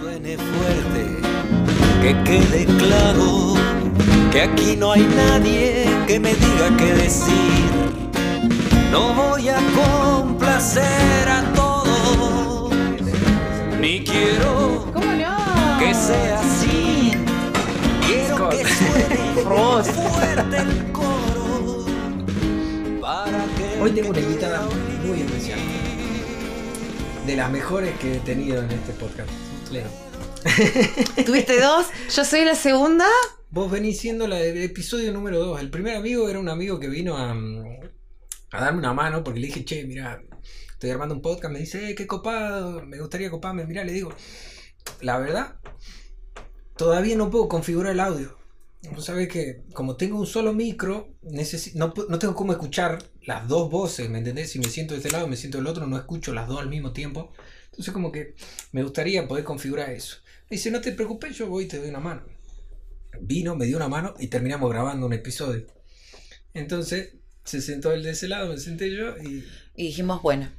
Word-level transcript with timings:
suene 0.00 0.36
fuerte, 0.36 1.04
que 2.00 2.24
quede 2.24 2.64
claro 2.78 3.54
que 4.32 4.42
aquí 4.42 4.76
no 4.76 4.92
hay 4.92 5.02
nadie 5.02 5.86
que 6.06 6.18
me 6.18 6.34
diga 6.34 6.76
qué 6.78 6.94
decir. 6.94 7.70
No 8.90 9.12
voy 9.12 9.48
a 9.48 9.58
complacer 9.80 11.28
a 11.28 11.42
todos, 11.52 12.72
ni 13.78 14.02
quiero 14.02 14.86
¿Cómo 14.92 15.12
no? 15.12 15.78
que 15.78 15.94
sea 15.94 16.40
así. 16.40 17.12
Quiero 18.06 18.48
que 18.48 18.64
suene 18.64 19.20
fuerte 19.84 20.56
el 20.56 20.92
coro 20.92 21.84
para 23.00 23.44
que 23.56 23.82
Hoy 23.82 23.90
tengo 23.90 24.10
una 24.10 24.20
invitada 24.20 24.62
muy 25.06 25.20
especial. 25.20 25.58
De 27.26 27.36
las 27.36 27.50
mejores 27.50 27.94
que 27.98 28.16
he 28.16 28.20
tenido 28.20 28.62
en 28.62 28.70
este 28.70 28.92
podcast. 28.92 29.49
¿Tuviste 31.24 31.60
dos? 31.60 31.86
Yo 32.12 32.24
soy 32.24 32.44
la 32.44 32.56
segunda. 32.56 33.06
Vos 33.50 33.70
venís 33.70 34.00
siendo 34.00 34.26
la 34.26 34.36
del 34.36 34.62
episodio 34.62 35.12
número 35.12 35.38
2. 35.38 35.60
El 35.60 35.70
primer 35.70 35.96
amigo 35.96 36.28
era 36.28 36.40
un 36.40 36.48
amigo 36.48 36.80
que 36.80 36.88
vino 36.88 37.16
a, 37.16 37.32
mm, 37.34 37.64
a 38.50 38.60
darme 38.60 38.80
una 38.80 38.92
mano 38.94 39.22
porque 39.22 39.38
le 39.38 39.46
dije, 39.46 39.64
che, 39.64 39.84
mira, 39.84 40.20
estoy 40.72 40.90
armando 40.90 41.14
un 41.14 41.22
podcast. 41.22 41.52
Me 41.52 41.60
dice, 41.60 41.90
eh, 41.90 41.94
qué 41.94 42.08
copado, 42.08 42.84
me 42.84 42.98
gustaría 42.98 43.30
coparme. 43.30 43.64
Mira, 43.64 43.84
le 43.84 43.92
digo, 43.92 44.12
la 45.02 45.18
verdad, 45.18 45.60
todavía 46.76 47.14
no 47.14 47.30
puedo 47.30 47.48
configurar 47.48 47.92
el 47.92 48.00
audio. 48.00 48.38
Vos 48.92 49.04
sabés 49.04 49.28
que 49.28 49.62
como 49.72 49.96
tengo 49.96 50.18
un 50.18 50.26
solo 50.26 50.52
micro, 50.52 51.14
no, 51.74 51.94
no 52.08 52.18
tengo 52.18 52.34
cómo 52.34 52.50
escuchar 52.52 52.98
las 53.22 53.46
dos 53.46 53.70
voces, 53.70 54.10
¿me 54.10 54.18
entendés? 54.18 54.50
Si 54.50 54.58
me 54.58 54.64
siento 54.64 54.94
de 54.94 54.98
este 54.98 55.12
lado, 55.12 55.28
me 55.28 55.36
siento 55.36 55.58
del 55.58 55.68
otro, 55.68 55.86
no 55.86 55.96
escucho 55.96 56.32
las 56.32 56.48
dos 56.48 56.58
al 56.58 56.68
mismo 56.68 56.92
tiempo. 56.92 57.30
Entonces 57.70 57.92
como 57.92 58.10
que 58.12 58.34
me 58.72 58.82
gustaría 58.82 59.26
poder 59.26 59.44
configurar 59.44 59.90
eso. 59.90 60.18
Me 60.50 60.56
dice, 60.56 60.70
no 60.70 60.80
te 60.80 60.92
preocupes, 60.92 61.36
yo 61.36 61.46
voy 61.48 61.64
y 61.64 61.68
te 61.68 61.78
doy 61.78 61.88
una 61.88 62.00
mano. 62.00 62.22
Vino, 63.20 63.54
me 63.56 63.66
dio 63.66 63.76
una 63.76 63.88
mano 63.88 64.14
y 64.18 64.26
terminamos 64.28 64.70
grabando 64.70 65.06
un 65.06 65.12
episodio. 65.12 65.66
Entonces 66.54 67.14
se 67.44 67.60
sentó 67.60 67.92
él 67.92 68.02
de 68.02 68.10
ese 68.10 68.28
lado, 68.28 68.48
me 68.52 68.58
senté 68.58 68.94
yo 68.94 69.16
y 69.18 69.44
Y 69.76 69.86
dijimos, 69.86 70.22
bueno, 70.22 70.50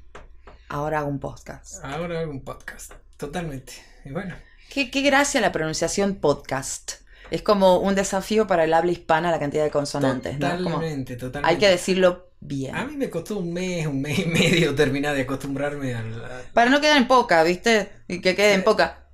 ahora 0.70 1.00
hago 1.00 1.10
un 1.10 1.20
podcast. 1.20 1.84
ahora 1.84 2.22
hago 2.22 2.32
un 2.32 2.44
podcast. 2.44 2.94
Totalmente. 3.18 3.74
Y 4.06 4.12
bueno, 4.12 4.36
Qué, 4.70 4.90
qué 4.90 5.02
gracia 5.02 5.42
la 5.42 5.52
pronunciación 5.52 6.16
podcast. 6.16 6.94
Es 7.30 7.42
como 7.42 7.80
un 7.80 7.94
desafío 7.96 8.48
para 8.48 8.64
el 8.64 8.74
habla 8.74 8.92
hispana 8.92 9.32
la 9.32 9.40
cantidad 9.40 9.64
de 9.64 9.70
consonantes, 9.72 10.40
¿no? 10.40 10.50
Como 10.50 10.76
totalmente, 10.76 11.16
totalmente. 11.18 11.50
hay 11.54 11.60
que 11.60 11.70
decirlo 11.70 12.31
bien. 12.42 12.76
A 12.78 12.86
mí 12.86 12.98
me 12.98 13.10
costó 13.10 13.38
un 13.38 13.54
mes, 13.54 13.86
un 13.88 14.02
mes 14.02 14.20
y 14.20 14.26
medio 14.26 14.74
terminar 14.76 15.16
de 15.16 15.22
acostumbrarme 15.22 15.94
al... 15.96 16.26
a- 16.26 16.42
Para 16.54 16.70
no 16.70 16.82
quedar 16.82 16.98
en 16.98 17.08
poca, 17.08 17.44
¿viste? 17.44 17.92
Y 18.08 18.22
que 18.22 18.36
quede 18.36 18.54
en 18.54 18.64
poca. 18.64 19.08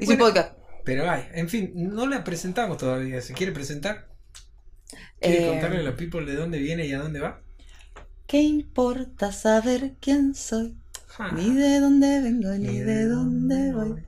Y 0.00 0.06
sin 0.06 0.18
Bueno, 0.18 0.18
poca. 0.18 0.56
Pero 0.84 1.10
hay, 1.10 1.28
en 1.34 1.48
fin, 1.48 1.72
no 1.74 2.06
la 2.06 2.24
presentamos 2.24 2.78
todavía. 2.78 3.20
¿Se 3.22 3.34
quiere 3.34 3.52
presentar? 3.52 4.08
¿Quiere 5.20 5.42
Eh, 5.42 5.44
contarle 5.44 5.78
a 5.78 5.82
la 5.82 5.96
people 5.96 6.24
de 6.26 6.34
dónde 6.36 6.58
viene 6.58 6.86
y 6.86 6.92
a 6.92 6.98
dónde 6.98 7.20
va? 7.20 7.40
¿Qué 8.28 8.40
importa 8.42 9.32
saber 9.32 9.96
quién 10.00 10.34
soy? 10.34 10.80
Ni 11.30 11.52
de 11.54 11.80
dónde 11.80 12.20
vengo, 12.22 12.50
ni 12.52 12.78
de 12.78 13.06
dónde 13.08 13.72
voy. 13.72 14.06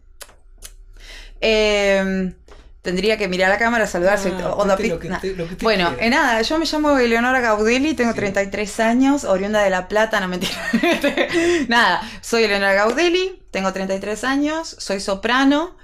Eh, 1.40 2.34
tendría 2.82 3.16
que 3.18 3.28
mirar 3.28 3.50
a 3.50 3.54
la 3.54 3.58
cámara, 3.58 3.86
saludarse. 3.86 4.32
Ah, 4.42 4.54
onda 4.54 4.76
cuente 4.76 4.88
lo 4.88 4.96
pic- 4.96 5.02
que 5.02 5.08
nah. 5.08 5.20
te- 5.20 5.28
lo 5.34 5.46
que 5.46 5.52
usted 5.52 5.62
Bueno, 5.64 5.94
eh, 5.98 6.08
nada, 6.10 6.40
yo 6.42 6.58
me 6.58 6.64
llamo 6.64 6.98
Eleonora 6.98 7.40
Gaudelli, 7.40 7.94
tengo 7.94 8.12
Sí. 8.12 8.16
33 8.16 8.80
años, 8.80 9.24
oriunda 9.24 9.62
de 9.62 9.70
La 9.70 9.86
Plata, 9.88 10.18
no 10.20 10.28
mentira. 10.28 10.52
nada, 11.68 12.00
soy 12.20 12.44
Eleonora 12.44 12.74
Gaudelli, 12.74 13.42
tengo 13.50 13.72
33 13.72 14.24
años, 14.24 14.76
soy 14.78 15.00
soprano. 15.00 15.76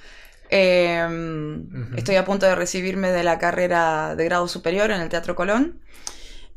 eh, 0.48 1.04
Estoy 1.96 2.16
a 2.16 2.24
punto 2.24 2.46
de 2.46 2.54
recibirme 2.54 3.10
de 3.10 3.24
la 3.24 3.38
carrera 3.38 4.14
de 4.14 4.24
grado 4.24 4.46
superior 4.48 4.90
en 4.90 5.00
el 5.00 5.08
Teatro 5.08 5.34
Colón. 5.34 5.80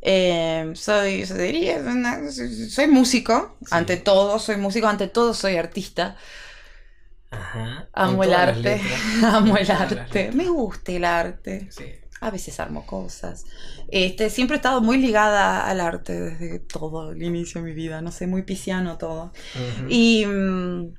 Eh, 0.02 0.72
soy, 0.76 1.24
diría, 1.26 1.84
soy, 2.32 2.70
soy 2.70 2.88
músico, 2.88 3.58
Sí. 3.62 3.68
ante 3.72 3.98
todo, 3.98 4.40
soy 4.40 4.56
músico, 4.58 4.88
ante 4.88 5.08
todo 5.08 5.34
soy 5.34 5.58
artista. 5.58 6.16
Ajá. 7.32 7.88
Amo 7.94 8.24
el 8.24 8.34
arte, 8.34 8.82
amo 9.24 9.56
el 9.58 9.70
arte, 9.72 10.32
me 10.34 10.48
gusta 10.50 10.92
el 10.92 11.06
arte. 11.06 11.68
Sí. 11.72 11.86
A 12.22 12.32
veces 12.32 12.60
armo 12.60 12.86
cosas. 12.86 13.46
Este, 13.88 14.30
siempre 14.30 14.56
he 14.56 14.58
estado 14.58 14.82
muy 14.82 14.98
ligada 14.98 15.66
al 15.68 15.80
arte 15.80 16.20
desde 16.20 16.60
todo 16.60 17.12
el 17.12 17.24
inicio 17.24 17.62
de 17.62 17.68
mi 17.70 17.74
vida. 17.74 18.02
No 18.02 18.12
sé, 18.12 18.28
muy 18.28 18.42
pisciano 18.44 18.98
todo. 18.98 19.32
Y 19.88 20.26
mm, 20.26 20.94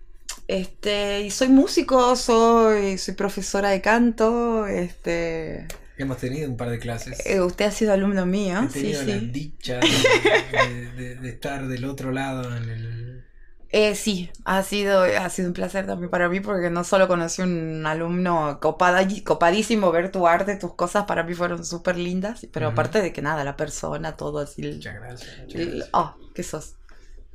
este, 0.48 1.20
y 1.22 1.30
soy 1.30 1.48
músico, 1.48 2.16
soy, 2.16 2.96
soy 2.96 3.14
profesora 3.14 3.68
de 3.68 3.82
canto. 3.82 4.66
Este, 4.66 5.66
Hemos 5.98 6.16
tenido 6.16 6.48
un 6.48 6.56
par 6.56 6.70
de 6.70 6.78
clases. 6.78 7.20
eh, 7.26 7.40
usted 7.42 7.66
ha 7.66 7.70
sido 7.70 7.92
alumno 7.92 8.24
mío, 8.24 8.58
He 8.64 8.68
sí, 8.70 8.80
tenido 8.80 9.02
la 9.02 9.18
sí. 9.18 9.26
dicha 9.26 9.80
de, 10.52 10.90
de- 10.92 11.14
de 11.16 11.28
estar 11.28 11.68
del 11.68 11.84
otro 11.84 12.12
lado 12.12 12.56
en 12.56 12.68
el... 12.70 13.24
Eh, 13.72 13.94
sí, 13.94 14.30
ha 14.44 14.62
sido, 14.64 15.02
ha 15.02 15.30
sido 15.30 15.48
un 15.48 15.54
placer 15.54 15.86
también 15.86 16.10
para 16.10 16.28
mí 16.28 16.40
porque 16.40 16.70
no 16.70 16.82
solo 16.82 17.06
conocí 17.06 17.40
un 17.42 17.86
alumno 17.86 18.58
copada, 18.60 19.06
copadísimo, 19.24 19.92
ver 19.92 20.10
tu 20.10 20.26
arte, 20.26 20.56
tus 20.56 20.74
cosas 20.74 21.04
para 21.04 21.22
mí 21.22 21.34
fueron 21.34 21.64
súper 21.64 21.96
lindas, 21.96 22.44
pero 22.52 22.66
aparte 22.68 23.00
de 23.00 23.12
que 23.12 23.22
nada, 23.22 23.44
la 23.44 23.56
persona, 23.56 24.16
todo 24.16 24.40
así. 24.40 24.62
Muchas 24.62 24.94
gracias. 24.94 25.38
muchas 25.38 25.60
el- 25.60 25.68
gracias. 25.70 25.90
oh, 25.92 26.16
¿qué 26.34 26.42
sos? 26.42 26.74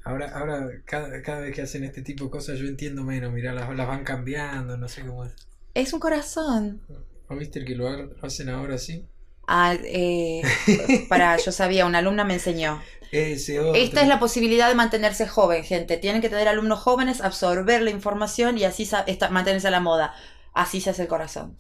Ahora, 0.03 0.29
ahora 0.38 0.69
cada, 0.85 1.22
cada 1.22 1.40
vez 1.41 1.56
que 1.56 1.62
hacen 1.63 1.84
este 1.84 2.01
tipo 2.01 2.25
de 2.25 2.29
cosas 2.31 2.59
yo 2.59 2.68
entiendo 2.68 3.03
menos. 3.03 3.31
Mirá, 3.34 3.53
las, 3.53 3.74
las 3.75 3.88
van 3.88 4.03
cambiando, 4.03 4.78
no 4.78 4.88
sé 4.88 5.01
cómo 5.06 5.25
es. 5.25 5.34
Es 5.74 5.94
un 5.94 6.00
corazón. 6.00 6.81
¿No 7.29 7.38
viste 7.38 7.59
el 7.59 7.66
que 7.66 7.75
lo, 7.75 7.90
lo 7.90 8.16
hacen 8.24 8.50
ahora 8.50 8.75
así? 8.75 9.06
Ah, 9.47 9.75
eh, 9.83 10.41
para, 11.09 11.38
yo 11.38 11.51
sabía, 11.51 11.85
una 11.85 12.00
alumna 12.00 12.23
me 12.23 12.33
enseñó. 12.35 12.81
Esta 13.11 14.01
es 14.01 14.07
la 14.07 14.19
posibilidad 14.19 14.67
de 14.67 14.75
mantenerse 14.75 15.28
joven, 15.28 15.63
gente. 15.63 15.97
Tienen 15.97 16.22
que 16.22 16.29
tener 16.29 16.47
alumnos 16.47 16.79
jóvenes, 16.79 17.22
absorber 17.22 17.81
la 17.81 17.91
información 17.91 18.57
y 18.57 18.63
así 18.66 18.89
esta- 19.07 19.29
mantenerse 19.29 19.67
a 19.67 19.72
la 19.72 19.79
moda. 19.79 20.13
Así 20.53 20.81
se 20.81 20.89
hace 20.89 21.03
el 21.03 21.07
corazón. 21.07 21.57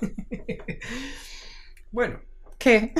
Bueno, 1.90 2.20
¿Qué? 2.58 2.94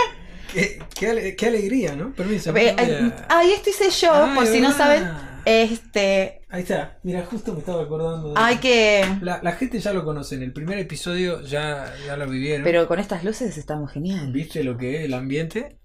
qué, 0.54 0.78
qué 0.94 1.08
ale- 1.10 1.36
qué 1.36 1.46
alegría, 1.48 1.94
¿no? 1.94 2.14
Permiso. 2.14 2.50
A- 2.50 3.26
Ay, 3.28 3.52
esto 3.52 3.68
hice 3.70 3.90
yo, 3.90 4.10
Ah, 4.12 4.32
por 4.34 4.46
si 4.46 4.60
no 4.60 4.72
saben. 4.72 5.06
Este, 5.44 6.37
Ahí 6.50 6.62
está. 6.62 6.98
Mira, 7.02 7.24
justo 7.26 7.52
me 7.52 7.58
estaba 7.60 7.82
acordando. 7.82 8.32
de 8.32 8.40
hay 8.40 8.56
que... 8.56 9.04
La, 9.20 9.40
la 9.42 9.52
gente 9.52 9.78
ya 9.80 9.92
lo 9.92 10.04
conoce. 10.04 10.34
En 10.34 10.42
el 10.42 10.52
primer 10.52 10.78
episodio 10.78 11.42
ya, 11.42 11.92
ya 12.06 12.16
lo 12.16 12.26
vivieron. 12.28 12.64
Pero 12.64 12.88
con 12.88 12.98
estas 12.98 13.22
luces 13.22 13.58
estamos 13.58 13.92
genial. 13.92 14.32
¿Viste 14.32 14.64
lo 14.64 14.78
que 14.78 14.96
es 14.98 15.04
el 15.04 15.14
ambiente? 15.14 15.76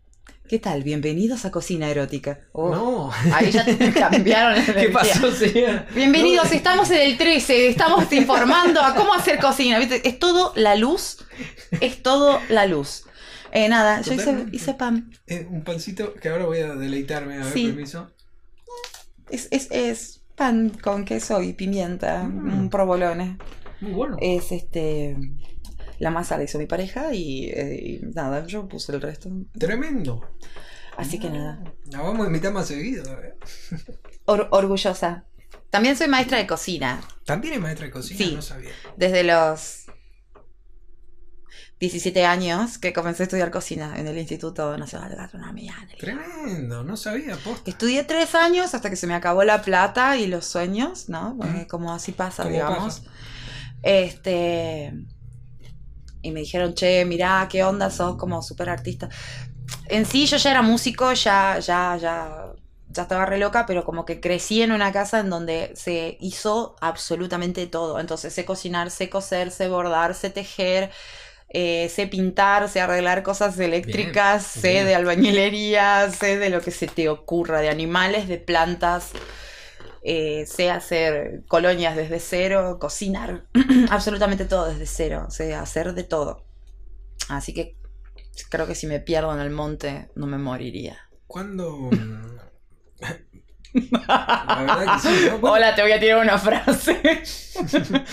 ¿Qué 0.48 0.60
tal? 0.60 0.84
Bienvenidos 0.84 1.44
a 1.46 1.52
Cocina 1.52 1.90
Erótica. 1.90 2.40
Oh, 2.54 2.74
No. 2.74 3.12
Ahí 3.34 3.52
ya 3.52 3.66
te 3.66 3.92
cambiaron 3.94 4.56
la 4.56 4.74
¿Qué 4.82 4.90
pasó, 4.90 5.32
señora? 5.32 5.86
Bienvenidos, 5.94 6.50
No, 6.50 6.56
estamos 6.56 6.90
en 6.92 7.02
el 7.02 7.18
13, 7.18 7.68
estamos 7.68 8.12
informando 8.14 8.82
a 8.82 8.96
cómo 8.96 9.14
hacer 9.14 9.40
cocina, 9.40 9.80
¿viste? 9.80 10.08
Es 10.08 10.18
todo 10.20 10.54
la 10.56 10.76
luz, 10.76 11.26
es 11.82 12.02
todo 12.04 12.40
la 12.50 12.66
luz. 12.68 13.04
Eh, 13.52 13.68
nada, 13.70 14.02
yo 14.02 14.14
hice 14.52 14.74
pan. 14.76 15.12
eh, 15.28 15.46
un 15.50 15.64
pancito 15.64 16.14
que 16.14 16.30
ahora 16.30 16.46
voy 16.46 16.60
a 16.60 16.74
deleitarme. 16.76 17.36
A 17.36 17.46
ver, 17.46 17.54
Sí. 17.54 17.68
permiso. 17.68 18.12
Es, 19.30 19.48
es, 19.52 19.68
es 19.72 20.23
pan 20.36 20.70
con 20.70 21.06
queso 21.06 21.42
y 21.42 21.54
pimienta, 21.54 22.24
Mm. 22.24 22.60
un 22.62 22.70
provolone. 22.70 23.38
Muy 23.82 23.92
bueno. 23.92 24.18
Es 24.22 24.52
este. 24.52 25.18
La 26.00 26.10
masa 26.10 26.38
la 26.38 26.44
hizo 26.44 26.58
mi 26.58 26.66
pareja 26.66 27.14
y, 27.14 27.46
eh, 27.50 27.80
y 28.02 28.06
nada, 28.14 28.46
yo 28.46 28.68
puse 28.68 28.92
el 28.94 29.02
resto. 29.02 29.30
Tremendo. 29.58 30.28
Así 30.98 31.20
que 31.20 31.30
nada. 31.30 31.64
La 31.92 32.02
vamos 32.02 32.24
a 32.26 32.28
invitar 32.28 32.52
más 32.54 32.68
seguido. 32.68 33.04
eh. 33.22 33.36
Or- 34.26 34.48
orgullosa. 34.52 35.26
También 35.70 35.96
soy 35.96 36.08
maestra 36.08 36.38
de 36.38 36.46
cocina. 36.48 37.02
También 37.26 37.56
es 37.56 37.60
maestra 37.60 37.86
de 37.88 37.92
cocina, 37.92 38.18
Sí. 38.18 38.36
no 38.36 38.42
sabía. 38.42 38.72
Desde 38.98 39.24
los 39.24 39.86
17 41.84 42.26
años 42.26 42.78
que 42.78 42.94
comencé 42.94 43.24
a 43.24 43.26
estudiar 43.26 43.52
cocina 43.52 44.00
en 44.00 44.08
el 44.08 44.18
Instituto 44.18 44.78
Nacional 44.78 45.10
de 45.10 45.18
Gastronomía. 45.18 45.76
Tremendo, 46.00 46.82
no 46.82 46.96
sabía, 46.96 47.36
posta. 47.36 47.70
Estudié 47.70 48.06
tres 48.06 48.36
años 48.36 48.74
hasta 48.74 48.90
que 48.90 48.96
se 48.96 49.06
me 49.06 49.14
acabó 49.16 49.44
la 49.44 49.62
plata 49.62 50.16
y 50.16 50.28
los 50.28 50.46
sueños, 50.46 51.10
¿no? 51.10 51.36
Porque 51.38 51.68
como 51.68 51.94
así 51.94 52.14
pasa, 52.14 52.44
¿Cómo 52.44 52.54
digamos. 52.54 53.02
pasa? 53.02 53.12
Este. 53.82 54.94
Y 56.22 56.32
me 56.32 56.40
dijeron, 56.40 56.74
che, 56.74 57.04
mirá, 57.04 57.46
qué 57.52 57.66
onda, 57.66 57.90
sos 57.90 58.16
como 58.16 58.42
súper 58.42 58.70
artista. 58.70 59.10
En 59.90 60.06
sí, 60.06 60.26
yo 60.26 60.38
ya 60.38 60.52
era 60.52 60.62
músico, 60.62 61.12
ya, 61.12 61.60
ya, 61.60 61.98
ya, 61.98 62.54
ya 62.88 63.02
estaba 63.02 63.26
re 63.26 63.40
loca, 63.40 63.66
pero 63.66 63.84
como 63.84 64.06
que 64.06 64.22
crecí 64.22 64.62
en 64.62 64.72
una 64.72 64.94
casa 64.94 65.20
en 65.20 65.30
donde 65.30 65.74
se 65.76 66.18
hizo 66.22 66.78
absolutamente 66.80 67.68
todo. 67.68 68.00
Entonces, 68.00 68.34
sé 68.34 68.46
cocinar, 68.46 68.90
sé 68.90 69.10
coser, 69.10 69.52
sé 69.52 69.68
bordar, 69.68 70.16
sé 70.16 70.30
tejer, 70.30 70.92
eh, 71.54 71.88
sé 71.90 72.08
pintar, 72.08 72.68
sé 72.68 72.82
arreglar 72.82 73.22
cosas 73.22 73.60
eléctricas, 73.60 74.44
sé 74.44 74.72
bien. 74.72 74.86
de 74.88 74.96
albañilería, 74.96 76.10
sé 76.12 76.38
de 76.38 76.50
lo 76.50 76.62
que 76.62 76.72
se 76.72 76.88
te 76.88 77.10
ocurra, 77.10 77.62
de 77.62 77.70
animales, 77.70 78.28
de 78.28 78.40
plantas. 78.40 79.12
eh, 80.04 80.46
sé 80.48 80.70
hacer 80.70 81.44
colonias 81.48 81.96
desde 81.96 82.20
cero, 82.20 82.78
cocinar 82.80 83.46
absolutamente 83.90 84.46
todo 84.46 84.68
desde 84.68 84.86
cero, 84.86 85.28
sé 85.30 85.54
hacer 85.56 85.94
de 85.94 86.04
todo. 86.04 86.44
Así 87.30 87.54
que 87.54 87.78
creo 88.50 88.68
que 88.68 88.76
si 88.76 88.88
me 88.88 89.00
pierdo 89.00 89.34
en 89.34 89.40
el 89.40 89.50
monte 89.50 90.10
no 90.16 90.28
me 90.28 90.38
moriría. 90.38 90.98
¿Cuándo? 91.28 91.90
La 93.74 94.66
verdad 94.68 94.96
que 94.96 95.00
sí, 95.10 95.26
¿no? 95.30 95.38
Bueno, 95.40 95.56
Hola, 95.56 95.76
te 95.76 95.82
voy 95.82 95.92
a 95.92 96.00
tirar 96.00 96.22
una 96.22 96.38
frase. 96.38 97.24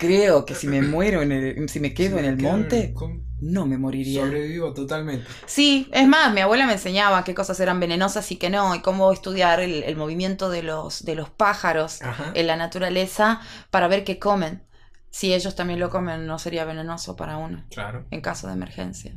Creo 0.00 0.44
que 0.44 0.54
si 0.54 0.66
me 0.66 0.82
muero 0.82 1.22
en 1.22 1.32
el, 1.32 1.68
si 1.68 1.80
me 1.80 1.94
quedo 1.94 2.18
en 2.18 2.24
el 2.24 2.36
quedo 2.36 2.50
monte, 2.50 2.92
con- 2.94 3.26
no 3.40 3.66
me 3.66 3.78
moriría. 3.78 4.24
Sobrevivo 4.24 4.72
totalmente. 4.74 5.26
Sí, 5.46 5.88
es 5.92 6.08
más, 6.08 6.32
mi 6.34 6.40
abuela 6.40 6.66
me 6.66 6.72
enseñaba 6.72 7.22
qué 7.24 7.34
cosas 7.34 7.58
eran 7.60 7.78
venenosas 7.80 8.30
y 8.32 8.36
qué 8.36 8.50
no, 8.50 8.74
y 8.74 8.80
cómo 8.80 9.12
estudiar 9.12 9.60
el, 9.60 9.84
el 9.84 9.96
movimiento 9.96 10.50
de 10.50 10.62
los, 10.62 11.04
de 11.04 11.14
los 11.14 11.30
pájaros 11.30 12.02
Ajá. 12.02 12.32
en 12.34 12.46
la 12.46 12.56
naturaleza 12.56 13.40
para 13.70 13.86
ver 13.88 14.04
qué 14.04 14.18
comen. 14.18 14.64
Si 15.10 15.32
ellos 15.32 15.54
también 15.54 15.80
lo 15.80 15.88
comen, 15.90 16.26
no 16.26 16.38
sería 16.38 16.64
venenoso 16.64 17.16
para 17.16 17.36
uno 17.38 17.64
Claro. 17.70 18.06
en 18.10 18.20
caso 18.20 18.46
de 18.48 18.52
emergencia. 18.54 19.14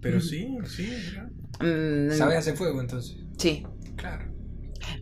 Pero 0.00 0.20
sí, 0.20 0.56
sí, 0.66 0.92
mira. 1.10 1.28
Mm, 1.60 2.10
Sabe 2.16 2.36
hacer 2.36 2.56
fuego 2.56 2.80
entonces. 2.80 3.16
Sí. 3.38 3.66
Claro. 3.96 4.32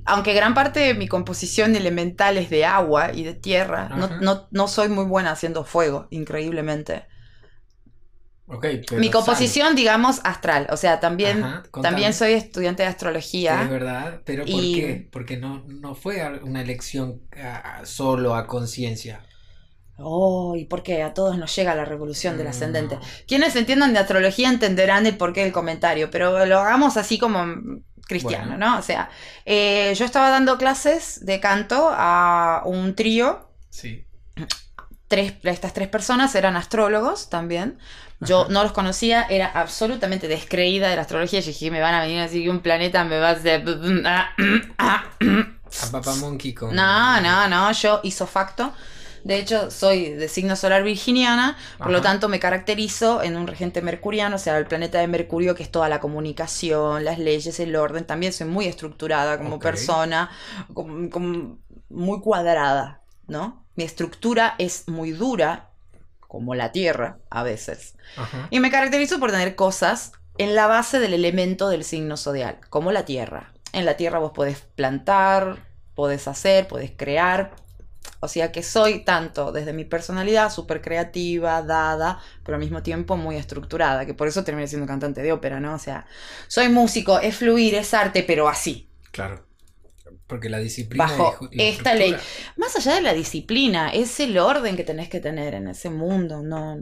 Aunque 0.05 0.34
gran 0.34 0.55
parte 0.55 0.81
de 0.81 0.94
mi 0.94 1.08
composición 1.08 1.76
elemental 1.76 2.38
es 2.38 2.50
de 2.50 2.64
agua 2.64 3.12
y 3.12 3.23
de 3.25 3.34
tierra, 3.34 3.88
no, 3.90 4.05
Ajá. 4.06 4.19
no, 4.20 4.49
no 4.50 4.69
soy 4.69 4.88
muy 4.88 5.05
buena 5.05 5.32
haciendo 5.32 5.64
fuego, 5.64 6.06
increíblemente. 6.11 7.06
Ok, 8.46 8.67
pero 8.88 9.00
mi 9.00 9.11
composición, 9.11 9.75
digamos, 9.76 10.20
astral. 10.25 10.67
O 10.70 10.76
sea, 10.76 11.00
también, 11.00 11.43
Ajá, 11.44 11.62
también 11.81 12.12
soy 12.12 12.32
estudiante 12.32 12.82
de 12.82 12.88
astrología. 12.88 13.62
Es 13.62 13.70
verdad, 13.70 14.23
pero 14.26 14.44
¿por 14.44 14.50
Y- 14.64 14.75
qué? 14.75 15.08
Porque 15.11 15.37
no, 15.38 15.64
no 15.69 15.94
fue 15.94 16.23
una 16.43 16.61
elección 16.61 17.23
solo 17.85 18.35
a 18.35 18.46
conciencia. 18.46 19.25
Oh, 19.99 20.56
¿y 20.56 20.64
por 20.64 20.82
qué? 20.82 21.02
A 21.02 21.14
todos 21.14 21.38
nos 21.38 21.55
llega 21.55 21.75
la 21.75 21.85
revolución 21.85 22.37
del 22.37 22.49
ascendente. 22.49 22.96
Mm, 22.96 23.00
Quienes 23.28 23.55
entiendan 23.56 23.93
de 23.93 24.00
astrología 24.00 24.49
entenderán 24.49 25.06
el 25.06 25.17
porqué 25.17 25.43
del 25.44 25.52
comentario, 25.52 26.11
pero 26.11 26.44
lo 26.46 26.58
hagamos 26.58 26.96
así 26.96 27.19
como 27.19 27.46
cristiano, 28.12 28.49
Bueno. 28.56 28.70
¿no? 28.73 28.79
O 28.79 28.82
sea, 28.82 29.09
eh, 29.47 29.94
yo 29.97 30.05
estaba 30.05 30.31
dando 30.31 30.59
clases 30.59 31.25
de 31.25 31.41
canto 31.41 31.91
a 31.93 32.62
un 32.64 32.94
trío, 32.94 33.49
Sí. 33.70 34.05
tres, 35.09 35.35
estas 35.43 35.73
tres 35.73 35.88
personas 35.88 36.35
eran 36.35 36.56
astrólogos 36.56 37.29
también. 37.31 37.79
Yo 38.20 38.43
Ajá. 38.43 38.53
no 38.53 38.62
los 38.62 38.73
conocía, 38.73 39.23
era 39.29 39.47
absolutamente 39.53 40.29
descreída 40.29 40.88
de 40.88 40.97
la 40.97 41.03
astrología. 41.03 41.41
Yo 41.41 41.47
dije, 41.47 41.70
me 41.70 41.81
van 41.81 41.94
a 41.94 42.00
venir 42.03 42.20
así 42.20 42.43
que 42.44 42.50
un 42.50 42.61
planeta 42.61 43.05
me 43.05 43.19
va 43.19 43.31
a 43.31 43.32
hacer... 43.32 43.64
A 44.79 45.05
Papa 45.91 46.14
Monkey 46.17 46.53
con. 46.53 46.75
No, 46.75 47.20
no, 47.20 47.49
no, 47.49 47.73
yo 47.73 48.00
hizo 48.03 48.26
facto. 48.26 48.73
De 49.25 49.39
hecho, 49.39 49.71
soy 49.71 50.11
de 50.15 50.29
signo 50.29 50.57
solar 50.57 50.83
virginiana, 50.83 51.57
por 51.79 51.91
lo 51.91 52.01
tanto 52.03 52.29
me 52.29 52.41
caracterizo 52.41 53.23
en 53.23 53.37
un 53.37 53.47
regente 53.47 53.81
mercuriano, 53.83 54.37
o 54.37 54.39
sea, 54.39 54.59
el 54.59 54.67
planeta 54.67 54.99
de 54.99 55.07
Mercurio, 55.07 55.55
que 55.55 55.63
es 55.63 55.71
toda 55.71 55.89
la 55.89 56.01
comunicación, 56.01 57.05
las 57.05 57.19
leyes, 57.19 57.61
el 57.61 57.77
orden. 57.77 58.05
También 58.05 58.33
soy 58.33 58.47
muy 58.49 58.67
estructurada 58.67 59.39
como 59.39 59.59
persona, 59.71 60.31
como- 60.75 61.09
como 61.11 61.59
muy 61.89 62.21
cuadrada, 62.21 63.03
¿no? 63.29 63.65
Mi 63.77 63.85
estructura 63.85 64.55
es 64.59 64.89
muy 64.89 65.13
dura, 65.13 65.69
como 66.29 66.55
la 66.55 66.73
Tierra, 66.73 67.19
a 67.31 67.43
veces. 67.43 67.95
Ajá. 68.17 68.49
Y 68.51 68.59
me 68.61 68.71
caracterizo 68.71 69.21
por 69.21 69.31
tener 69.31 69.55
cosas 69.55 70.13
en 70.39 70.55
la 70.55 70.67
base 70.67 70.99
del 70.99 71.15
elemento 71.15 71.69
del 71.69 71.85
signo 71.85 72.17
zodial, 72.17 72.59
como 72.71 72.91
la 72.91 73.05
tierra. 73.05 73.53
En 73.75 73.85
la 73.85 73.97
tierra 73.99 74.19
vos 74.19 74.33
podés 74.33 74.61
plantar, 74.75 75.59
podés 75.95 76.27
hacer, 76.29 76.69
podés 76.69 76.91
crear. 76.97 77.55
O 78.20 78.28
sea 78.28 78.52
que 78.52 78.62
soy 78.62 79.04
tanto 79.04 79.52
desde 79.52 79.72
mi 79.72 79.84
personalidad 79.84 80.50
súper 80.50 80.81
creativa, 80.81 81.62
dada, 81.62 82.20
pero 82.44 82.56
al 82.56 82.60
mismo 82.60 82.82
tiempo 82.82 83.16
muy 83.16 83.37
estructurada, 83.37 84.06
que 84.06 84.14
por 84.14 84.28
eso 84.28 84.44
terminé 84.44 84.69
siendo 84.69 84.87
cantante 84.87 85.22
de 85.22 85.32
ópera, 85.32 85.60
¿no? 85.60 85.75
O 85.75 85.78
sea, 85.78 86.06
soy 86.49 86.69
músico, 86.69 87.19
es 87.19 87.37
fluir, 87.37 87.75
es 87.75 87.94
arte, 87.94 88.22
pero 88.22 88.49
así. 88.49 88.88
Claro. 89.10 89.51
Porque 90.32 90.49
la 90.49 90.61
disciplina. 90.61 91.05
Bajo 91.05 91.46
y 91.50 91.58
la 91.58 91.64
esta 91.64 91.94
ley. 91.94 92.17
Más 92.56 92.75
allá 92.75 92.94
de 92.94 93.02
la 93.02 93.12
disciplina, 93.12 93.90
es 93.90 94.19
el 94.19 94.38
orden 94.38 94.76
que 94.76 94.82
tenés 94.82 95.11
que 95.11 95.20
tener 95.20 95.52
en 95.52 95.69
ese 95.69 95.90
mundo. 95.90 96.40
No, 96.40 96.79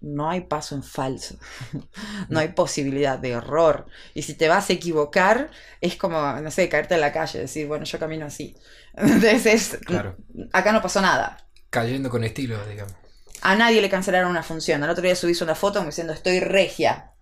no 0.00 0.28
hay 0.28 0.40
paso 0.40 0.74
en 0.74 0.82
falso. 0.82 1.36
No 2.28 2.40
hay 2.40 2.48
posibilidad 2.48 3.16
de 3.16 3.30
error. 3.30 3.86
Y 4.12 4.22
si 4.22 4.34
te 4.34 4.48
vas 4.48 4.70
a 4.70 4.72
equivocar, 4.72 5.52
es 5.80 5.94
como, 5.94 6.20
no 6.40 6.50
sé, 6.50 6.68
caerte 6.68 6.94
en 6.96 7.00
la 7.00 7.12
calle, 7.12 7.38
decir, 7.38 7.68
bueno, 7.68 7.84
yo 7.84 7.98
camino 8.00 8.26
así. 8.26 8.56
Entonces, 8.96 9.46
es- 9.46 9.78
Claro. 9.86 10.16
acá 10.52 10.72
no 10.72 10.82
pasó 10.82 11.00
nada. 11.00 11.46
Cayendo 11.70 12.10
con 12.10 12.24
estilo, 12.24 12.58
digamos. 12.66 12.92
A 13.42 13.54
nadie 13.54 13.80
le 13.80 13.88
cancelaron 13.88 14.32
una 14.32 14.42
función. 14.42 14.82
Al 14.82 14.90
otro 14.90 15.02
día 15.02 15.14
subís 15.14 15.40
una 15.42 15.54
foto 15.54 15.84
diciendo, 15.84 16.12
estoy 16.12 16.40
regia. 16.40 17.12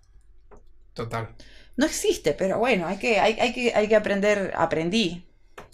Total. 0.94 1.34
No 1.76 1.84
existe, 1.84 2.32
pero 2.32 2.58
bueno, 2.58 2.86
hay 2.88 2.96
que, 2.98 3.20
hay, 3.20 3.38
hay 3.38 3.52
que, 3.52 3.72
hay 3.74 3.86
que 3.86 3.96
aprender, 3.96 4.52
aprendí 4.56 5.27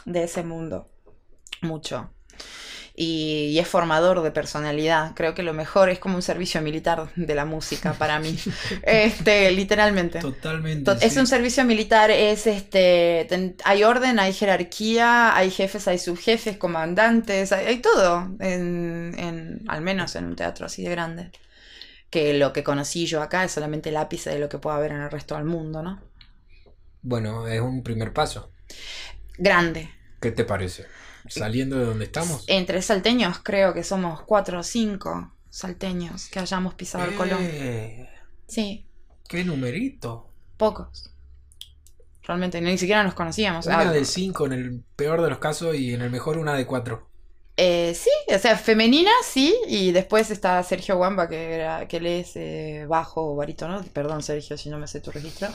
de 0.04 0.24
ese 0.24 0.42
mundo 0.42 0.90
mucho. 1.62 2.10
Y, 2.96 3.46
y 3.50 3.58
es 3.58 3.66
formador 3.66 4.22
de 4.22 4.30
personalidad. 4.30 5.14
Creo 5.16 5.34
que 5.34 5.42
lo 5.42 5.52
mejor 5.52 5.88
es 5.88 5.98
como 5.98 6.14
un 6.14 6.22
servicio 6.22 6.62
militar 6.62 7.10
de 7.16 7.34
la 7.34 7.44
música 7.44 7.92
para 7.94 8.20
mí. 8.20 8.36
este, 8.84 9.50
literalmente. 9.50 10.20
Totalmente. 10.20 10.84
To- 10.84 11.00
Es 11.00 11.14
sí. 11.14 11.18
un 11.18 11.26
servicio 11.26 11.64
militar, 11.64 12.12
es 12.12 12.46
este, 12.46 13.26
ten- 13.28 13.56
hay 13.64 13.82
orden, 13.82 14.20
hay 14.20 14.32
jerarquía, 14.32 15.34
hay 15.36 15.50
jefes, 15.50 15.88
hay 15.88 15.98
subjefes, 15.98 16.56
comandantes, 16.56 17.50
hay, 17.50 17.66
hay 17.66 17.78
todo, 17.78 18.28
en, 18.38 19.12
en- 19.18 19.64
al 19.66 19.80
menos 19.80 20.14
en 20.14 20.26
un 20.26 20.36
teatro 20.36 20.66
así 20.66 20.84
de 20.84 20.90
grande. 20.90 21.32
Que 22.10 22.32
lo 22.34 22.52
que 22.52 22.62
conocí 22.62 23.06
yo 23.06 23.22
acá 23.22 23.42
es 23.42 23.50
solamente 23.50 23.88
el 23.88 23.96
ápice 23.96 24.30
de 24.30 24.38
lo 24.38 24.48
que 24.48 24.58
puede 24.58 24.76
haber 24.76 24.92
en 24.92 25.00
el 25.00 25.10
resto 25.10 25.34
del 25.34 25.46
mundo, 25.46 25.82
¿no? 25.82 26.00
Bueno, 27.02 27.48
es 27.48 27.60
un 27.60 27.82
primer 27.82 28.12
paso. 28.12 28.52
Grande. 29.38 29.90
¿Qué 30.20 30.30
te 30.32 30.44
parece? 30.44 30.86
Saliendo 31.28 31.78
de 31.78 31.86
donde 31.86 32.04
estamos. 32.04 32.44
Entre 32.48 32.82
salteños 32.82 33.38
creo 33.38 33.72
que 33.74 33.82
somos 33.82 34.22
cuatro 34.22 34.60
o 34.60 34.62
cinco 34.62 35.32
salteños 35.50 36.28
que 36.28 36.38
hayamos 36.40 36.74
pisado 36.74 37.04
el 37.04 37.14
Colón. 37.14 37.38
Eh, 37.40 38.08
Sí, 38.46 38.86
¡Qué 39.28 39.42
numerito! 39.44 40.30
pocos. 40.58 41.10
Realmente 42.22 42.60
ni 42.60 42.78
siquiera 42.78 43.02
nos 43.02 43.14
conocíamos. 43.14 43.66
Una 43.66 43.80
Ah, 43.80 43.92
de 43.92 44.04
cinco 44.04 44.46
en 44.46 44.52
el 44.52 44.82
peor 44.96 45.20
de 45.22 45.30
los 45.30 45.38
casos 45.38 45.74
y 45.74 45.92
en 45.94 46.02
el 46.02 46.10
mejor 46.10 46.38
una 46.38 46.54
de 46.54 46.66
cuatro. 46.66 47.08
Eh, 47.56 47.94
sí, 47.94 48.10
o 48.34 48.38
sea, 48.38 48.56
femenina, 48.56 49.12
sí, 49.22 49.54
y 49.68 49.92
después 49.92 50.28
está 50.32 50.60
Sergio 50.64 50.96
Wamba, 50.96 51.28
que, 51.28 51.54
era, 51.54 51.86
que 51.86 51.98
él 51.98 52.06
es 52.06 52.32
eh, 52.34 52.84
bajo 52.88 53.32
o 53.32 53.36
barítono, 53.36 53.80
perdón 53.92 54.24
Sergio 54.24 54.58
si 54.58 54.70
no 54.70 54.78
me 54.78 54.88
sé 54.88 55.00
tu 55.00 55.12
registro, 55.12 55.46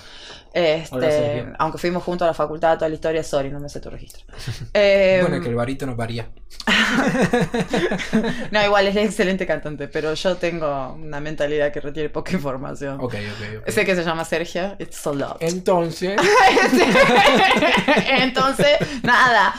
Este, 0.54 0.96
Hola, 0.96 1.56
aunque 1.60 1.78
fuimos 1.78 2.02
juntos 2.04 2.26
a 2.26 2.30
la 2.30 2.34
facultad, 2.34 2.78
toda 2.78 2.88
la 2.88 2.96
historia, 2.96 3.22
sorry, 3.22 3.50
no 3.52 3.60
me 3.60 3.68
sé 3.68 3.82
tu 3.82 3.90
registro. 3.90 4.24
Eh, 4.74 5.20
bueno, 5.28 5.42
que 5.44 5.50
el 5.50 5.56
varito 5.56 5.86
no 5.86 5.96
varía. 5.96 6.30
no, 8.52 8.64
igual 8.64 8.88
es 8.88 8.96
excelente 8.96 9.46
cantante, 9.46 9.88
pero 9.88 10.14
yo 10.14 10.38
tengo 10.38 10.94
una 10.94 11.20
mentalidad 11.20 11.72
que 11.72 11.82
requiere 11.82 12.10
poca 12.10 12.32
información. 12.34 12.96
Ok, 13.02 13.16
ok, 13.16 13.62
ok. 13.62 13.70
Sé 13.70 13.86
que 13.86 13.96
se 13.96 14.04
llama 14.04 14.24
Sergio, 14.26 14.76
it's 14.80 15.06
a 15.06 15.12
lot. 15.12 15.38
Entonces, 15.42 16.16
Entonces, 18.20 18.78
nada. 19.04 19.54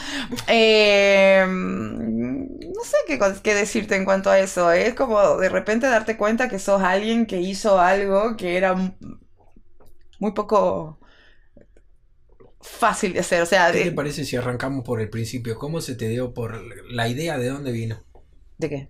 eh, 0.47 1.45
no 2.31 2.83
sé 2.83 2.97
qué, 3.07 3.19
qué 3.43 3.53
decirte 3.53 3.95
en 3.95 4.05
cuanto 4.05 4.29
a 4.29 4.39
eso. 4.39 4.71
Es 4.71 4.93
como 4.95 5.37
de 5.37 5.49
repente 5.49 5.87
darte 5.87 6.17
cuenta 6.17 6.49
que 6.49 6.59
sos 6.59 6.81
alguien 6.81 7.25
que 7.25 7.41
hizo 7.41 7.79
algo 7.79 8.35
que 8.37 8.57
era 8.57 8.75
muy 10.19 10.31
poco 10.33 10.99
fácil 12.61 13.13
de 13.13 13.19
hacer. 13.19 13.41
O 13.41 13.45
sea, 13.45 13.71
¿qué 13.71 13.83
te 13.85 13.91
parece 13.91 14.25
si 14.25 14.35
arrancamos 14.35 14.83
por 14.85 15.01
el 15.01 15.09
principio? 15.09 15.57
¿Cómo 15.57 15.81
se 15.81 15.95
te 15.95 16.07
dio 16.09 16.33
por 16.33 16.59
la 16.91 17.07
idea 17.07 17.37
de 17.37 17.49
dónde 17.49 17.71
vino? 17.71 18.03
¿de 18.57 18.69
qué? 18.69 18.89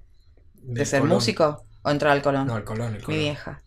¿De 0.53 0.85
ser 0.85 1.01
Colón. 1.01 1.15
músico 1.17 1.65
o 1.83 1.89
entrar 1.89 2.11
al 2.13 2.21
Colón? 2.21 2.47
No, 2.47 2.57
el 2.57 2.63
Colón, 2.63 2.95
el 2.95 3.03
Mi 3.05 3.05
Colón. 3.05 3.19
vieja. 3.19 3.63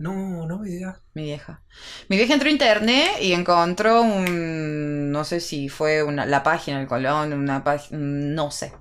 No, 0.00 0.46
no 0.46 0.58
me 0.58 0.68
digas. 0.70 0.98
Mi 1.14 1.24
vieja. 1.24 1.62
Mi 2.08 2.16
vieja 2.16 2.32
entró 2.32 2.48
a 2.48 2.52
internet 2.52 3.10
y 3.20 3.34
encontró 3.34 4.00
un, 4.02 5.12
no 5.12 5.24
sé 5.24 5.40
si 5.40 5.68
fue 5.68 6.02
una, 6.02 6.24
la 6.24 6.42
página 6.42 6.78
del 6.78 6.88
Colón, 6.88 7.34
una 7.34 7.62
página, 7.62 7.98
no 8.00 8.50
sé. 8.50 8.72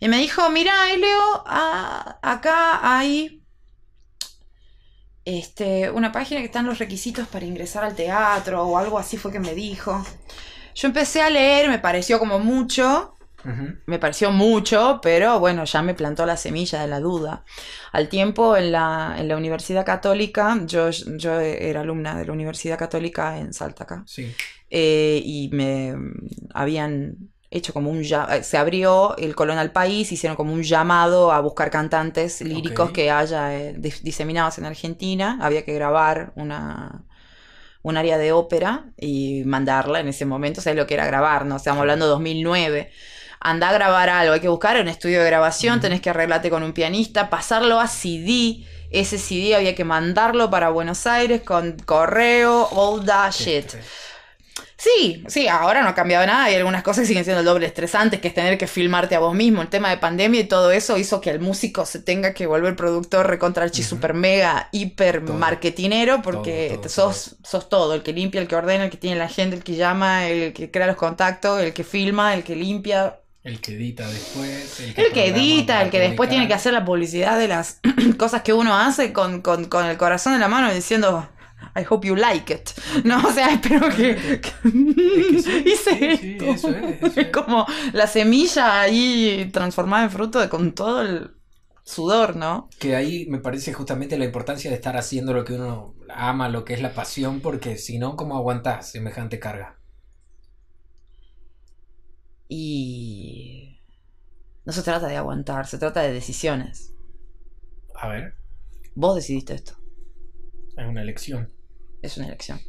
Y 0.00 0.08
me 0.08 0.18
dijo, 0.18 0.50
mira, 0.50 0.72
Leo, 0.96 1.44
a- 1.46 2.18
acá 2.22 2.80
hay 2.98 3.44
este, 5.24 5.90
una 5.90 6.12
página 6.12 6.40
que 6.40 6.46
están 6.46 6.66
los 6.66 6.78
requisitos 6.78 7.26
para 7.28 7.44
ingresar 7.46 7.84
al 7.84 7.94
teatro 7.96 8.62
o 8.64 8.78
algo 8.78 8.98
así 8.98 9.16
fue 9.16 9.32
que 9.32 9.40
me 9.40 9.54
dijo. 9.54 10.04
Yo 10.74 10.88
empecé 10.88 11.22
a 11.22 11.30
leer, 11.30 11.68
me 11.68 11.78
pareció 11.78 12.18
como 12.18 12.38
mucho, 12.38 13.15
Me 13.86 13.98
pareció 13.98 14.32
mucho, 14.32 14.98
pero 15.02 15.38
bueno, 15.38 15.64
ya 15.64 15.82
me 15.82 15.94
plantó 15.94 16.26
la 16.26 16.36
semilla 16.36 16.80
de 16.80 16.88
la 16.88 17.00
duda. 17.00 17.44
Al 17.92 18.08
tiempo, 18.08 18.56
en 18.56 18.72
la, 18.72 19.14
en 19.18 19.28
la 19.28 19.36
Universidad 19.36 19.84
Católica, 19.86 20.58
yo, 20.66 20.90
yo 20.90 21.38
era 21.40 21.82
alumna 21.82 22.16
de 22.18 22.24
la 22.26 22.32
Universidad 22.32 22.78
Católica 22.78 23.38
en 23.38 23.52
Salta 23.52 23.84
acá, 23.84 24.02
Sí. 24.06 24.32
eh, 24.70 25.20
y 25.24 25.48
me 25.52 25.94
habían 26.54 27.16
hecho 27.50 27.72
como 27.72 27.90
un 27.90 28.02
eh, 28.02 28.42
se 28.42 28.56
abrió 28.58 29.16
el 29.16 29.36
Colón 29.36 29.58
al 29.58 29.70
país, 29.70 30.10
hicieron 30.10 30.36
como 30.36 30.52
un 30.52 30.62
llamado 30.64 31.30
a 31.30 31.40
buscar 31.40 31.70
cantantes 31.70 32.40
líricos 32.40 32.90
que 32.90 33.10
haya 33.12 33.54
eh, 33.56 33.76
dis- 33.78 34.02
diseminados 34.02 34.58
en 34.58 34.64
Argentina. 34.66 35.38
Había 35.40 35.64
que 35.64 35.72
grabar 35.72 36.32
una 36.34 37.04
un 37.82 37.96
área 37.96 38.18
de 38.18 38.32
ópera 38.32 38.86
y 38.96 39.44
mandarla 39.44 40.00
en 40.00 40.08
ese 40.08 40.26
momento, 40.26 40.60
¿sabes 40.60 40.76
lo 40.76 40.88
que 40.88 40.94
era 40.94 41.06
grabar? 41.06 41.46
¿no? 41.46 41.54
Estamos 41.54 41.80
hablando 41.82 42.06
de 42.06 42.10
2009. 42.10 42.90
Anda 43.40 43.68
a 43.68 43.72
grabar 43.72 44.08
algo, 44.08 44.34
hay 44.34 44.40
que 44.40 44.48
buscar 44.48 44.80
un 44.80 44.88
estudio 44.88 45.20
de 45.20 45.26
grabación, 45.26 45.80
tenés 45.80 46.00
que 46.00 46.10
arreglarte 46.10 46.50
con 46.50 46.62
un 46.62 46.72
pianista, 46.72 47.30
pasarlo 47.30 47.78
a 47.80 47.86
CD. 47.88 48.64
Ese 48.90 49.18
CD 49.18 49.54
había 49.54 49.74
que 49.74 49.84
mandarlo 49.84 50.48
para 50.50 50.70
Buenos 50.70 51.06
Aires 51.06 51.42
con 51.42 51.76
correo, 51.84 52.68
all 52.72 53.04
that 53.04 53.32
shit. 53.32 53.72
Sí, 54.78 55.24
sí, 55.28 55.48
ahora 55.48 55.82
no 55.82 55.88
ha 55.88 55.94
cambiado 55.94 56.26
nada. 56.26 56.44
Hay 56.44 56.54
algunas 56.54 56.82
cosas 56.82 57.02
que 57.02 57.08
siguen 57.08 57.24
siendo 57.24 57.40
el 57.40 57.46
doble 57.46 57.66
estresantes, 57.66 58.20
que 58.20 58.28
es 58.28 58.34
tener 58.34 58.58
que 58.58 58.66
filmarte 58.66 59.14
a 59.14 59.18
vos 59.20 59.34
mismo. 59.34 59.62
El 59.62 59.68
tema 59.68 59.90
de 59.90 59.96
pandemia 59.96 60.40
y 60.40 60.44
todo 60.44 60.70
eso 60.70 60.98
hizo 60.98 61.20
que 61.20 61.30
el 61.30 61.40
músico 61.40 61.86
se 61.86 62.00
tenga 62.00 62.34
que 62.34 62.46
volver 62.46 62.76
productor 62.76 63.26
recontra 63.26 63.64
archi 63.64 63.80
Ujú. 63.80 63.90
super 63.90 64.14
mega 64.14 64.68
hiper 64.72 65.24
Todo. 65.24 65.34
marketinero 65.34 66.20
porque 66.22 66.68
Todo, 66.68 66.80
todo, 66.80 66.88
sos, 66.90 67.36
sos 67.42 67.68
todo, 67.68 67.94
el 67.94 68.02
que 68.02 68.12
limpia, 68.12 68.40
el 68.40 68.48
que 68.48 68.56
ordena, 68.56 68.84
el 68.84 68.90
que 68.90 68.98
tiene 68.98 69.16
la 69.16 69.28
gente, 69.28 69.56
el 69.56 69.64
que 69.64 69.76
llama, 69.76 70.28
el 70.28 70.52
que 70.52 70.70
crea 70.70 70.86
los 70.86 70.96
contactos, 70.96 71.60
el 71.60 71.72
que 71.72 71.82
filma, 71.84 72.34
el 72.34 72.44
que 72.44 72.54
limpia, 72.54 73.18
El 73.46 73.60
que 73.60 73.72
edita 73.74 74.08
después. 74.08 74.80
el 74.80 75.12
que 75.12 75.26
edita, 75.28 75.82
el 75.82 75.90
que 75.90 76.00
después 76.00 76.28
tiene 76.28 76.48
que 76.48 76.54
hacer 76.54 76.72
la 76.72 76.84
publicidad 76.84 77.38
de 77.38 77.48
las 77.48 77.80
cosas 78.18 78.42
que 78.42 78.52
uno 78.52 78.76
hace 78.76 79.12
con, 79.12 79.40
con- 79.40 79.66
con 79.66 79.86
el 79.86 79.96
corazón 79.96 80.34
en 80.34 80.40
la 80.40 80.48
mano 80.48 80.72
diciendo 80.74 81.28
I 81.74 81.84
hope 81.88 82.06
you 82.08 82.16
like 82.16 82.52
it. 82.52 82.70
No, 83.04 83.26
o 83.26 83.32
sea, 83.32 83.52
espero 83.52 83.88
que, 83.90 84.40
que- 84.40 84.70
sí, 85.42 85.62
hice 85.64 86.16
sí, 86.16 86.38
eso 86.40 86.70
es, 86.70 87.02
eso 87.02 87.20
es. 87.20 87.28
como 87.28 87.66
la 87.92 88.06
semilla 88.06 88.80
ahí 88.80 89.48
transformada 89.52 90.04
en 90.04 90.10
fruto 90.10 90.40
de- 90.40 90.48
con 90.48 90.72
todo 90.72 91.02
el 91.02 91.30
sudor, 91.84 92.34
¿no? 92.34 92.68
Que 92.80 92.96
ahí 92.96 93.26
me 93.28 93.38
parece 93.38 93.72
justamente 93.72 94.18
la 94.18 94.24
importancia 94.24 94.70
de 94.70 94.76
estar 94.76 94.96
haciendo 94.96 95.32
lo 95.32 95.44
que 95.44 95.52
uno 95.52 95.94
ama, 96.12 96.48
lo 96.48 96.64
que 96.64 96.74
es 96.74 96.82
la 96.82 96.94
pasión, 96.94 97.40
porque 97.40 97.76
si 97.78 97.98
no, 97.98 98.16
¿cómo 98.16 98.36
aguantás 98.36 98.90
semejante 98.90 99.38
carga? 99.38 99.75
Y 102.48 103.80
no 104.64 104.72
se 104.72 104.82
trata 104.82 105.08
de 105.08 105.16
aguantar, 105.16 105.66
se 105.66 105.78
trata 105.78 106.02
de 106.02 106.12
decisiones. 106.12 106.94
A 107.94 108.08
ver, 108.08 108.34
Vos 108.94 109.14
decidiste 109.14 109.54
esto. 109.54 109.74
es 110.76 110.86
una 110.86 111.02
elección. 111.02 111.52
Es 112.02 112.16
una 112.16 112.28
elección. 112.28 112.60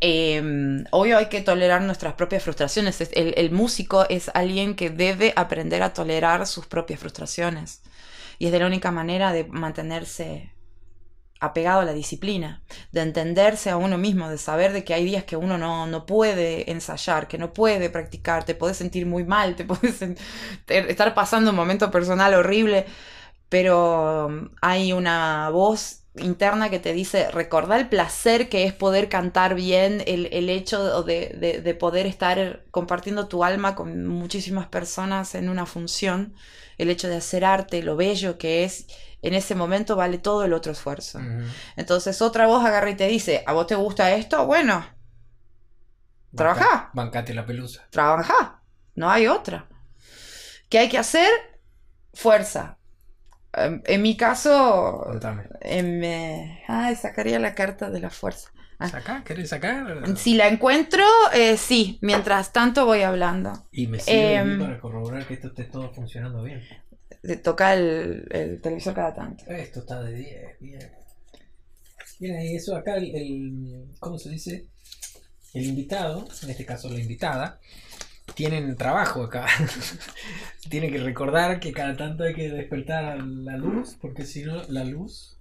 Eh, 0.00 0.42
obvio 0.90 1.16
hay 1.18 1.28
que 1.28 1.40
tolerar 1.42 1.82
nuestras 1.82 2.14
propias 2.14 2.42
frustraciones. 2.42 3.00
Es- 3.00 3.10
El, 3.12 3.34
el 3.36 3.50
músico 3.52 4.04
es 4.08 4.30
alguien 4.34 4.74
que 4.74 4.90
debe 4.90 5.32
aprender 5.36 5.82
a 5.82 5.92
tolerar 5.92 6.46
sus 6.46 6.66
propias 6.66 6.98
frustraciones. 7.00 7.82
Y 8.38 8.46
es 8.46 8.52
de 8.52 8.58
la 8.58 8.66
única 8.66 8.90
manera 8.90 9.32
de 9.32 9.44
mantenerse 9.44 10.52
apegado 11.42 11.80
a 11.80 11.84
la 11.84 11.92
disciplina, 11.92 12.62
de 12.92 13.02
entenderse 13.02 13.70
a 13.70 13.76
uno 13.76 13.98
mismo, 13.98 14.28
de 14.30 14.38
saber 14.38 14.72
de 14.72 14.84
que 14.84 14.94
hay 14.94 15.04
días 15.04 15.24
que 15.24 15.36
uno 15.36 15.58
no, 15.58 15.86
no 15.86 16.06
puede 16.06 16.70
ensayar, 16.70 17.28
que 17.28 17.38
no 17.38 17.52
puede 17.52 17.90
practicar, 17.90 18.44
te 18.44 18.54
puedes 18.54 18.76
sentir 18.78 19.06
muy 19.06 19.24
mal, 19.24 19.56
te 19.56 19.64
puedes 19.66 20.00
estar 20.68 21.14
pasando 21.14 21.50
un 21.50 21.56
momento 21.56 21.90
personal 21.90 22.34
horrible, 22.34 22.86
pero 23.48 24.26
um, 24.26 24.50
hay 24.60 24.92
una 24.92 25.50
voz 25.50 26.00
interna 26.16 26.70
que 26.70 26.78
te 26.78 26.92
dice, 26.92 27.30
recordá 27.30 27.76
el 27.78 27.88
placer 27.88 28.48
que 28.48 28.64
es 28.64 28.72
poder 28.74 29.08
cantar 29.08 29.54
bien, 29.54 30.02
el, 30.06 30.28
el 30.32 30.50
hecho 30.50 31.02
de- 31.04 31.60
de 31.62 31.74
poder 31.74 32.06
estar 32.06 32.64
compartiendo 32.70 33.28
tu 33.28 33.44
alma 33.44 33.74
con 33.74 34.06
muchísimas 34.06 34.66
personas 34.68 35.34
en 35.34 35.48
una 35.48 35.66
función, 35.66 36.34
el 36.78 36.90
hecho 36.90 37.08
de 37.08 37.16
hacer 37.16 37.44
arte, 37.44 37.82
lo 37.82 37.96
bello 37.96 38.38
que 38.38 38.64
es, 38.64 38.86
en 39.22 39.34
ese 39.34 39.54
momento 39.54 39.96
vale 39.96 40.18
todo 40.18 40.44
el 40.44 40.52
otro 40.52 40.72
esfuerzo. 40.72 41.20
Entonces 41.76 42.20
otra 42.20 42.46
voz 42.46 42.64
agarra 42.64 42.90
y 42.90 42.96
te 42.96 43.06
dice, 43.08 43.42
¿a 43.46 43.52
vos 43.52 43.66
te 43.66 43.74
gusta 43.76 44.12
esto? 44.12 44.44
Bueno, 44.46 44.84
Trabajá. 46.34 46.64
Banca- 46.64 46.90
Bancate 46.94 47.34
la 47.34 47.44
pelusa. 47.46 47.86
trabaja, 47.90 48.62
no 48.94 49.10
hay 49.10 49.26
otra. 49.26 49.68
¿Qué 50.68 50.78
hay 50.78 50.88
que 50.88 50.98
hacer? 50.98 51.28
Fuerza. 52.14 52.78
Em, 53.52 53.82
En 53.84 54.00
mi 54.02 54.16
caso, 54.16 55.02
Contame. 55.04 55.44
em, 55.60 56.02
eh, 56.02 56.64
ay, 56.68 56.96
sacaría 56.96 57.38
la 57.38 57.54
carta 57.54 57.90
de 57.90 58.00
la 58.00 58.08
fuerza. 58.10 58.50
Ah. 58.78 58.88
¿Sacar? 58.88 59.22
¿Querés 59.24 59.50
sacar? 59.50 60.16
Si 60.16 60.34
la 60.34 60.48
encuentro, 60.48 61.04
eh, 61.34 61.56
sí. 61.58 61.98
Mientras 62.00 62.52
tanto 62.52 62.86
voy 62.86 63.02
hablando. 63.02 63.66
Y 63.70 63.86
me 63.86 64.00
sirve 64.00 64.34
Em, 64.36 64.58
para 64.58 64.80
corroborar 64.80 65.26
que 65.26 65.34
esto 65.34 65.48
esté 65.48 65.64
todo 65.64 65.92
funcionando 65.92 66.42
bien. 66.42 66.62
Toca 67.42 67.74
el, 67.74 68.26
el 68.30 68.60
televisor 68.60 68.94
cada 68.94 69.14
tanto. 69.14 69.44
Esto 69.46 69.80
está 69.80 70.02
de 70.02 70.14
10, 70.14 70.60
bien. 70.60 70.92
Bien, 72.18 72.36
ahí 72.36 72.54
eso 72.56 72.76
acá, 72.76 72.96
el, 72.96 73.14
el- 73.14 73.84
¿cómo 73.98 74.18
se 74.18 74.30
dice? 74.30 74.66
El 75.54 75.64
invitado, 75.64 76.26
en 76.42 76.50
este 76.50 76.64
caso 76.64 76.88
la 76.88 76.98
invitada, 76.98 77.60
tienen 78.34 78.76
trabajo 78.76 79.24
acá. 79.24 79.46
Tiene 80.70 80.90
que 80.90 80.98
recordar 80.98 81.60
que 81.60 81.72
cada 81.72 81.96
tanto 81.96 82.24
hay 82.24 82.34
que 82.34 82.48
despertar 82.50 83.18
la 83.22 83.56
luz, 83.56 83.96
porque 84.00 84.24
si 84.24 84.42
no, 84.44 84.62
la 84.68 84.84
luz 84.84 85.36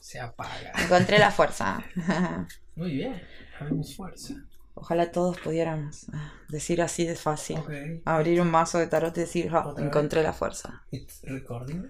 se 0.00 0.20
apaga. 0.20 0.72
Encontré 0.78 1.18
la 1.18 1.30
fuerza. 1.32 1.84
Muy 2.76 2.92
bien, 2.92 3.20
habemos 3.58 3.96
fuerza. 3.96 4.34
Ojalá 4.78 5.10
todos 5.10 5.38
pudiéramos 5.40 6.06
ah, 6.12 6.32
decir 6.48 6.82
así 6.82 7.06
de 7.06 7.16
fácil. 7.16 7.58
Abrir 8.04 8.40
un 8.42 8.50
mazo 8.50 8.78
de 8.78 8.86
tarot 8.86 9.16
y 9.16 9.20
decir, 9.20 9.48
"Ah, 9.52 9.72
vez. 9.74 9.86
encontré 9.86 10.22
la 10.22 10.32
fuerza. 10.34 10.84
It's 10.90 11.22
recording. 11.22 11.82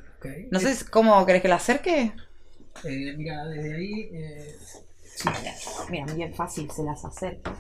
No 0.53 0.61
sé 0.61 0.75
cómo 0.91 1.27
querés 1.27 1.43
que 1.43 1.49
la 1.49 1.57
acerque. 1.57 2.13
Eh, 2.85 3.15
mira, 3.17 3.45
desde 3.47 3.75
ahí. 3.75 4.09
eh, 4.13 4.57
sí. 5.05 5.29
Mira, 5.91 6.07
bien 6.15 6.33
fácil 6.35 6.71
se 6.71 6.85
las 6.85 7.05
acerca. 7.05 7.55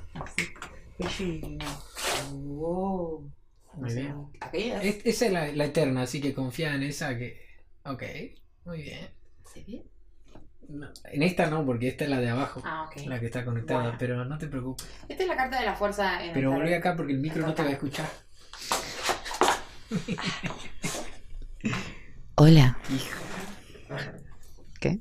Así. 1.04 1.58
Wow. 2.32 3.30
Muy 3.74 3.94
bien. 3.94 4.14
Es. 4.52 4.84
Es- 4.84 5.06
esa 5.06 5.26
es 5.26 5.32
la, 5.32 5.46
la 5.52 5.64
eterna, 5.66 6.02
así 6.02 6.20
que 6.20 6.32
confía 6.34 6.74
en 6.74 6.82
esa 6.84 7.16
que. 7.18 7.36
Ok, 7.84 8.02
muy 8.64 8.82
bien. 8.82 9.08
¿Se 9.52 9.60
ve? 9.64 9.82
No, 10.68 10.88
en 11.04 11.22
esta 11.22 11.48
no, 11.48 11.64
porque 11.64 11.88
esta 11.88 12.04
es 12.04 12.10
la 12.10 12.20
de 12.20 12.28
abajo, 12.30 12.60
Ah, 12.64 12.84
ok. 12.88 13.06
la 13.06 13.20
que 13.20 13.26
está 13.26 13.44
conectada, 13.44 13.82
Bueno. 13.82 13.96
pero 13.98 14.24
no 14.24 14.36
te 14.38 14.48
preocupes. 14.48 14.86
Esta 15.08 15.22
es 15.22 15.28
la 15.28 15.36
carta 15.36 15.60
de 15.60 15.66
la 15.66 15.74
fuerza 15.74 16.20
en 16.22 16.28
el 16.28 16.34
Pero 16.34 16.50
volví 16.52 16.72
acá 16.74 16.96
porque 16.96 17.12
el 17.12 17.20
micro 17.20 17.46
no 17.46 17.54
te 17.54 17.62
va 17.62 17.68
a 17.68 17.72
escuchar. 17.72 18.06
Hola. 22.36 22.78
¿Qué? 24.80 25.00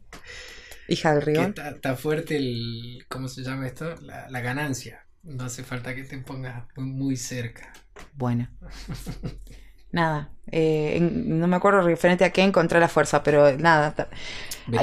Hija 0.87 1.13
del 1.13 1.21
río. 1.23 1.41
está, 1.41 1.69
está 1.71 1.95
fuerte 1.95 2.37
el. 2.37 3.05
¿Cómo 3.09 3.27
se 3.27 3.41
llama 3.43 3.67
esto? 3.67 3.95
La, 4.01 4.29
la 4.29 4.41
ganancia. 4.41 5.05
No 5.23 5.45
hace 5.45 5.63
falta 5.63 5.95
que 5.95 6.03
te 6.03 6.17
pongas 6.19 6.65
muy, 6.75 6.85
muy 6.91 7.17
cerca. 7.17 7.73
Bueno. 8.13 8.47
Nada. 9.95 10.29
eh, 10.51 10.97
en- 10.97 11.39
no 11.39 11.47
me 11.47 11.55
acuerdo 11.55 11.81
referente 11.81 12.23
a 12.23 12.31
qué 12.31 12.43
encontré 12.43 12.79
la 12.79 12.87
fuerza, 12.87 13.23
pero 13.23 13.57
nada. 13.57 14.09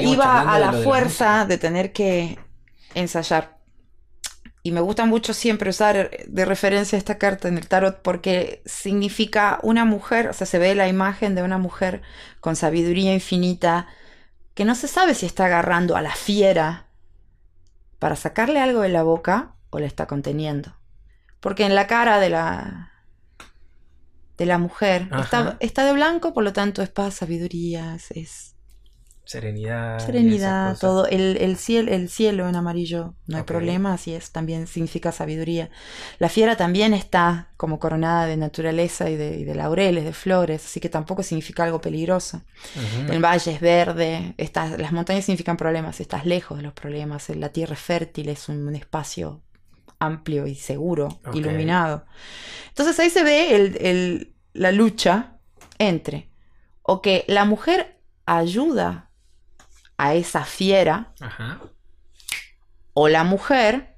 Iba 0.01 0.41
a 0.41 0.55
de 0.55 0.59
la 0.59 0.71
lo 0.71 0.77
de 0.79 0.83
fuerza 0.83 1.45
de 1.45 1.57
tener 1.57 1.93
que 1.93 2.37
ensayar. 2.95 3.57
Y 4.65 4.71
me 4.71 4.81
gusta 4.81 5.05
mucho 5.05 5.33
siempre 5.33 5.69
usar 5.69 6.09
de 6.25 6.45
referencia 6.45 6.97
esta 6.97 7.17
carta 7.17 7.47
en 7.49 7.57
el 7.57 7.67
tarot 7.67 8.01
porque 8.01 8.61
significa 8.65 9.59
una 9.63 9.85
mujer, 9.85 10.29
o 10.29 10.33
sea, 10.33 10.47
se 10.47 10.59
ve 10.59 10.73
la 10.75 10.87
imagen 10.87 11.35
de 11.35 11.43
una 11.43 11.57
mujer 11.57 12.01
con 12.39 12.55
sabiduría 12.55 13.13
infinita 13.13 13.87
que 14.53 14.65
no 14.65 14.75
se 14.75 14.87
sabe 14.87 15.15
si 15.15 15.25
está 15.25 15.45
agarrando 15.45 15.95
a 15.97 16.01
la 16.01 16.15
fiera 16.15 16.87
para 17.99 18.15
sacarle 18.15 18.59
algo 18.59 18.81
de 18.81 18.89
la 18.89 19.03
boca 19.03 19.55
o 19.69 19.79
la 19.79 19.85
está 19.87 20.07
conteniendo. 20.07 20.75
Porque 21.41 21.65
en 21.65 21.75
la 21.75 21.87
cara 21.87 22.19
de 22.19 22.29
la 22.29 22.92
de 24.37 24.45
la 24.45 24.57
mujer 24.57 25.09
está, 25.21 25.57
está 25.59 25.85
de 25.85 25.93
blanco, 25.93 26.33
por 26.33 26.43
lo 26.43 26.53
tanto 26.53 26.81
es 26.81 26.89
paz, 26.89 27.15
sabiduría, 27.15 27.97
es- 28.11 28.51
Serenidad. 29.25 29.99
Serenidad, 30.05 30.77
todo. 30.79 31.07
El, 31.07 31.37
el, 31.37 31.55
cielo, 31.55 31.91
el 31.93 32.09
cielo 32.09 32.49
en 32.49 32.57
amarillo, 32.57 33.15
no 33.25 33.37
hay 33.37 33.43
problema, 33.43 33.93
así 33.93 34.13
es, 34.13 34.31
también 34.31 34.67
significa 34.67 35.13
sabiduría. 35.13 35.69
La 36.19 36.27
fiera 36.27 36.57
también 36.57 36.93
está 36.93 37.53
como 37.55 37.79
coronada 37.79 38.25
de 38.25 38.35
naturaleza 38.35 39.09
y 39.09 39.15
de, 39.15 39.37
y 39.39 39.45
de 39.45 39.55
laureles, 39.55 40.03
de 40.03 40.11
flores, 40.13 40.65
así 40.65 40.81
que 40.81 40.89
tampoco 40.89 41.23
significa 41.23 41.63
algo 41.63 41.79
peligroso. 41.79 42.41
El 43.09 43.23
valle 43.23 43.51
es 43.53 43.61
verde, 43.61 44.35
las 44.77 44.91
montañas 44.91 45.23
significan 45.23 45.55
problemas, 45.55 46.01
estás 46.01 46.25
lejos 46.25 46.57
de 46.57 46.63
los 46.63 46.73
problemas, 46.73 47.29
la 47.29 47.49
tierra 47.49 47.75
es 47.75 47.79
fértil, 47.79 48.27
es 48.27 48.49
un, 48.49 48.67
un 48.67 48.75
espacio 48.75 49.41
amplio 50.05 50.47
y 50.47 50.55
seguro, 50.55 51.19
iluminado. 51.33 52.05
Entonces 52.69 52.99
ahí 52.99 53.09
se 53.09 53.23
ve 53.23 53.55
el- 53.55 53.77
el- 53.85 54.35
la 54.53 54.71
lucha 54.71 55.37
entre 55.79 56.29
o 56.81 57.01
que 57.01 57.23
la 57.27 57.45
mujer 57.45 57.99
ayuda 58.25 59.09
a 59.97 60.13
esa 60.15 60.43
fiera 60.45 61.13
Ajá. 61.19 61.61
o 62.93 63.07
la 63.09 63.23
mujer 63.23 63.97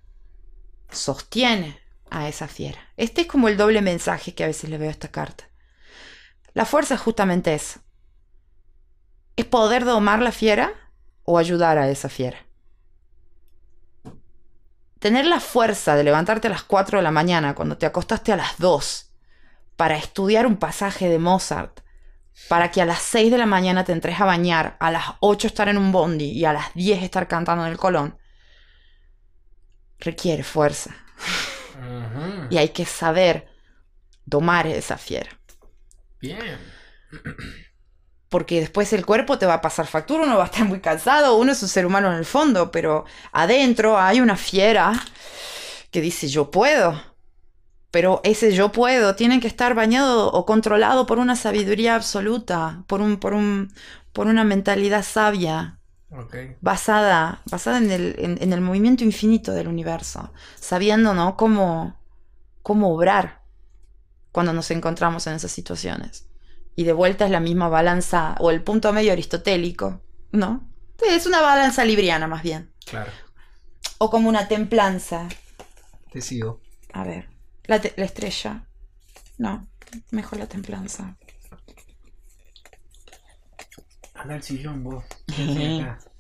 sostiene 0.92 1.80
a 2.10 2.28
esa 2.30 2.48
fiera. 2.48 2.80
Este 2.98 3.22
es 3.22 3.28
como 3.28 3.48
el 3.50 3.58
doble 3.58 3.82
mensaje 3.82 4.34
que 4.34 4.44
a 4.44 4.48
veces 4.48 4.70
le 4.70 4.78
veo 4.78 4.90
a 4.90 4.92
esta 4.92 5.10
carta. 5.10 5.50
La 6.54 6.66
fuerza 6.66 6.96
es 6.96 7.02
justamente 7.02 7.54
eso. 7.54 7.80
Es 9.36 9.46
poder 9.46 9.84
domar 9.84 10.20
la 10.22 10.32
fiera 10.32 10.72
o 11.24 11.38
ayudar 11.38 11.78
a 11.78 11.90
esa 11.90 12.08
fiera. 12.08 12.45
Tener 15.06 15.28
la 15.28 15.40
fuerza 15.40 15.96
de 15.96 16.04
levantarte 16.04 16.48
a 16.48 16.50
las 16.50 16.64
4 16.64 16.98
de 16.98 17.04
la 17.04 17.12
mañana 17.12 17.54
cuando 17.54 17.78
te 17.78 17.86
acostaste 17.86 18.34
a 18.34 18.38
las 18.38 18.58
2 18.58 19.12
para 19.76 19.98
estudiar 19.98 20.48
un 20.48 20.58
pasaje 20.58 21.10
de 21.10 21.20
Mozart, 21.20 21.82
para 22.50 22.72
que 22.72 22.82
a 22.82 22.86
las 22.86 23.04
6 23.04 23.30
de 23.30 23.38
la 23.38 23.46
mañana 23.46 23.84
te 23.84 23.92
entres 23.92 24.20
a 24.20 24.26
bañar, 24.26 24.78
a 24.80 24.90
las 24.90 25.04
8 25.20 25.46
estar 25.46 25.70
en 25.70 25.78
un 25.78 25.92
bondi 25.92 26.32
y 26.32 26.46
a 26.46 26.54
las 26.54 26.74
10 26.74 27.04
estar 27.04 27.28
cantando 27.28 27.64
en 27.68 27.72
el 27.72 27.78
Colón, 27.78 28.18
requiere 30.00 30.42
fuerza. 30.42 30.96
Y 32.50 32.58
hay 32.58 32.70
que 32.70 32.86
saber 32.86 33.48
domar 34.26 34.66
esa 34.66 34.98
fiera. 34.98 35.30
Bien. 36.20 36.58
Porque 38.36 38.60
después 38.60 38.92
el 38.92 39.06
cuerpo 39.06 39.38
te 39.38 39.46
va 39.46 39.54
a 39.54 39.62
pasar 39.62 39.88
factura, 39.88 40.26
uno 40.26 40.36
va 40.36 40.44
a 40.44 40.48
estar 40.48 40.66
muy 40.66 40.82
cansado, 40.82 41.38
uno 41.38 41.54
es 41.54 41.64
un 41.64 41.70
ser 41.70 41.86
humano 41.86 42.12
en 42.12 42.18
el 42.18 42.26
fondo, 42.26 42.70
pero 42.70 43.06
adentro 43.32 43.98
hay 43.98 44.20
una 44.20 44.36
fiera 44.36 44.92
que 45.90 46.02
dice 46.02 46.28
yo 46.28 46.52
puedo. 46.52 47.02
Pero 47.92 48.20
ese 48.26 48.52
yo 48.52 48.74
puedo 48.74 49.16
tiene 49.16 49.40
que 49.40 49.48
estar 49.48 49.74
bañado 49.74 50.34
o 50.34 50.46
controlado 50.46 51.06
por 51.06 51.18
una 51.18 51.38
sabiduría 51.38 51.96
absoluta, 51.96 52.84
por, 52.88 53.00
un, 53.00 53.22
por, 53.22 53.34
un, 53.34 53.74
por 54.12 54.28
una 54.28 54.44
mentalidad 54.44 55.06
sabia, 55.06 55.80
basada, 56.60 57.42
basada 57.50 57.78
en, 57.78 57.90
el, 57.90 58.16
en, 58.18 58.38
en 58.42 58.52
el 58.52 58.60
movimiento 58.60 59.06
infinito 59.06 59.54
del 59.54 59.70
universo, 59.70 60.34
sabiendo 60.60 61.14
¿no? 61.14 61.38
cómo, 61.38 61.98
cómo 62.64 62.94
obrar 62.94 63.44
cuando 64.34 64.52
nos 64.52 64.72
encontramos 64.72 65.26
en 65.26 65.36
esas 65.36 65.54
situaciones. 65.54 66.28
Y 66.76 66.84
de 66.84 66.94
vuelta 66.94 67.26
es 67.26 67.32
la 67.32 67.40
misma 67.40 67.70
balanza, 67.70 68.36
o 68.40 68.52
el 68.52 68.62
punto 68.62 68.92
medio 68.92 69.14
aristotélico, 69.14 70.02
¿no? 70.32 70.70
Es 71.08 71.26
una 71.26 71.42
balanza 71.42 71.86
libriana 71.86 72.28
más 72.28 72.44
bien. 72.44 72.72
Claro. 72.86 73.12
O 73.98 74.10
como 74.10 74.30
una 74.30 74.48
templanza. 74.48 75.30
Te 76.12 76.22
sigo. 76.22 76.62
A 76.94 77.04
ver, 77.04 77.30
la, 77.66 77.82
la 77.96 78.06
estrella. 78.06 78.66
No, 79.38 79.68
mejor 80.12 80.40
la 80.40 80.48
templanza. 80.48 81.18
Anda 84.14 84.36
al 84.36 84.44
sillón 84.44 84.84
vos. 84.84 85.04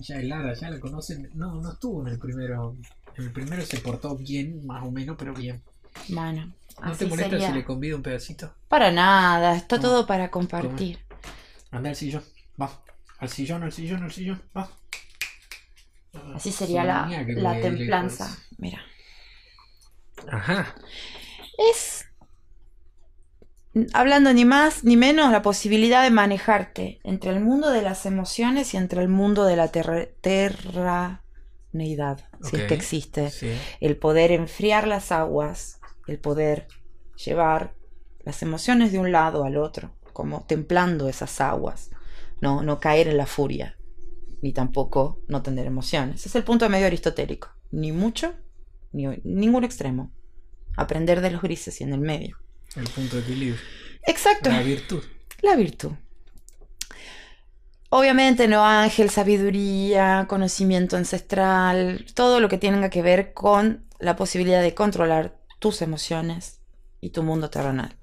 Ya 0.00 0.20
es 0.20 0.24
Lara, 0.26 0.54
ya 0.54 0.70
la 0.70 0.78
conocen. 0.78 1.28
No, 1.34 1.60
no 1.60 1.72
estuvo 1.72 2.02
en 2.02 2.12
el 2.12 2.18
primero. 2.20 2.76
En 3.16 3.24
el 3.24 3.32
primero 3.32 3.62
se 3.62 3.78
portó 3.78 4.16
bien, 4.16 4.64
más 4.64 4.84
o 4.84 4.92
menos, 4.92 5.16
pero 5.18 5.34
bien. 5.34 5.60
Bueno, 6.08 6.54
¿No 6.80 6.90
así 6.92 6.98
te 7.00 7.06
molesta 7.06 7.30
sería. 7.30 7.48
si 7.48 7.54
le 7.54 7.64
convido 7.64 7.96
un 7.96 8.02
pedacito? 8.02 8.54
Para 8.68 8.90
nada, 8.90 9.56
está 9.56 9.80
todo 9.80 10.06
para 10.06 10.30
compartir. 10.30 10.98
Anda 11.70 11.90
al 11.90 11.96
sillón. 11.96 12.24
Va. 12.60 12.70
Al 13.18 13.28
sillón, 13.28 13.62
al 13.62 13.72
sillón, 13.72 14.02
al 14.04 14.12
sillón. 14.12 14.42
Va. 14.56 14.70
Así 16.34 16.50
sería 16.52 16.84
la, 16.84 17.06
la 17.26 17.60
templanza. 17.60 18.36
Mira. 18.58 18.80
Ajá. 20.30 20.74
Es, 21.72 22.06
hablando 23.92 24.32
ni 24.32 24.44
más 24.44 24.84
ni 24.84 24.96
menos, 24.96 25.30
la 25.32 25.42
posibilidad 25.42 26.02
de 26.02 26.10
manejarte 26.10 27.00
entre 27.04 27.30
el 27.30 27.40
mundo 27.40 27.70
de 27.70 27.82
las 27.82 28.06
emociones 28.06 28.74
y 28.74 28.76
entre 28.76 29.02
el 29.02 29.08
mundo 29.08 29.44
de 29.44 29.56
la 29.56 29.68
terra- 29.68 30.06
terraneidad, 30.20 31.20
si 32.42 32.56
es 32.56 32.62
que 32.64 32.74
existe. 32.74 33.30
Sí. 33.30 33.50
El 33.80 33.96
poder 33.96 34.32
enfriar 34.32 34.86
las 34.88 35.12
aguas, 35.12 35.77
el 36.08 36.18
poder 36.18 36.66
llevar 37.24 37.74
las 38.24 38.42
emociones 38.42 38.92
de 38.92 38.98
un 38.98 39.12
lado 39.12 39.44
al 39.44 39.56
otro, 39.56 39.94
como 40.12 40.44
templando 40.46 41.08
esas 41.08 41.40
aguas, 41.40 41.90
no, 42.40 42.62
no 42.62 42.80
caer 42.80 43.08
en 43.08 43.16
la 43.16 43.26
furia, 43.26 43.78
ni 44.42 44.52
tampoco 44.52 45.20
no 45.28 45.42
tener 45.42 45.66
emociones. 45.66 46.26
Es 46.26 46.34
el 46.34 46.44
punto 46.44 46.68
medio 46.68 46.86
aristotélico, 46.86 47.50
ni 47.70 47.92
mucho, 47.92 48.34
ni 48.92 49.06
ningún 49.24 49.64
extremo. 49.64 50.12
Aprender 50.76 51.20
de 51.20 51.30
los 51.30 51.42
grises 51.42 51.80
y 51.80 51.84
en 51.84 51.92
el 51.92 52.00
medio. 52.00 52.36
El 52.76 52.88
punto 52.88 53.16
de 53.16 53.22
equilibrio. 53.22 53.60
Exacto, 54.06 54.50
La 54.50 54.62
virtud. 54.62 55.02
la 55.42 55.56
virtud. 55.56 55.92
Obviamente 57.90 58.48
no 58.48 58.64
ángel, 58.64 59.08
sabiduría, 59.08 60.26
conocimiento 60.28 60.96
ancestral, 60.96 62.04
todo 62.14 62.38
lo 62.38 62.48
que 62.48 62.58
tenga 62.58 62.90
que 62.90 63.02
ver 63.02 63.32
con 63.32 63.86
la 63.98 64.14
posibilidad 64.14 64.62
de 64.62 64.74
controlar 64.74 65.37
tus 65.58 65.82
emociones 65.82 66.60
y 67.00 67.10
tu 67.10 67.22
mundo 67.22 67.50
terrenal. 67.50 67.96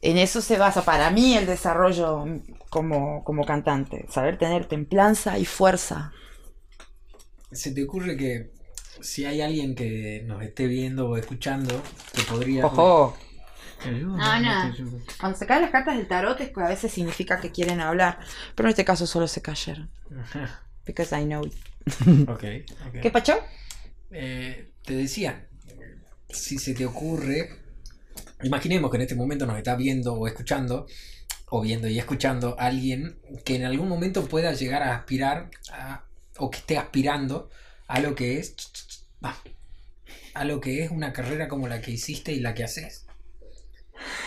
En 0.00 0.18
eso 0.18 0.42
se 0.42 0.58
basa 0.58 0.84
para 0.84 1.10
mí 1.10 1.36
el 1.36 1.46
desarrollo 1.46 2.24
como, 2.68 3.24
como 3.24 3.44
cantante, 3.44 4.06
saber 4.10 4.36
tener 4.38 4.66
templanza 4.66 5.38
y 5.38 5.46
fuerza. 5.46 6.12
¿Se 7.52 7.70
te 7.72 7.84
ocurre 7.84 8.16
que 8.16 8.52
si 9.00 9.24
hay 9.24 9.40
alguien 9.40 9.74
que 9.74 10.22
nos 10.26 10.42
esté 10.42 10.66
viendo 10.66 11.08
o 11.08 11.16
escuchando, 11.16 11.82
que 12.12 12.22
podría. 12.22 12.66
Ojo, 12.66 13.16
No, 13.86 14.40
no. 14.40 14.74
cuando 15.20 15.38
se 15.38 15.46
caen 15.46 15.62
las 15.62 15.70
cartas 15.70 15.96
del 15.96 16.06
tarot 16.08 16.40
es 16.40 16.50
que 16.50 16.60
a 16.62 16.68
veces 16.68 16.92
significa 16.92 17.40
que 17.40 17.50
quieren 17.50 17.80
hablar, 17.80 18.18
pero 18.54 18.68
en 18.68 18.70
este 18.70 18.84
caso 18.84 19.06
solo 19.06 19.26
se 19.28 19.42
cayeron. 19.42 19.90
Because 20.86 21.18
I 21.18 21.24
know 21.24 21.44
it. 21.44 21.54
¿Qué 23.02 23.10
pacho? 23.10 23.34
Eh, 24.10 24.72
te 24.84 24.94
decía, 24.94 25.48
si 26.34 26.58
se 26.58 26.74
te 26.74 26.84
ocurre, 26.86 27.50
imaginemos 28.42 28.90
que 28.90 28.96
en 28.96 29.02
este 29.02 29.14
momento 29.14 29.46
nos 29.46 29.56
está 29.56 29.74
viendo 29.76 30.14
o 30.14 30.26
escuchando, 30.26 30.86
o 31.48 31.60
viendo 31.60 31.88
y 31.88 31.98
escuchando 31.98 32.56
alguien 32.58 33.18
que 33.44 33.56
en 33.56 33.64
algún 33.64 33.88
momento 33.88 34.26
pueda 34.26 34.52
llegar 34.52 34.82
a 34.82 34.94
aspirar 34.96 35.50
a, 35.72 36.04
o 36.38 36.50
que 36.50 36.58
esté 36.58 36.76
aspirando 36.78 37.48
a 37.86 38.00
lo 38.00 38.14
que 38.14 38.38
es 38.38 38.54
a 40.34 40.44
lo 40.44 40.60
que 40.60 40.82
es 40.82 40.90
una 40.90 41.12
carrera 41.12 41.48
como 41.48 41.68
la 41.68 41.80
que 41.80 41.92
hiciste 41.92 42.32
y 42.32 42.40
la 42.40 42.54
que 42.54 42.64
haces. 42.64 43.06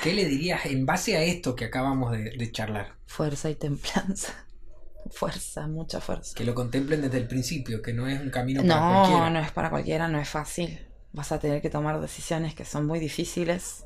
¿Qué 0.02 0.14
le 0.14 0.26
dirías 0.26 0.66
en 0.66 0.86
base 0.86 1.18
a 1.18 1.24
esto 1.24 1.56
que 1.56 1.66
acabamos 1.66 2.14
de, 2.14 2.32
de 2.38 2.52
charlar? 2.52 2.96
Fuerza 3.06 3.50
y 3.50 3.56
templanza. 3.56 4.34
Fuerza, 5.12 5.68
mucha 5.68 6.02
fuerza. 6.02 6.34
Que 6.36 6.44
lo 6.44 6.54
contemplen 6.56 7.02
desde 7.02 7.18
el 7.18 7.28
principio, 7.28 7.82
que 7.82 7.94
no 7.94 8.08
es 8.08 8.20
un 8.20 8.30
camino 8.30 8.62
para 8.62 8.76
No, 8.76 8.92
cualquiera. 9.02 9.30
no 9.30 9.40
es 9.40 9.52
para 9.52 9.70
cualquiera, 9.70 10.08
no 10.10 10.20
es 10.20 10.28
fácil. 10.28 10.80
Vas 11.14 11.32
a 11.32 11.40
tener 11.40 11.62
que 11.62 11.70
tomar 11.70 12.00
decisiones 12.00 12.54
que 12.54 12.66
son 12.66 12.86
muy 12.86 13.00
difíciles. 13.00 13.86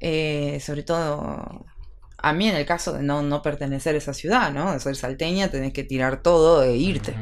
Eh, 0.00 0.60
sobre 0.60 0.82
todo 0.82 1.64
a 2.24 2.32
mí 2.32 2.48
en 2.48 2.56
el 2.56 2.64
caso 2.64 2.94
de 2.94 3.02
no, 3.02 3.22
no 3.22 3.42
pertenecer 3.42 3.94
a 3.94 3.98
esa 3.98 4.14
ciudad, 4.14 4.50
¿no? 4.50 4.72
De 4.72 4.80
ser 4.80 4.96
salteña, 4.96 5.50
tenés 5.50 5.74
que 5.74 5.84
tirar 5.84 6.22
todo 6.22 6.62
e 6.62 6.74
irte. 6.76 7.14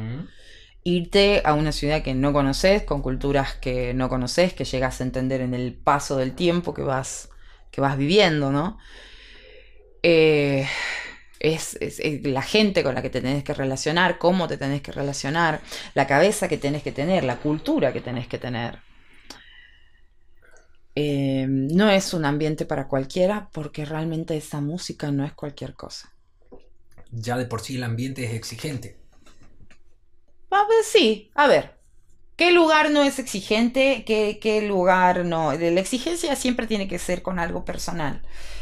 Irte 0.85 1.41
a 1.43 1.53
una 1.53 1.73
ciudad 1.73 2.01
que 2.01 2.13
no 2.13 2.31
conoces, 2.31 2.83
con 2.83 3.01
culturas 3.01 3.55
que 3.55 3.93
no 3.93 4.07
conoces, 4.07 4.53
que 4.53 4.63
llegas 4.63 5.01
a 5.01 5.03
entender 5.03 5.41
en 5.41 5.53
el 5.53 5.73
paso 5.73 6.15
del 6.15 6.35
tiempo 6.35 6.73
que 6.73 6.83
vas, 6.83 7.29
que 7.69 7.81
vas 7.81 7.97
viviendo, 7.97 8.51
¿no? 8.53 8.77
Eh, 10.03 10.67
es, 11.43 11.77
es- 11.81 11.99
es 11.99 12.23
la 12.25 12.41
gente 12.41 12.83
con 12.83 12.95
la 12.95 13.03
que 13.03 13.11
te 13.11 13.21
tenés 13.21 13.43
que 13.43 13.53
relacionar, 13.53 14.17
cómo 14.19 14.47
te 14.47 14.57
tenés 14.57 14.81
que 14.81 14.91
relacionar, 14.91 15.61
la 15.95 16.07
cabeza 16.07 16.47
que 16.49 16.57
tenés 16.57 16.83
que 16.83 16.91
tener, 16.93 17.23
la 17.23 17.37
cultura 17.39 17.93
que 17.93 18.01
tenés 18.01 18.27
que 18.27 18.39
tener. 18.39 18.79
Eh, 20.95 21.45
no 21.47 21.87
es 21.91 22.15
un 22.15 22.25
ambiente 22.25 22.65
para 22.65 22.87
cualquiera 22.87 23.49
porque 23.53 23.85
realmente 23.85 24.35
esa 24.37 24.59
música 24.59 25.11
no 25.11 25.23
es 25.23 25.33
cualquier 25.33 25.75
cosa. 25.75 26.11
Ya 27.13 27.37
de 27.37 27.45
por 27.45 27.61
sí 27.61 27.77
el 27.77 27.83
ambiente 27.83 28.25
es 28.25 28.33
exigente. 28.33 28.97
A 30.51 30.67
ver, 30.67 30.83
sí, 30.83 31.31
a 31.35 31.47
ver. 31.47 31.79
¿Qué 32.37 32.51
lugar 32.51 32.91
no 32.91 33.03
es 33.03 33.19
exigente? 33.19 34.03
¿Qué, 34.05 34.39
qué 34.41 34.61
lugar 34.63 35.25
no? 35.25 35.53
La 35.53 35.81
exigencia 35.81 36.35
siempre 36.35 36.67
tiene 36.67 36.87
que 36.87 36.99
ser 36.99 37.21
con 37.23 37.39
algo 37.39 37.65
personal. 37.65 38.21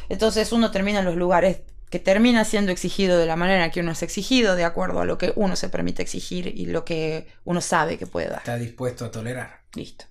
Entonces 0.10 0.52
uno 0.54 0.72
termina 0.72 1.00
en 1.00 1.06
los 1.06 1.15
lugares 1.17 1.62
que 1.92 2.00
termina 2.00 2.46
siendo 2.46 2.72
exigido 2.72 3.20
de 3.20 3.26
la 3.28 3.36
manera 3.36 3.70
que 3.70 3.82
uno 3.82 3.92
es 3.92 4.02
exigido, 4.02 4.56
de 4.56 4.64
acuerdo 4.64 5.02
a 5.02 5.06
lo 5.06 5.18
que 5.20 5.34
uno 5.36 5.56
se 5.56 5.70
permite 5.70 6.02
exigir 6.02 6.48
y 6.48 6.66
lo 6.66 6.84
que 6.86 7.28
uno 7.44 7.62
sabe 7.62 7.98
que 8.00 8.08
puede 8.08 8.30
dar. 8.30 8.40
Está 8.40 8.58
dispuesto 8.58 9.06
a 9.06 9.12
tolerar. 9.12 9.62
Listo. 9.76 10.06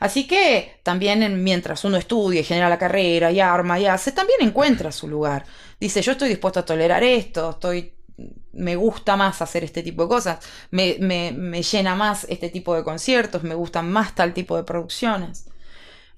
Así 0.00 0.26
que 0.26 0.80
también 0.82 1.22
en- 1.22 1.42
mientras 1.44 1.84
uno 1.84 1.96
estudia 1.96 2.40
y 2.40 2.44
genera 2.44 2.68
la 2.68 2.78
carrera 2.78 3.30
y 3.30 3.40
arma 3.40 3.78
y 3.78 3.86
hace, 3.86 4.12
también 4.12 4.40
encuentra 4.42 4.90
su 4.92 5.06
lugar. 5.08 5.44
Dice, 5.78 6.02
yo 6.02 6.12
estoy 6.12 6.28
dispuesto 6.28 6.60
a 6.60 6.64
tolerar 6.64 7.02
esto, 7.04 7.50
estoy, 7.50 7.94
me 8.52 8.76
gusta 8.76 9.16
más 9.16 9.40
hacer 9.42 9.62
este 9.64 9.82
tipo 9.82 10.02
de 10.02 10.08
cosas, 10.08 10.38
me, 10.70 10.96
me- 11.00 11.32
me 11.32 11.62
llena 11.62 11.94
más 11.94 12.26
este 12.28 12.48
tipo 12.50 12.74
de 12.74 12.82
conciertos, 12.84 13.42
me 13.42 13.54
gustan 13.54 13.90
más 13.90 14.14
tal 14.14 14.34
tipo 14.34 14.56
de 14.56 14.64
producciones. 14.64 15.46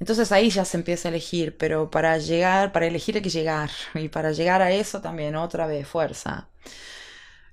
Entonces 0.02 0.32
ahí 0.32 0.50
ya 0.50 0.64
se 0.64 0.76
empieza 0.76 1.06
a 1.06 1.10
elegir, 1.10 1.56
pero 1.56 1.88
para 1.88 2.18
llegar, 2.18 2.72
para 2.72 2.86
elegir 2.86 3.14
hay 3.14 3.22
que 3.22 3.30
llegar. 3.30 3.70
Y 3.94 4.08
para 4.08 4.32
llegar 4.32 4.60
a 4.60 4.72
eso 4.72 5.00
también 5.00 5.36
otra 5.36 5.68
vez 5.68 5.86
fuerza. 5.86 6.48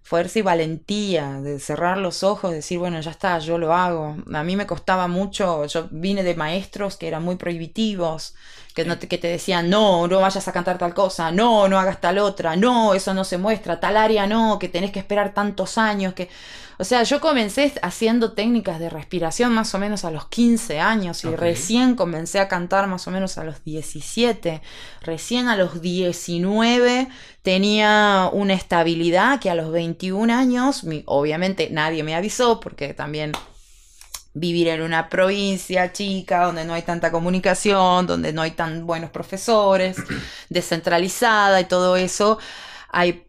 Fuerza 0.09 0.39
y 0.39 0.41
valentía 0.41 1.39
de 1.39 1.59
cerrar 1.59 1.99
los 1.99 2.23
ojos, 2.23 2.51
decir, 2.51 2.79
bueno, 2.79 2.99
ya 2.99 3.11
está, 3.11 3.37
yo 3.37 3.59
lo 3.59 3.75
hago. 3.75 4.17
A 4.33 4.43
mí 4.43 4.55
me 4.55 4.65
costaba 4.65 5.07
mucho, 5.07 5.67
yo 5.67 5.87
vine 5.91 6.23
de 6.23 6.33
maestros 6.33 6.97
que 6.97 7.07
eran 7.07 7.21
muy 7.21 7.35
prohibitivos, 7.35 8.33
que, 8.73 8.85
no 8.85 8.97
te, 8.97 9.07
que 9.07 9.19
te 9.19 9.27
decían, 9.27 9.69
no, 9.69 10.07
no 10.07 10.19
vayas 10.19 10.47
a 10.47 10.51
cantar 10.51 10.79
tal 10.79 10.95
cosa, 10.95 11.31
no, 11.31 11.67
no 11.67 11.77
hagas 11.77 12.01
tal 12.01 12.17
otra, 12.17 12.55
no, 12.55 12.95
eso 12.95 13.13
no 13.13 13.23
se 13.23 13.37
muestra, 13.37 13.79
tal 13.79 13.97
área 13.97 14.25
no, 14.25 14.57
que 14.57 14.67
tenés 14.67 14.91
que 14.91 14.97
esperar 14.97 15.35
tantos 15.35 15.77
años, 15.77 16.15
que... 16.15 16.27
O 16.81 16.85
sea, 16.85 17.03
yo 17.03 17.19
comencé 17.19 17.73
haciendo 17.81 18.31
técnicas 18.31 18.79
de 18.79 18.89
respiración 18.89 19.51
más 19.53 19.75
o 19.75 19.79
menos 19.79 20.05
a 20.05 20.11
los 20.11 20.29
15 20.29 20.79
años 20.79 21.25
y 21.25 21.35
recién 21.35 21.95
comencé 21.95 22.39
a 22.39 22.47
cantar 22.47 22.87
más 22.87 23.05
o 23.05 23.11
menos 23.11 23.37
a 23.37 23.43
los 23.43 23.61
17. 23.65 24.61
Recién 25.01 25.49
a 25.49 25.57
los 25.57 25.81
19 25.81 27.09
tenía 27.41 28.29
una 28.31 28.53
estabilidad 28.53 29.41
que 29.41 29.49
a 29.49 29.55
los 29.55 29.73
21 29.99 30.31
años, 30.31 30.83
mi- 30.85 31.03
obviamente 31.07 31.69
nadie 31.71 32.03
me 32.03 32.15
avisó 32.15 32.59
porque 32.59 32.93
también 32.93 33.33
vivir 34.33 34.69
en 34.69 34.81
una 34.81 35.09
provincia 35.09 35.91
chica 35.91 36.45
donde 36.45 36.63
no 36.63 36.73
hay 36.73 36.83
tanta 36.83 37.11
comunicación, 37.11 38.07
donde 38.07 38.31
no 38.31 38.41
hay 38.41 38.51
tan 38.51 38.85
buenos 38.87 39.09
profesores, 39.11 39.97
descentralizada 40.49 41.59
y 41.59 41.65
todo 41.65 41.97
eso, 41.97 42.39
hay 42.89 43.25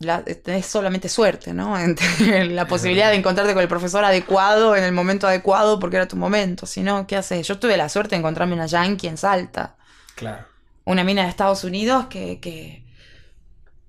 la- 0.00 0.24
es 0.26 0.66
solamente 0.66 1.08
suerte, 1.08 1.52
¿no? 1.54 1.78
Entre 1.80 2.46
la 2.46 2.66
posibilidad 2.66 3.10
de 3.10 3.16
encontrarte 3.16 3.54
con 3.54 3.62
el 3.62 3.68
profesor 3.68 4.04
adecuado 4.04 4.74
en 4.74 4.82
el 4.82 4.92
momento 4.92 5.28
adecuado 5.28 5.78
porque 5.78 5.96
era 5.96 6.08
tu 6.08 6.16
momento. 6.16 6.66
Si 6.66 6.80
no, 6.82 7.06
¿qué 7.06 7.16
haces? 7.16 7.46
Yo 7.46 7.58
tuve 7.60 7.76
la 7.76 7.88
suerte 7.88 8.16
de 8.16 8.18
encontrarme 8.18 8.54
una 8.54 8.66
yankee 8.66 9.06
en 9.06 9.16
Salta, 9.16 9.76
Claro. 10.16 10.44
una 10.84 11.04
mina 11.04 11.22
de 11.22 11.28
Estados 11.28 11.62
Unidos 11.64 12.06
que, 12.06 12.40
que 12.40 12.83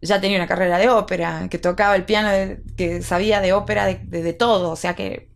ya 0.06 0.22
tenía 0.22 0.38
una 0.38 0.48
carrera 0.48 0.78
de 0.80 0.90
ópera, 0.90 1.48
que 1.50 1.58
tocaba 1.60 1.96
el 1.96 2.06
piano, 2.06 2.30
de- 2.32 2.62
que 2.78 3.02
sabía 3.04 3.42
de 3.42 3.54
ópera 3.54 3.86
de, 3.86 3.96
de- 4.04 4.24
de 4.24 4.34
todo, 4.34 4.72
o 4.72 4.76
sea 4.76 4.96
que... 4.96 5.30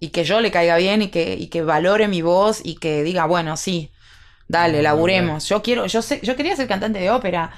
Y 0.00 0.10
que 0.10 0.24
yo 0.24 0.40
le 0.40 0.50
caiga 0.52 0.76
bien 0.76 1.02
y 1.02 1.08
que, 1.10 1.34
y 1.34 1.48
que 1.48 1.62
valore 1.62 2.06
mi 2.08 2.22
voz 2.22 2.60
y 2.64 2.76
que 2.76 3.02
diga, 3.02 3.26
bueno, 3.26 3.56
sí, 3.56 3.90
dale, 4.48 4.78
Ah, 4.78 4.82
laburemos. 4.82 5.48
Yo 5.48 5.62
quiero, 5.62 5.86
yo 5.86 6.02
sé, 6.02 6.20
yo 6.22 6.36
quería 6.36 6.56
ser 6.56 6.68
cantante 6.68 7.00
de 7.00 7.10
ópera. 7.10 7.52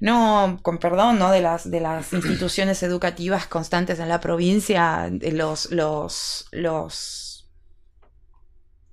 No, 0.00 0.60
con 0.62 0.78
perdón, 0.78 1.18
¿no? 1.18 1.30
De 1.32 1.40
las, 1.42 1.70
de 1.70 1.80
las 1.80 2.12
instituciones 2.14 2.82
educativas 2.84 3.46
constantes 3.48 4.00
en 4.00 4.08
la 4.10 4.20
provincia, 4.20 5.10
los, 5.32 5.70
los, 5.72 6.48
los 6.52 7.50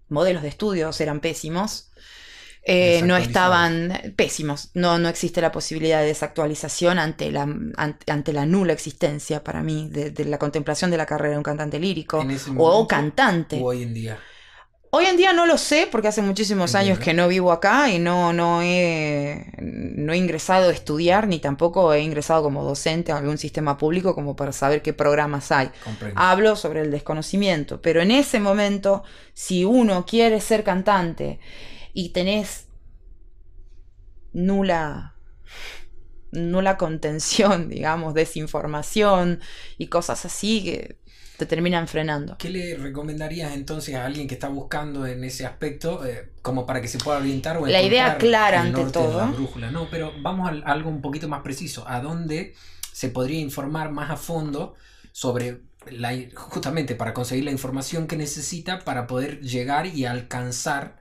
modelos 0.09 0.41
de 0.43 0.49
estudios 0.49 0.99
eran 1.01 1.19
pésimos. 1.21 1.88
Eh, 2.71 3.01
no 3.03 3.17
estaban 3.17 4.13
pésimos. 4.15 4.69
No, 4.75 4.99
no 4.99 5.09
existe 5.09 5.41
la 5.41 5.51
posibilidad 5.51 6.01
de 6.01 6.07
desactualización 6.07 6.99
ante 6.99 7.31
la, 7.31 7.47
ante, 7.77 8.11
ante 8.11 8.31
la 8.31 8.45
nula 8.45 8.73
existencia 8.73 9.43
para 9.43 9.63
mí 9.63 9.89
de, 9.89 10.11
de 10.11 10.25
la 10.25 10.37
contemplación 10.37 10.91
de 10.91 10.97
la 10.97 11.07
carrera 11.07 11.31
de 11.31 11.37
un 11.37 11.43
cantante 11.43 11.79
lírico 11.79 12.23
o 12.57 12.87
cantante. 12.87 13.57
o 13.57 13.65
hoy 13.65 13.83
en 13.83 13.93
día. 13.93 14.19
Hoy 14.91 15.05
en 15.05 15.17
día 15.17 15.33
no 15.33 15.45
lo 15.45 15.57
sé 15.59 15.87
porque 15.91 16.07
hace 16.07 16.23
muchísimos 16.23 16.73
Entiendo. 16.73 16.93
años 16.93 16.99
que 16.99 17.13
no 17.13 17.27
vivo 17.27 17.51
acá 17.51 17.91
y 17.91 17.99
no, 17.99 18.33
no, 18.33 18.61
he, 18.63 19.51
no 19.59 20.13
he 20.13 20.17
ingresado 20.17 20.69
a 20.69 20.73
estudiar 20.73 21.27
ni 21.27 21.37
tampoco 21.39 21.93
he 21.93 22.01
ingresado 22.01 22.41
como 22.41 22.63
docente 22.63 23.11
a 23.11 23.17
algún 23.17 23.37
sistema 23.37 23.77
público 23.77 24.15
como 24.15 24.35
para 24.35 24.51
saber 24.51 24.81
qué 24.81 24.93
programas 24.93 25.51
hay. 25.51 25.69
Comprendo. 25.83 26.19
Hablo 26.19 26.55
sobre 26.55 26.81
el 26.81 26.89
desconocimiento, 26.89 27.81
pero 27.81 28.01
en 28.01 28.09
ese 28.09 28.39
momento, 28.39 29.03
si 29.35 29.63
uno 29.63 30.05
quiere 30.07 30.41
ser 30.41 30.63
cantante 30.63 31.39
y 31.93 32.09
tenés 32.09 32.67
nula, 34.33 35.15
nula 36.31 36.77
contención, 36.77 37.69
digamos, 37.69 38.13
desinformación 38.13 39.39
y 39.77 39.87
cosas 39.87 40.25
así 40.25 40.63
que 40.63 40.97
te 41.37 41.45
terminan 41.45 41.87
frenando. 41.87 42.35
¿Qué 42.37 42.49
le 42.49 42.75
recomendarías 42.75 43.53
entonces 43.53 43.95
a 43.95 44.05
alguien 44.05 44.27
que 44.27 44.33
está 44.33 44.49
buscando 44.49 45.07
en 45.07 45.23
ese 45.23 45.45
aspecto 45.45 46.05
eh, 46.05 46.31
como 46.41 46.65
para 46.65 46.81
que 46.81 46.89
se 46.89 46.97
pueda 46.97 47.17
orientar 47.17 47.55
o 47.57 47.65
La 47.65 47.81
idea 47.81 48.17
clara 48.17 48.61
ante 48.61 48.83
la 48.83 48.91
todo. 48.91 49.27
brújula? 49.29 49.71
No, 49.71 49.89
pero 49.89 50.11
vamos 50.21 50.49
a 50.49 50.69
algo 50.69 50.89
un 50.89 51.01
poquito 51.01 51.29
más 51.29 51.41
preciso. 51.41 51.87
¿A 51.87 52.01
dónde 52.01 52.55
se 52.91 53.07
podría 53.09 53.39
informar 53.39 53.89
más 53.89 54.11
a 54.11 54.17
fondo 54.17 54.75
sobre 55.13 55.61
la, 55.89 56.13
justamente 56.35 56.95
para 56.95 57.13
conseguir 57.13 57.45
la 57.45 57.51
información 57.51 58.07
que 58.07 58.17
necesita 58.17 58.79
para 58.79 59.07
poder 59.07 59.39
llegar 59.39 59.87
y 59.87 60.05
alcanzar 60.05 60.98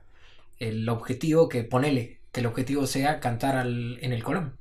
el 0.59 0.87
objetivo 0.89 1.49
que 1.49 1.63
ponele, 1.63 2.21
que 2.31 2.41
el 2.41 2.45
objetivo 2.47 2.85
sea 2.87 3.19
cantar 3.19 3.57
al- 3.57 3.97
en 4.01 4.13
el 4.13 4.23
Colón 4.23 4.59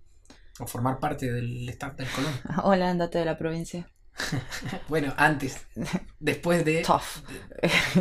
o 0.61 0.66
formar 0.66 1.00
parte 1.00 1.30
del 1.32 1.68
staff 1.70 1.96
del 1.96 2.08
Colón? 2.08 2.32
Hola, 2.64 2.90
andate 2.90 3.18
de 3.18 3.24
la 3.24 3.38
provincia. 3.38 3.88
Bueno, 4.88 5.14
antes, 5.16 5.66
después 6.18 6.64
de 6.64 6.82
Tough. 6.82 7.02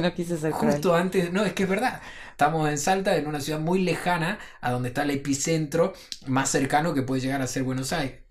no 0.01 0.13
quise 0.13 0.37
ser 0.37 0.51
cruel. 0.53 0.73
Justo 0.73 0.95
antes, 0.95 1.31
no, 1.31 1.43
es 1.45 1.53
que 1.53 1.63
es 1.63 1.69
verdad. 1.69 2.01
Estamos 2.31 2.69
en 2.69 2.77
Salta, 2.77 3.15
en 3.17 3.27
una 3.27 3.41
ciudad 3.41 3.59
muy 3.59 3.81
lejana, 3.83 4.39
a 4.61 4.71
donde 4.71 4.89
está 4.89 5.03
el 5.03 5.11
epicentro 5.11 5.93
más 6.27 6.49
cercano 6.49 6.93
que 6.93 7.01
puede 7.03 7.21
llegar 7.21 7.41
a 7.41 7.47
ser 7.47 7.63
Buenos 7.63 7.93
Aires. 7.93 8.21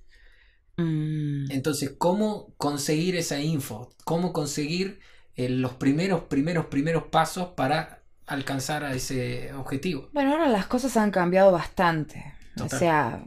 Mm. 0.79 1.50
Entonces, 1.50 1.92
¿cómo 1.98 2.55
conseguir 2.57 3.16
esa 3.16 3.40
info? 3.40 3.90
¿Cómo 4.05 4.33
conseguir 4.33 5.00
eh, 5.35 5.48
los 5.48 5.74
primeros, 5.74 6.22
primeros, 6.24 6.66
primeros 6.66 7.05
pasos 7.05 7.50
para 7.57 7.96
alcanzar 8.27 8.85
a 8.85 8.93
ese 8.95 9.53
objetivo? 9.55 10.09
Bueno, 10.12 10.33
ahora 10.33 10.49
las 10.49 10.67
cosas 10.67 10.97
han 10.97 11.11
cambiado 11.11 11.53
bastante. 11.53 12.35
Total. 12.57 12.77
O 12.77 12.79
sea, 12.79 13.21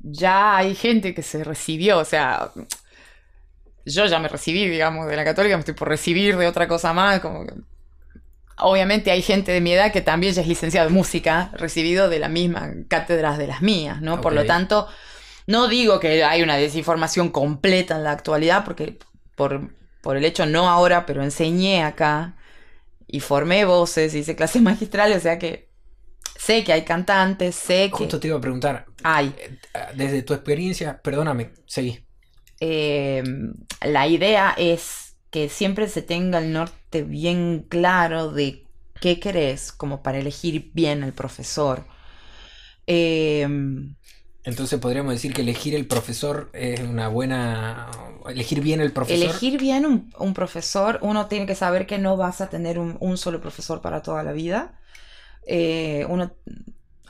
ya 0.00 0.56
hay 0.56 0.74
gente 0.74 1.14
que 1.14 1.22
se 1.22 1.44
recibió, 1.44 1.98
o 1.98 2.04
sea, 2.04 2.52
yo 3.84 4.06
ya 4.06 4.18
me 4.18 4.28
recibí, 4.28 4.68
digamos, 4.68 5.06
de 5.08 5.16
la 5.16 5.24
católica, 5.24 5.56
me 5.56 5.60
estoy 5.60 5.74
por 5.74 5.88
recibir 5.88 6.36
de 6.36 6.46
otra 6.46 6.68
cosa 6.68 6.92
más, 6.92 7.20
como 7.20 7.46
que- 7.46 7.54
Obviamente 8.62 9.10
hay 9.10 9.22
gente 9.22 9.52
de 9.52 9.62
mi 9.62 9.72
edad 9.72 9.90
que 9.90 10.02
también 10.02 10.34
ya 10.34 10.42
es 10.42 10.48
licenciado 10.48 10.88
en 10.88 10.94
música, 10.94 11.50
recibido 11.54 12.10
de 12.10 12.18
la 12.18 12.28
misma 12.28 12.70
cátedras 12.88 13.38
de 13.38 13.46
las 13.46 13.62
mías, 13.62 14.02
¿no? 14.02 14.20
Por 14.20 14.34
lo 14.34 14.44
tanto, 14.44 14.86
no 15.46 15.66
digo 15.66 15.98
que 15.98 16.22
hay 16.24 16.42
una 16.42 16.56
desinformación 16.56 17.30
completa 17.30 17.96
en 17.96 18.04
la 18.04 18.10
actualidad, 18.12 18.64
porque 18.66 18.98
por, 19.34 19.70
por 20.02 20.18
el 20.18 20.26
hecho 20.26 20.44
no 20.44 20.68
ahora, 20.68 21.06
pero 21.06 21.22
enseñé 21.24 21.82
acá 21.84 22.34
y 23.12 23.20
formé 23.20 23.64
voces, 23.64 24.14
hice 24.14 24.36
clases 24.36 24.62
magistrales, 24.70 25.18
o 25.18 25.20
sea 25.20 25.38
que 25.38 25.70
sé 26.36 26.64
que 26.64 26.72
hay 26.72 26.84
cantantes, 26.84 27.54
sé 27.56 27.94
que 27.96 27.98
Justo 27.98 28.18
te 28.20 28.28
iba 28.28 28.36
a 28.38 28.40
preguntar, 28.40 28.86
hay. 29.02 29.34
eh, 29.36 29.58
desde 29.96 30.22
tu 30.22 30.34
experiencia, 30.34 31.00
perdóname, 31.02 31.52
seguí. 31.66 32.06
Eh, 32.60 33.22
la 33.82 34.06
idea 34.08 34.54
es 34.56 35.16
que 35.30 35.48
siempre 35.48 35.88
se 35.88 36.02
tenga 36.02 36.38
el 36.38 36.52
norte 36.52 37.02
bien 37.02 37.66
claro 37.68 38.32
de 38.32 38.68
qué 39.00 39.18
querés, 39.20 39.72
como 39.72 40.02
para 40.02 40.18
elegir 40.18 40.70
bien 40.74 41.02
al 41.02 41.14
profesor. 41.14 41.86
Eh, 42.86 43.46
Entonces 44.44 44.80
podríamos 44.80 45.12
decir 45.12 45.34
que 45.34 45.42
elegir 45.42 45.74
el 45.74 45.86
profesor 45.86 46.50
es 46.52 46.80
una 46.80 47.08
buena... 47.08 47.90
Elegir 48.26 48.60
bien 48.60 48.80
el 48.80 48.92
profesor. 48.92 49.24
elegir 49.24 49.58
bien 49.58 49.86
un, 49.86 50.12
un 50.18 50.34
profesor, 50.34 50.98
uno 51.02 51.26
tiene 51.26 51.46
que 51.46 51.54
saber 51.54 51.86
que 51.86 51.98
no 51.98 52.16
vas 52.16 52.40
a 52.40 52.48
tener 52.48 52.78
un, 52.78 52.96
un 53.00 53.16
solo 53.18 53.40
profesor 53.40 53.80
para 53.80 54.02
toda 54.02 54.22
la 54.22 54.32
vida. 54.32 54.78
Eh, 55.46 56.06
uno, 56.08 56.32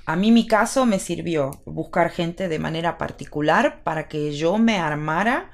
a 0.07 0.17
mí 0.17 0.33
mi 0.33 0.47
caso 0.47 0.87
me 0.87 0.99
sirvió 0.99 1.51
buscar 1.67 2.11
gente 2.11 2.49
de 2.49 2.59
manera 2.59 2.99
particular 2.99 3.83
para 3.85 4.09
que 4.09 4.33
yo 4.33 4.59
me 4.59 4.79
armara 4.79 5.51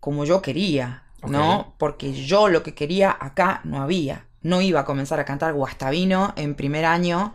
como 0.00 0.24
yo 0.24 0.42
quería, 0.42 1.04
¿no? 1.26 1.74
Porque 1.78 2.12
yo 2.12 2.48
lo 2.48 2.62
que 2.62 2.74
quería 2.74 3.16
acá 3.18 3.60
no 3.64 3.82
había. 3.82 4.26
No 4.42 4.60
iba 4.60 4.80
a 4.80 4.84
comenzar 4.84 5.18
a 5.18 5.24
cantar 5.24 5.52
guastavino 5.54 6.32
en 6.36 6.54
primer 6.54 6.84
año 6.84 7.34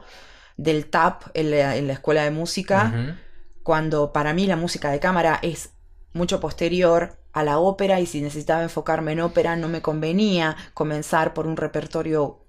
del 0.55 0.85
TAP 0.89 1.23
en 1.33 1.51
la, 1.51 1.75
en 1.75 1.87
la 1.87 1.93
escuela 1.93 2.23
de 2.23 2.31
música. 2.31 3.17
Cuando 3.63 4.11
para 4.13 4.33
mí 4.33 4.45
la 4.47 4.55
música 4.57 4.91
de 4.91 4.99
cámara 4.99 5.39
es 5.41 5.71
mucho 6.13 6.39
posterior 6.39 7.17
a 7.31 7.43
la 7.43 7.57
ópera 7.57 7.99
y 7.99 8.05
si 8.05 8.21
necesitaba 8.21 8.61
enfocarme 8.63 9.13
en 9.13 9.21
ópera 9.21 9.55
no 9.55 9.67
me 9.67 9.81
convenía 9.81 10.55
comenzar 10.73 11.33
por 11.33 11.47
un 11.47 11.57
repertorio 11.57 12.45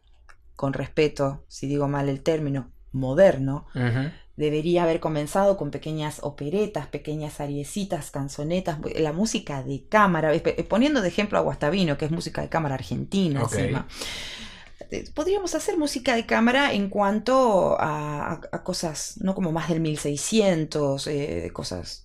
con 0.56 0.72
respeto, 0.72 1.44
si 1.48 1.66
digo 1.66 1.88
mal 1.88 2.08
el 2.08 2.22
término, 2.22 2.70
moderno. 2.92 3.66
Debería 4.36 4.82
haber 4.82 4.98
comenzado 4.98 5.56
con 5.56 5.70
pequeñas 5.70 6.18
operetas, 6.22 6.88
pequeñas 6.88 7.40
ariecitas, 7.40 8.10
canzonetas, 8.10 8.78
la 8.96 9.12
música 9.12 9.62
de 9.62 9.86
cámara, 9.88 10.34
espe- 10.34 10.66
poniendo 10.66 11.00
de 11.00 11.08
ejemplo 11.08 11.38
a 11.38 11.42
Guastavino, 11.42 11.96
que 11.96 12.06
es 12.06 12.10
música 12.10 12.42
de 12.42 12.48
cámara 12.48 12.74
argentina 12.74 13.40
encima. 13.62 13.86
Eh, 14.90 15.04
Podríamos 15.14 15.54
hacer 15.54 15.76
música 15.76 16.14
de 16.14 16.26
cámara 16.26 16.72
en 16.72 16.88
cuanto 16.88 17.76
a, 17.78 18.40
cosas, 18.64 19.18
no 19.20 19.34
como 19.34 19.52
más 19.52 19.68
del 19.68 19.80
1600, 19.80 21.06
eh, 21.06 21.50
cosas 21.52 22.04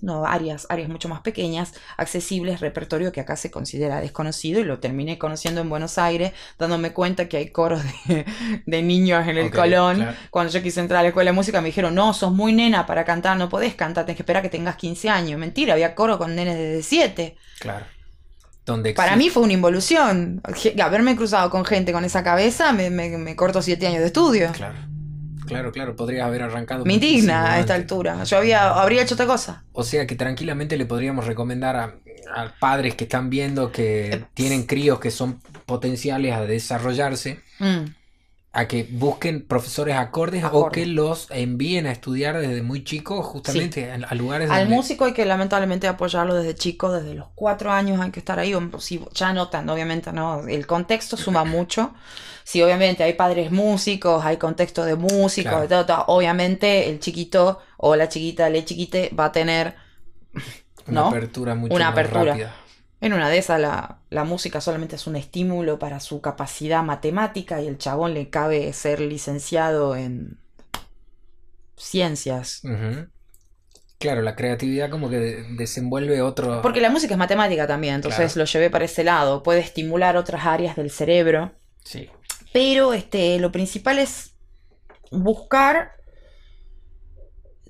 no, 0.00 0.24
áreas, 0.24 0.66
áreas 0.70 0.88
mucho 0.88 1.08
más 1.08 1.20
pequeñas, 1.20 1.74
accesibles, 1.96 2.60
repertorio 2.60 3.12
que 3.12 3.20
acá 3.20 3.36
se 3.36 3.50
considera 3.50 4.00
desconocido 4.00 4.60
y 4.60 4.64
lo 4.64 4.78
terminé 4.78 5.18
conociendo 5.18 5.60
en 5.60 5.68
Buenos 5.68 5.98
Aires, 5.98 6.32
dándome 6.58 6.92
cuenta 6.92 7.28
que 7.28 7.36
hay 7.36 7.50
coros 7.50 7.82
de, 8.06 8.24
de 8.66 8.82
niños 8.82 9.26
en 9.26 9.38
el 9.38 9.50
Colón. 9.50 9.96
claro. 9.96 10.16
Cuando 10.30 10.52
yo 10.52 10.62
quise 10.62 10.80
entrar 10.80 11.00
a 11.00 11.02
la 11.02 11.08
escuela 11.08 11.30
de 11.30 11.34
música 11.34 11.60
me 11.60 11.68
dijeron, 11.68 11.94
no, 11.94 12.14
sos 12.14 12.32
muy 12.32 12.52
nena 12.52 12.86
para 12.86 13.04
cantar, 13.04 13.36
no 13.36 13.48
podés 13.48 13.74
cantar, 13.74 14.04
tenés 14.04 14.16
que 14.16 14.22
esperar 14.22 14.42
que 14.42 14.48
tengas 14.48 14.76
15 14.76 15.08
años. 15.08 15.38
Mentira, 15.38 15.72
había 15.72 15.94
coro 15.94 16.18
con 16.18 16.34
nenes 16.34 16.56
de 16.56 16.82
7. 16.82 17.36
Claro. 17.58 17.84
Donde 18.68 18.92
Para 18.92 19.16
mí 19.16 19.30
fue 19.30 19.42
una 19.42 19.54
involución. 19.54 20.42
Haberme 20.82 21.16
cruzado 21.16 21.48
con 21.48 21.64
gente 21.64 21.90
con 21.90 22.04
esa 22.04 22.22
cabeza 22.22 22.72
me, 22.72 22.90
me, 22.90 23.16
me 23.16 23.34
corto 23.34 23.62
7 23.62 23.86
años 23.86 24.00
de 24.00 24.06
estudio. 24.06 24.52
Claro. 24.52 24.76
Claro, 25.46 25.72
claro, 25.72 25.96
podrías 25.96 26.26
haber 26.26 26.42
arrancado. 26.42 26.84
Me 26.84 26.92
indigna 26.92 27.54
a 27.54 27.60
esta 27.60 27.74
altura. 27.74 28.22
Yo 28.24 28.36
había, 28.36 28.68
habría 28.68 29.00
hecho 29.02 29.14
otra 29.14 29.24
cosa. 29.26 29.64
O 29.72 29.82
sea 29.82 30.06
que 30.06 30.14
tranquilamente 30.14 30.76
le 30.76 30.84
podríamos 30.84 31.26
recomendar 31.26 31.76
a, 31.76 31.94
a 32.36 32.52
padres 32.60 32.94
que 32.94 33.04
están 33.04 33.30
viendo 33.30 33.72
que 33.72 34.26
tienen 34.34 34.64
críos 34.64 35.00
que 35.00 35.10
son 35.10 35.40
potenciales 35.64 36.34
a 36.34 36.42
desarrollarse, 36.42 37.40
Mm. 37.60 37.86
A 38.58 38.66
que 38.68 38.88
busquen 38.90 39.46
profesores 39.46 39.94
acordes, 39.96 40.42
o 40.50 40.68
que 40.70 40.84
los 40.86 41.28
envíen 41.30 41.86
a 41.86 41.92
estudiar 41.92 42.38
desde 42.40 42.62
muy 42.62 42.82
chicos 42.84 43.24
justamente 43.24 43.90
a, 43.90 43.94
a 44.08 44.14
lugares 44.14 44.50
Al 44.50 44.60
donde- 44.62 44.74
músico 44.76 45.04
hay 45.04 45.12
que 45.12 45.24
lamentablemente 45.24 45.86
apoyarlo 45.86 46.34
desde 46.34 46.54
chico, 46.54 46.90
desde 46.92 47.14
los 47.14 47.28
cuatro 47.34 47.70
años 47.70 48.00
hay 48.00 48.10
que 48.10 48.18
estar 48.18 48.38
ahí. 48.38 48.52
si- 48.80 49.04
ya 49.14 49.32
no 49.32 49.48
tan, 49.48 49.68
obviamente 49.70 50.12
no. 50.12 50.46
El 50.48 50.66
contexto 50.66 51.16
suma 51.16 51.44
mucho. 51.56 51.94
Si 52.44 52.62
obviamente 52.62 53.02
hay 53.04 53.12
padres 53.12 53.50
músicos, 53.52 54.24
hay 54.24 54.38
contexto 54.38 54.84
de 54.84 54.96
músicos, 54.96 55.50
Claro. 55.52 55.60
de 55.60 55.68
todo, 55.68 55.84
todo, 55.86 56.04
obviamente 56.08 56.88
el 56.88 56.98
chiquito 56.98 57.60
o 57.76 57.94
la 57.94 58.08
chiquita, 58.08 58.46
el 58.48 58.64
chiquite 58.64 59.10
va 59.18 59.26
a 59.26 59.32
tener 59.32 59.74
una 60.86 61.02
¿no? 61.02 61.06
apertura 61.08 61.54
mucho 61.54 61.74
Una 61.74 61.86
más 61.86 61.92
apertura. 61.92 62.24
rápida. 62.32 62.54
En 63.00 63.12
una 63.12 63.28
de 63.28 63.38
esas 63.38 63.60
la, 63.60 64.00
la 64.10 64.24
música 64.24 64.60
solamente 64.60 64.96
es 64.96 65.06
un 65.06 65.14
estímulo 65.16 65.78
para 65.78 66.00
su 66.00 66.20
capacidad 66.20 66.82
matemática 66.82 67.60
y 67.62 67.68
el 67.68 67.78
chabón 67.78 68.12
le 68.14 68.28
cabe 68.28 68.72
ser 68.72 69.00
licenciado 69.00 69.94
en 69.96 70.38
ciencias. 71.76 72.62
Claro, 73.98 74.22
la 74.22 74.36
creatividad 74.36 74.90
como 74.90 75.10
que 75.10 75.18
de- 75.18 75.42
desenvuelve 75.56 76.22
otro... 76.22 76.62
Porque 76.62 76.80
la 76.80 76.90
música 76.90 77.14
es 77.14 77.18
matemática 77.18 77.66
también, 77.66 77.96
entonces 77.96 78.32
Claro. 78.32 78.38
lo 78.40 78.44
llevé 78.46 78.70
para 78.70 78.84
ese 78.84 79.04
lado. 79.04 79.42
Puede 79.42 79.60
estimular 79.60 80.16
otras 80.16 80.46
áreas 80.46 80.76
del 80.76 80.90
cerebro. 80.90 81.52
Sí. 81.84 82.08
Pero 82.52 82.92
este, 82.94 83.38
lo 83.38 83.50
principal 83.52 83.98
es 83.98 84.34
buscar 85.10 85.92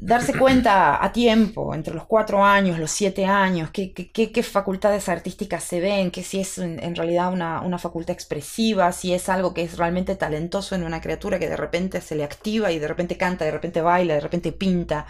darse 0.01 0.33
cuenta 0.39 1.03
a 1.05 1.13
tiempo, 1.13 1.75
entre 1.75 1.93
los 1.93 2.05
cuatro 2.07 2.45
años, 2.45 2.79
los 2.79 2.91
siete 2.93 3.27
años, 3.27 3.71
qué, 3.73 3.93
qué- 3.93 4.11
qué- 4.33 4.43
facultades 4.45 5.09
artísticas 5.09 5.65
se 5.65 5.81
ven, 5.81 6.11
que 6.13 6.23
si 6.23 6.41
es 6.41 6.59
en, 6.59 6.83
en 6.83 6.95
realidad 6.95 7.33
una, 7.33 7.61
una 7.63 7.79
facultad 7.79 8.13
expresiva, 8.15 8.93
si 8.93 9.13
es 9.13 9.29
algo 9.29 9.53
que 9.55 9.63
es 9.63 9.77
realmente 9.77 10.15
talentoso 10.15 10.75
en 10.77 10.85
una 10.85 11.01
criatura 11.01 11.39
que 11.41 11.49
de 11.49 11.57
repente 11.57 12.01
se 12.01 12.15
le 12.15 12.23
activa 12.25 12.71
y 12.71 12.79
de 12.79 12.87
repente 12.87 13.17
canta, 13.17 13.45
de 13.45 13.51
repente 13.51 13.81
baila, 13.83 14.15
de 14.15 14.21
repente 14.21 14.53
pinta. 14.53 15.07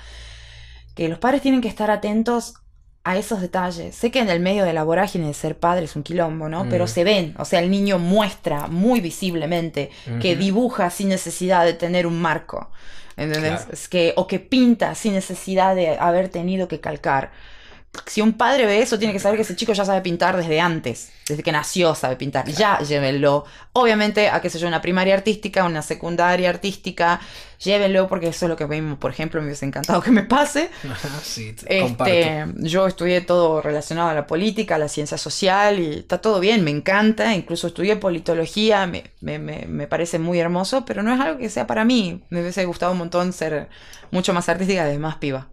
Que 0.95 1.09
los 1.09 1.19
padres 1.19 1.43
tienen 1.43 1.61
que 1.61 1.69
estar 1.69 1.91
atentos 1.91 2.55
a 3.05 3.17
esos 3.17 3.41
detalles. 3.41 3.95
Sé 3.95 4.11
que 4.11 4.19
en 4.21 4.29
el 4.29 4.41
medio 4.41 4.65
de 4.65 4.73
la 4.73 4.83
vorágine 4.85 5.27
de 5.29 5.35
ser 5.35 5.59
padre 5.59 5.85
es 5.85 5.97
un 5.97 6.03
quilombo, 6.03 6.49
¿no? 6.49 6.69
Pero 6.69 6.85
Mm. 6.85 6.89
se 6.89 7.05
ven, 7.05 7.35
o 7.39 7.45
sea, 7.45 7.61
el 7.61 7.71
niño 7.71 7.99
muestra 7.99 8.67
muy 8.67 9.01
visiblemente 9.01 9.91
que 10.21 10.35
dibuja 10.35 10.91
sin 10.91 11.09
necesidad 11.09 11.65
de 11.65 11.75
tener 11.75 12.07
un 12.07 12.21
marco. 12.21 12.71
¿Entendés? 13.19 13.65
Claro. 13.65 13.73
Es 13.73 13.89
que, 13.89 14.15
o 14.17 14.27
que 14.27 14.39
pinta 14.39 14.95
sin 14.95 15.13
necesidad 15.13 15.75
de 15.75 15.99
haber 15.99 16.29
tenido 16.29 16.69
que 16.69 16.81
calcar. 16.81 17.33
Si 18.07 18.21
un 18.21 18.35
padre 18.35 18.65
ve 18.67 18.81
eso, 18.81 18.99
tiene 18.99 19.13
que 19.13 19.19
saber 19.19 19.37
que 19.37 19.43
ese 19.43 19.57
chico 19.57 19.73
ya 19.73 19.85
sabe 19.85 20.01
pintar 20.03 20.37
desde 20.37 20.61
antes, 20.61 21.11
desde 21.27 21.43
que 21.43 21.53
nació 21.53 21.95
sabe 21.95 22.17
pintar. 22.17 22.47
Ya 22.49 22.79
llévenlo. 22.81 23.45
Obviamente, 23.73 24.29
a 24.29 24.41
qué 24.41 24.51
sé 24.51 24.59
yo, 24.59 24.69
una 24.69 24.81
primaria 24.81 25.15
artística, 25.15 25.65
una 25.65 25.83
secundaria 25.83 26.49
artística, 26.51 27.21
llévenlo 27.63 28.07
porque 28.07 28.29
eso 28.29 28.47
es 28.47 28.51
lo 28.51 28.57
que 28.57 28.67
mismo, 28.67 28.99
por 28.99 29.11
ejemplo, 29.11 29.41
me 29.41 29.47
hubiese 29.49 29.67
encantado 29.67 30.01
que 30.01 30.11
me 30.11 30.23
pase. 30.23 30.71
sí, 31.23 31.53
te-. 31.55 31.79
Este, 31.79 32.47
yo 32.59 32.87
estudié 32.87 33.21
todo 33.23 33.63
relacionado 33.63 34.11
a 34.11 34.15
la 34.15 34.27
política, 34.27 34.77
a 34.77 34.79
la 34.79 34.89
ciencia 34.89 35.19
social 35.19 35.79
y 35.81 35.95
está 36.01 36.19
todo 36.21 36.41
bien, 36.41 36.63
me 36.65 36.71
encanta, 36.71 37.35
incluso 37.35 37.67
estudié 37.69 37.97
politología, 37.97 38.87
me, 38.87 39.13
me- 39.21 39.39
me- 39.39 39.67
me 39.67 39.87
parece 39.87 40.19
muy 40.19 40.39
hermoso, 40.39 40.85
pero 40.85 41.03
no 41.03 41.13
es 41.15 41.21
algo 41.21 41.39
que 41.39 41.51
sea 41.51 41.67
para 41.67 41.85
mí. 41.85 42.23
Me 42.31 42.41
hubiese 42.43 42.65
gustado 42.65 42.93
un 42.93 42.99
montón 42.99 43.33
ser 43.33 43.69
mucho 44.11 44.33
más 44.35 44.49
artística 44.49 44.93
y 44.93 44.99
más 44.99 45.17
piba. 45.17 45.49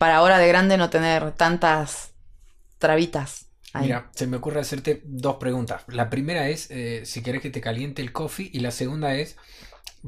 Para 0.00 0.16
ahora 0.16 0.38
de 0.38 0.48
grande 0.48 0.78
no 0.78 0.88
tener 0.88 1.32
tantas 1.32 2.14
trabitas. 2.78 3.50
Mira, 3.74 4.10
se 4.14 4.26
me 4.26 4.38
ocurre 4.38 4.60
hacerte 4.60 5.02
dos 5.04 5.36
preguntas. 5.36 5.82
La 5.88 6.08
primera 6.08 6.48
es 6.48 6.70
eh, 6.70 7.02
si 7.04 7.22
querés 7.22 7.42
que 7.42 7.50
te 7.50 7.60
caliente 7.60 8.00
el 8.00 8.10
coffee 8.10 8.48
y 8.50 8.60
la 8.60 8.70
segunda 8.70 9.14
es, 9.14 9.36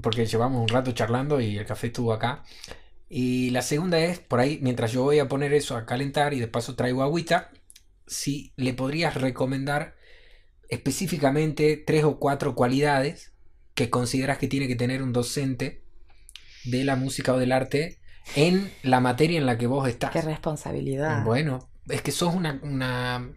porque 0.00 0.24
llevamos 0.24 0.62
un 0.62 0.68
rato 0.68 0.92
charlando 0.92 1.42
y 1.42 1.58
el 1.58 1.66
café 1.66 1.88
estuvo 1.88 2.14
acá. 2.14 2.42
Y 3.10 3.50
la 3.50 3.60
segunda 3.60 3.98
es, 3.98 4.18
por 4.18 4.40
ahí, 4.40 4.58
mientras 4.62 4.92
yo 4.92 5.02
voy 5.02 5.18
a 5.18 5.28
poner 5.28 5.52
eso 5.52 5.76
a 5.76 5.84
calentar 5.84 6.32
y 6.32 6.40
de 6.40 6.48
paso 6.48 6.74
traigo 6.74 7.02
agüita, 7.02 7.50
si 8.06 8.54
le 8.56 8.72
podrías 8.72 9.12
recomendar 9.16 9.94
específicamente 10.70 11.76
tres 11.76 12.04
o 12.04 12.18
cuatro 12.18 12.54
cualidades 12.54 13.34
que 13.74 13.90
consideras 13.90 14.38
que 14.38 14.48
tiene 14.48 14.68
que 14.68 14.76
tener 14.76 15.02
un 15.02 15.12
docente 15.12 15.84
de 16.64 16.82
la 16.82 16.96
música 16.96 17.34
o 17.34 17.38
del 17.38 17.52
arte 17.52 18.00
en 18.36 18.72
la 18.82 19.00
materia 19.00 19.38
en 19.38 19.46
la 19.46 19.58
que 19.58 19.66
vos 19.66 19.88
estás. 19.88 20.10
Qué 20.10 20.22
responsabilidad. 20.22 21.24
Bueno, 21.24 21.68
es 21.88 22.02
que 22.02 22.12
sos 22.12 22.34
una, 22.34 22.58
una- 22.62 23.30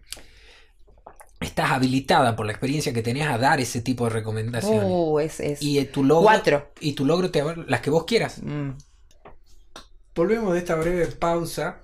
Estás 1.38 1.70
habilitada 1.70 2.34
por 2.34 2.46
la 2.46 2.52
experiencia 2.52 2.94
que 2.94 3.02
tenías 3.02 3.28
a 3.28 3.36
dar 3.36 3.60
ese 3.60 3.82
tipo 3.82 4.04
de 4.04 4.10
recomendaciones. 4.10 4.84
Uh, 4.86 5.20
es, 5.20 5.38
es 5.40 5.62
y 5.62 5.78
eh, 5.78 5.84
tu 5.84 6.02
logro. 6.02 6.22
cuatro. 6.24 6.72
Y 6.80 6.94
tu 6.94 7.04
logro 7.04 7.30
te 7.30 7.42
las 7.66 7.80
que 7.82 7.90
vos 7.90 8.04
quieras. 8.06 8.42
Mm. 8.42 8.70
Volvemos 10.14 10.54
de 10.54 10.60
esta 10.60 10.76
breve 10.76 11.06
pausa. 11.08 11.82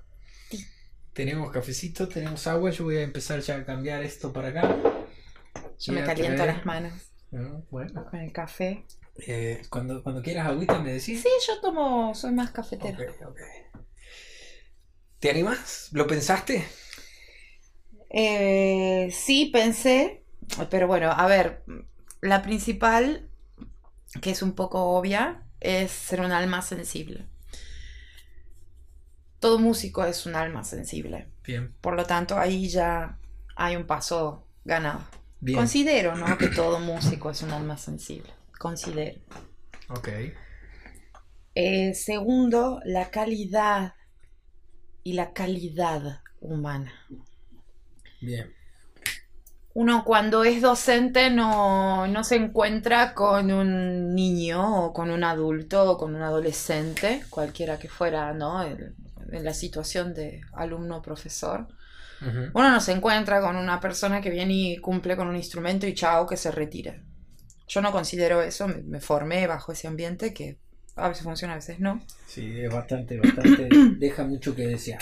Tenemos 1.12 1.50
cafecito, 1.52 2.08
tenemos 2.08 2.46
agua. 2.46 2.70
Yo 2.70 2.84
voy 2.84 2.96
a 2.96 3.02
empezar 3.02 3.40
ya 3.40 3.56
a 3.56 3.64
cambiar 3.66 4.02
esto 4.02 4.32
para 4.32 4.48
acá. 4.48 4.74
Yo 5.78 5.92
Y 5.92 5.96
me 5.96 6.00
a 6.00 6.06
caliento 6.06 6.42
traer- 6.42 6.56
las 6.56 6.64
manos 6.64 6.92
Bueno, 7.70 8.06
con 8.10 8.20
el 8.20 8.32
café. 8.32 8.86
Eh, 9.16 9.62
cuando, 9.68 10.02
cuando 10.02 10.22
quieras 10.22 10.46
agüita 10.46 10.78
me 10.78 10.92
decís. 10.92 11.22
Sí, 11.22 11.28
yo 11.46 11.60
tomo, 11.60 12.14
soy 12.14 12.32
más 12.32 12.50
cafetera. 12.50 12.98
¿Te 15.18 15.30
animas? 15.30 15.88
¿Lo 15.92 16.06
pensaste? 16.06 16.66
Eh, 18.10 19.08
sí, 19.12 19.46
pensé, 19.52 20.24
pero 20.70 20.86
bueno, 20.86 21.10
a 21.10 21.26
ver, 21.26 21.64
la 22.20 22.42
principal, 22.42 23.28
que 24.20 24.30
es 24.30 24.42
un 24.42 24.52
poco 24.52 24.82
obvia, 24.96 25.44
es 25.60 25.90
ser 25.90 26.20
un 26.20 26.32
alma 26.32 26.60
sensible. 26.62 27.26
Todo 29.38 29.58
músico 29.58 30.04
es 30.04 30.26
un 30.26 30.34
alma 30.34 30.64
sensible. 30.64 31.28
Bien. 31.44 31.74
Por 31.80 31.94
lo 31.94 32.04
tanto, 32.04 32.38
ahí 32.38 32.68
ya 32.68 33.18
hay 33.56 33.76
un 33.76 33.86
paso 33.86 34.46
ganado. 34.64 35.00
Bien. 35.40 35.58
Considero, 35.58 36.16
¿no? 36.16 36.38
Que 36.38 36.48
todo 36.48 36.78
músico 36.80 37.30
es 37.30 37.42
un 37.42 37.50
alma 37.50 37.76
sensible. 37.76 38.32
Considero. 38.62 39.20
Ok. 39.88 40.08
Eh, 41.56 41.94
segundo, 41.94 42.80
la 42.84 43.10
calidad 43.10 43.94
y 45.02 45.14
la 45.14 45.32
calidad 45.32 46.20
humana. 46.40 46.92
Bien. 48.20 48.54
Uno 49.74 50.04
cuando 50.04 50.44
es 50.44 50.62
docente 50.62 51.30
no, 51.30 52.06
no 52.06 52.22
se 52.22 52.36
encuentra 52.36 53.14
con 53.14 53.50
un 53.50 54.14
niño 54.14 54.84
o 54.84 54.92
con 54.92 55.10
un 55.10 55.24
adulto 55.24 55.90
o 55.90 55.98
con 55.98 56.14
un 56.14 56.22
adolescente, 56.22 57.24
cualquiera 57.30 57.80
que 57.80 57.88
fuera, 57.88 58.32
¿no? 58.32 58.62
El- 58.62 58.94
en 59.32 59.44
la 59.44 59.54
situación 59.54 60.14
de 60.14 60.42
alumno-profesor. 60.52 61.66
Ujú. 62.20 62.50
Uno 62.54 62.70
no 62.70 62.80
se 62.80 62.92
encuentra 62.92 63.40
con 63.40 63.56
una 63.56 63.80
persona 63.80 64.20
que 64.20 64.30
viene 64.30 64.52
y 64.54 64.76
cumple 64.76 65.16
con 65.16 65.26
un 65.26 65.34
instrumento 65.36 65.86
y 65.88 65.94
chao, 65.94 66.28
que 66.28 66.36
se 66.36 66.52
retira. 66.52 67.02
Yo 67.72 67.80
no 67.80 67.90
considero 67.90 68.42
eso, 68.42 68.68
me, 68.68 68.82
me 68.82 69.00
formé 69.00 69.46
bajo 69.46 69.72
ese 69.72 69.88
ambiente 69.88 70.34
que 70.34 70.58
a 70.94 71.08
veces 71.08 71.24
funciona, 71.24 71.54
a 71.54 71.56
veces 71.56 71.80
no. 71.80 72.02
Sí, 72.26 72.60
es 72.60 72.70
bastante, 72.70 73.16
bastante. 73.18 73.68
deja 73.98 74.24
mucho 74.24 74.54
que 74.54 74.66
desear. 74.66 75.00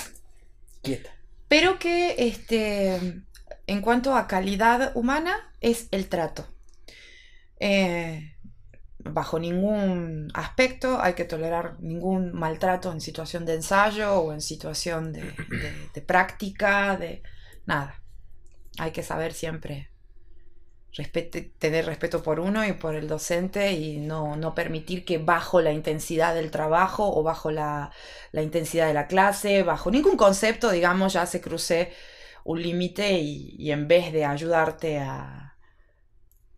Quieta. 0.81 1.11
Pero 1.49 1.81
que 1.81 2.15
este, 2.19 3.23
en 3.67 3.81
cuanto 3.81 4.15
a 4.15 4.29
calidad 4.29 4.93
humana 4.95 5.53
es 5.61 5.89
el 5.91 6.09
trato. 6.09 6.47
Eh, 7.59 8.37
bajo 8.99 9.39
ningún 9.41 10.31
aspecto 10.35 11.01
hay 11.01 11.15
que 11.15 11.25
tolerar 11.25 11.81
ningún 11.81 12.33
maltrato 12.33 12.93
en 12.93 13.01
situación 13.01 13.45
de 13.47 13.55
ensayo 13.55 14.15
o 14.21 14.33
en 14.33 14.41
situación 14.41 15.13
de, 15.13 15.23
de- 15.23 15.89
de 15.93 16.03
práctica, 16.03 16.97
de 16.97 17.23
nada. 17.67 18.01
Hay 18.79 18.93
que 18.93 19.03
saber 19.03 19.33
siempre 19.33 19.90
respete- 20.97 21.53
tener 21.59 21.87
respeto 21.87 22.23
por 22.23 22.41
uno 22.41 22.67
y 22.67 22.73
por 22.73 22.95
el 22.97 23.09
docente 23.09 23.73
y 23.73 23.99
no, 23.99 24.37
no 24.37 24.55
permitir 24.55 25.05
que 25.05 25.19
bajo 25.19 25.61
la 25.61 25.73
intensidad 25.73 26.35
del 26.35 26.51
trabajo 26.51 27.11
o 27.17 27.23
bajo 27.23 27.51
la, 27.51 27.93
la 28.33 28.43
intensidad 28.43 28.87
de 28.89 28.95
la 28.95 29.07
clase, 29.07 29.63
bajo 29.63 29.91
ningún 29.91 30.17
concepto, 30.17 30.71
digamos, 30.71 31.13
ya 31.15 31.27
se 31.27 31.41
cruce 31.41 31.93
un 32.45 32.63
límite 32.63 33.13
y, 33.21 33.55
y 33.59 33.71
en 33.73 33.89
vez 33.89 34.13
de 34.13 34.25
ayudarte 34.25 34.99
a, 34.99 35.57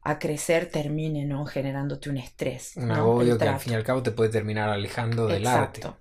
a 0.02 0.18
crecer, 0.18 0.70
termine 0.70 1.24
¿no? 1.24 1.46
generándote 1.46 2.10
un 2.10 2.18
estrés. 2.18 2.74
Un 2.74 2.88
¿no? 2.88 2.94
agobio 2.94 3.38
que 3.38 3.48
al 3.48 3.56
fin 3.58 3.72
y 3.72 3.76
al 3.76 3.84
cabo 3.84 4.02
te 4.02 4.10
puede 4.12 4.30
terminar 4.30 4.68
alejando 4.68 5.28
del 5.28 5.46
arte. 5.46 5.80
Exacto. 5.80 5.98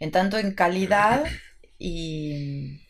En 0.00 0.10
tanto 0.10 0.38
en 0.38 0.54
calidad 0.54 1.24
y 1.78 2.80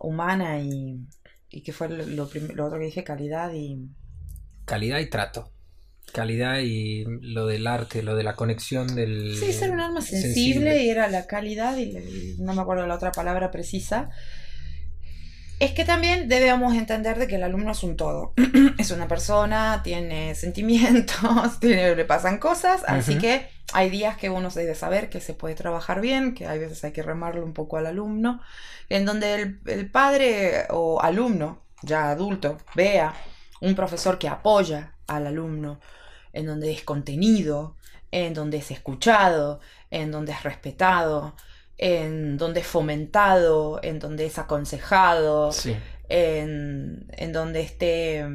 humana 0.00 0.60
y, 0.60 1.06
y 1.50 1.62
que 1.62 1.72
fue 1.72 1.88
lo, 1.88 2.04
lo 2.06 2.66
otro 2.66 2.78
que 2.78 2.84
dije, 2.86 3.04
calidad 3.04 3.52
y 3.54 3.88
Calidad 4.64 4.98
y 5.00 5.06
trato. 5.06 5.50
Calidad 6.12 6.58
y 6.58 7.04
lo 7.04 7.46
del 7.46 7.66
arte, 7.66 8.02
lo 8.02 8.14
de 8.14 8.22
la 8.22 8.34
conexión 8.34 8.94
del... 8.94 9.34
sí, 9.38 9.52
ser 9.52 9.70
un 9.70 9.80
alma 9.80 10.02
sensible, 10.02 10.82
y 10.84 10.90
era 10.90 11.08
la 11.08 11.26
calidad 11.26 11.76
y, 11.78 12.36
no 12.38 12.52
me 12.52 12.60
acuerdo 12.60 12.86
la 12.86 12.96
otra 12.96 13.12
palabra 13.12 13.50
precisa. 13.50 14.10
Es 15.58 15.72
que 15.72 15.84
también 15.84 16.28
debemos 16.28 16.74
entender 16.74 17.18
de 17.18 17.28
que 17.28 17.36
el 17.36 17.44
alumno 17.44 17.72
es 17.72 17.82
un 17.82 17.96
todo. 17.96 18.34
es 18.78 18.90
una 18.90 19.08
persona, 19.08 19.80
tiene 19.82 20.34
sentimientos, 20.34 21.16
tiene, 21.60 21.94
le 21.96 22.04
pasan 22.04 22.38
cosas, 22.38 22.82
así 22.86 23.16
que 23.16 23.48
hay 23.72 23.88
días 23.88 24.18
que 24.18 24.28
uno 24.28 24.50
se 24.50 24.60
debe 24.60 24.74
saber 24.74 25.08
que 25.08 25.20
se 25.20 25.32
puede 25.32 25.54
trabajar 25.54 26.02
bien, 26.02 26.34
que 26.34 26.46
hay 26.46 26.58
veces 26.58 26.84
hay 26.84 26.92
que 26.92 27.02
remarlo 27.02 27.42
un 27.42 27.54
poco 27.54 27.78
al 27.78 27.86
alumno, 27.86 28.42
en 28.90 29.06
donde 29.06 29.34
el, 29.34 29.60
el 29.66 29.90
padre 29.90 30.66
o 30.68 31.00
alumno, 31.00 31.62
ya 31.82 32.10
adulto, 32.10 32.58
vea 32.74 33.14
un 33.62 33.74
profesor 33.74 34.18
que 34.18 34.28
apoya 34.28 34.94
al 35.06 35.26
alumno, 35.26 35.80
en 36.32 36.46
donde 36.46 36.72
es 36.72 36.82
contenido, 36.82 37.76
en 38.10 38.34
donde 38.34 38.58
es 38.58 38.70
escuchado, 38.70 39.60
en 39.90 40.10
donde 40.10 40.32
es 40.32 40.42
respetado, 40.42 41.34
en 41.78 42.36
donde 42.36 42.60
es 42.60 42.66
fomentado, 42.66 43.80
en 43.82 43.98
donde 43.98 44.26
es 44.26 44.38
aconsejado, 44.38 45.52
Sí. 45.52 45.74
en, 46.08 47.06
en 47.16 47.32
donde 47.32 47.60
esté 47.62 48.26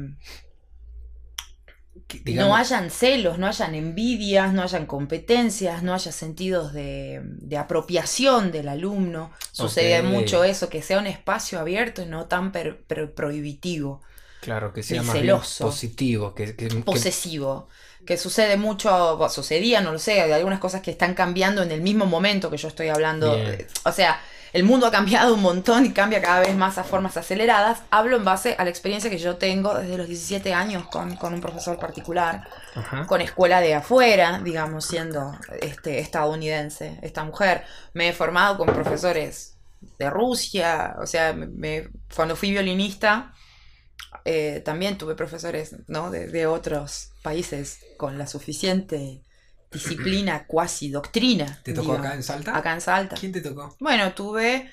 no 2.34 2.56
hayan 2.56 2.90
celos, 2.90 3.38
no 3.38 3.46
hayan 3.46 3.74
envidias, 3.74 4.54
no 4.54 4.62
hayan 4.62 4.86
competencias, 4.86 5.82
no 5.82 5.92
haya 5.92 6.10
sentidos 6.10 6.72
de, 6.72 7.20
de 7.22 7.56
apropiación 7.58 8.50
del 8.50 8.68
alumno. 8.68 9.30
Sucede 9.52 10.02
mucho 10.02 10.42
eso, 10.44 10.68
que 10.70 10.80
sea 10.80 10.98
un 10.98 11.06
espacio 11.06 11.58
abierto 11.60 12.00
y 12.02 12.06
no 12.06 12.26
tan 12.26 12.50
per- 12.50 12.82
per- 12.84 13.12
prohibitivo, 13.14 14.00
claro, 14.40 14.72
que 14.72 14.82
sea 14.82 15.02
más 15.02 15.20
bien 15.20 15.36
positivo. 15.58 16.34
Que, 16.34 16.54
que- 16.56 16.68
posesivo. 16.84 17.68
Que 18.06 18.16
sucede 18.16 18.56
mucho, 18.56 19.16
bueno, 19.18 19.30
sucedía, 19.32 19.80
no 19.80 19.92
lo 19.92 19.98
sé, 19.98 20.12
de 20.14 20.32
algunas 20.34 20.60
cosas 20.60 20.80
que 20.80 20.90
están 20.90 21.14
cambiando 21.14 21.62
en 21.62 21.70
el 21.72 21.82
mismo 21.82 22.06
momento 22.06 22.50
que 22.50 22.56
yo 22.56 22.68
estoy 22.68 22.88
hablando. 22.88 23.34
Bien. 23.36 23.66
O 23.84 23.92
sea, 23.92 24.20
el 24.54 24.62
mundo 24.64 24.86
ha 24.86 24.90
cambiado 24.90 25.34
un 25.34 25.42
montón 25.42 25.84
y 25.84 25.92
cambia 25.92 26.22
cada 26.22 26.40
vez 26.40 26.54
más 26.56 26.78
a 26.78 26.84
formas 26.84 27.18
aceleradas. 27.18 27.80
Hablo 27.90 28.16
en 28.16 28.24
base 28.24 28.54
a 28.58 28.64
la 28.64 28.70
experiencia 28.70 29.10
que 29.10 29.18
yo 29.18 29.36
tengo 29.36 29.74
desde 29.74 29.98
los 29.98 30.06
17 30.08 30.54
años 30.54 30.86
con, 30.86 31.16
con 31.16 31.34
un 31.34 31.40
profesor 31.42 31.78
particular 31.78 32.48
Ajá. 32.74 33.06
con 33.06 33.20
escuela 33.20 33.60
de 33.60 33.74
afuera, 33.74 34.40
digamos, 34.42 34.86
siendo 34.86 35.32
este, 35.60 35.98
estadounidense, 35.98 36.98
esta 37.02 37.24
mujer. 37.24 37.64
Me 37.92 38.08
he 38.08 38.12
formado 38.14 38.56
con 38.56 38.68
profesores 38.68 39.58
de 39.98 40.08
Rusia, 40.08 40.96
o 41.02 41.06
sea, 41.06 41.34
me- 41.34 41.88
cuando 42.14 42.34
fui 42.36 42.50
violinista, 42.52 43.34
eh, 44.30 44.60
también 44.60 44.98
tuve 44.98 45.14
profesores 45.14 45.76
¿no? 45.86 46.10
de, 46.10 46.28
de 46.28 46.46
otros 46.46 47.14
países 47.22 47.86
con 47.96 48.18
la 48.18 48.26
suficiente 48.26 49.24
disciplina, 49.72 50.46
cuasi 50.46 50.90
doctrina. 50.90 51.60
¿Te 51.62 51.72
tocó 51.72 51.92
digamos, 51.92 51.98
acá 51.98 52.14
en 52.14 52.22
Salta? 52.22 52.56
acá 52.56 52.74
en 52.74 52.80
Salta. 52.82 53.16
¿Quién 53.16 53.32
te 53.32 53.40
tocó? 53.40 53.76
Bueno, 53.80 54.14
tuve. 54.14 54.70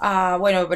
ah, 0.00 0.36
bueno, 0.40 0.68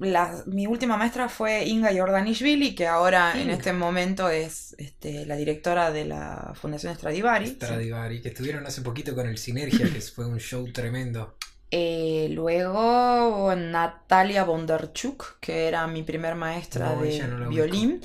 la 0.00 0.42
mi 0.46 0.66
última 0.66 0.96
maestra 0.96 1.28
fue 1.28 1.64
Inga 1.64 1.92
Jordanishvili, 1.96 2.74
que 2.74 2.86
ahora 2.86 3.40
en 3.40 3.50
este 3.50 3.72
momento 3.72 4.28
es 4.28 4.74
este, 4.78 5.26
la 5.26 5.36
directora 5.36 5.90
de 5.92 6.04
la 6.06 6.52
Fundación 6.56 6.94
Stradivari. 6.96 7.60
Stradivari, 7.60 8.20
que 8.20 8.28
estuvieron 8.30 8.66
hace 8.66 8.82
poquito 8.82 9.14
con 9.14 9.28
el 9.28 9.38
Sinergia, 9.38 9.92
que 9.92 10.00
fue 10.00 10.26
un 10.26 10.38
show 10.40 10.70
tremendo. 10.72 11.36
Eh, 11.70 12.28
luego 12.30 13.52
Natalia 13.56 14.44
Bondarchuk, 14.44 15.38
que 15.40 15.66
era 15.68 15.86
mi 15.88 16.02
primer 16.04 16.36
maestra 16.36 16.90
No, 16.90 16.96
de 16.96 17.26
no 17.26 17.48
violín. 17.48 18.00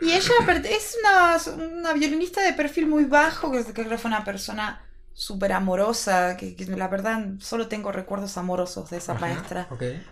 Y 0.00 0.12
ella 0.12 0.32
es 0.70 0.96
una, 1.00 1.36
una 1.80 1.92
violinista 1.94 2.42
de 2.42 2.52
perfil 2.52 2.86
muy 2.86 3.04
bajo, 3.04 3.50
que, 3.50 3.64
que 3.64 3.72
creo 3.72 3.88
que 3.88 3.98
fue 3.98 4.08
una 4.10 4.24
persona 4.24 4.84
súper 5.12 5.52
amorosa, 5.52 6.36
que, 6.36 6.54
que 6.54 6.66
la 6.66 6.86
verdad 6.88 7.26
solo 7.40 7.66
tengo 7.68 7.90
recuerdos 7.90 8.36
amorosos 8.38 8.90
de 8.90 8.98
esa 8.98 9.14
Ajá, 9.14 9.18
maestra. 9.20 9.68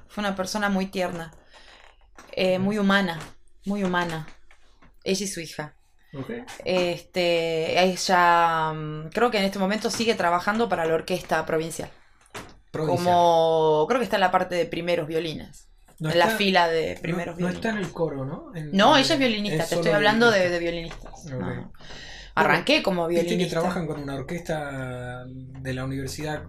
Fue 0.09 0.23
una 0.23 0.35
persona 0.35 0.69
muy 0.69 0.87
tierna, 0.87 1.33
eh, 2.33 2.59
muy 2.59 2.79
humana, 2.79 3.19
muy 3.65 3.85
humana. 3.85 4.27
Ella 5.05 5.25
y 5.25 5.29
su 5.29 5.41
hija. 5.41 5.77
Este, 6.65 7.83
ella 7.83 8.73
mm, 8.75 9.11
creo 9.11 9.31
que 9.31 9.39
en 9.39 9.45
este 9.45 9.59
momento 9.59 9.91
sigue 9.91 10.15
trabajando 10.15 10.69
para 10.69 10.87
la 10.87 10.95
orquesta 10.95 11.47
provincial. 11.47 11.91
Como 12.85 13.87
creo 13.89 14.01
que 14.01 14.05
está 14.05 14.17
en 14.17 14.21
la 14.21 14.31
parte 14.31 14.55
de 14.55 14.67
primeros 14.67 15.07
violines. 15.09 15.69
No 15.99 16.11
en 16.11 16.19
la 16.19 16.29
fila 16.29 16.69
de 16.69 16.97
no- 16.97 17.01
primeros 17.01 17.35
no, 17.35 17.39
violines. 17.39 17.55
está 17.65 17.71
en 17.71 17.79
el 17.79 17.91
coro, 17.91 18.25
¿no? 18.27 18.55
En- 18.55 18.71
No, 18.73 18.97
ella 18.99 19.15
es 19.15 19.19
violinista, 19.19 19.65
te 19.67 19.75
estoy 19.77 19.93
hablando 19.93 20.31
de, 20.31 20.51
de 20.51 20.59
violinista. 20.59 21.11
violinistas. 21.25 21.57
No. 21.65 21.73
Arranqué 22.35 22.83
como 22.83 23.07
Viste 23.07 23.23
que 23.23 23.29
violinista. 23.31 23.61
trabajan 23.61 23.87
con 23.87 24.03
una 24.03 24.15
orquesta 24.17 25.25
de 25.27 25.73
la 25.73 25.85
universidad 25.87 26.43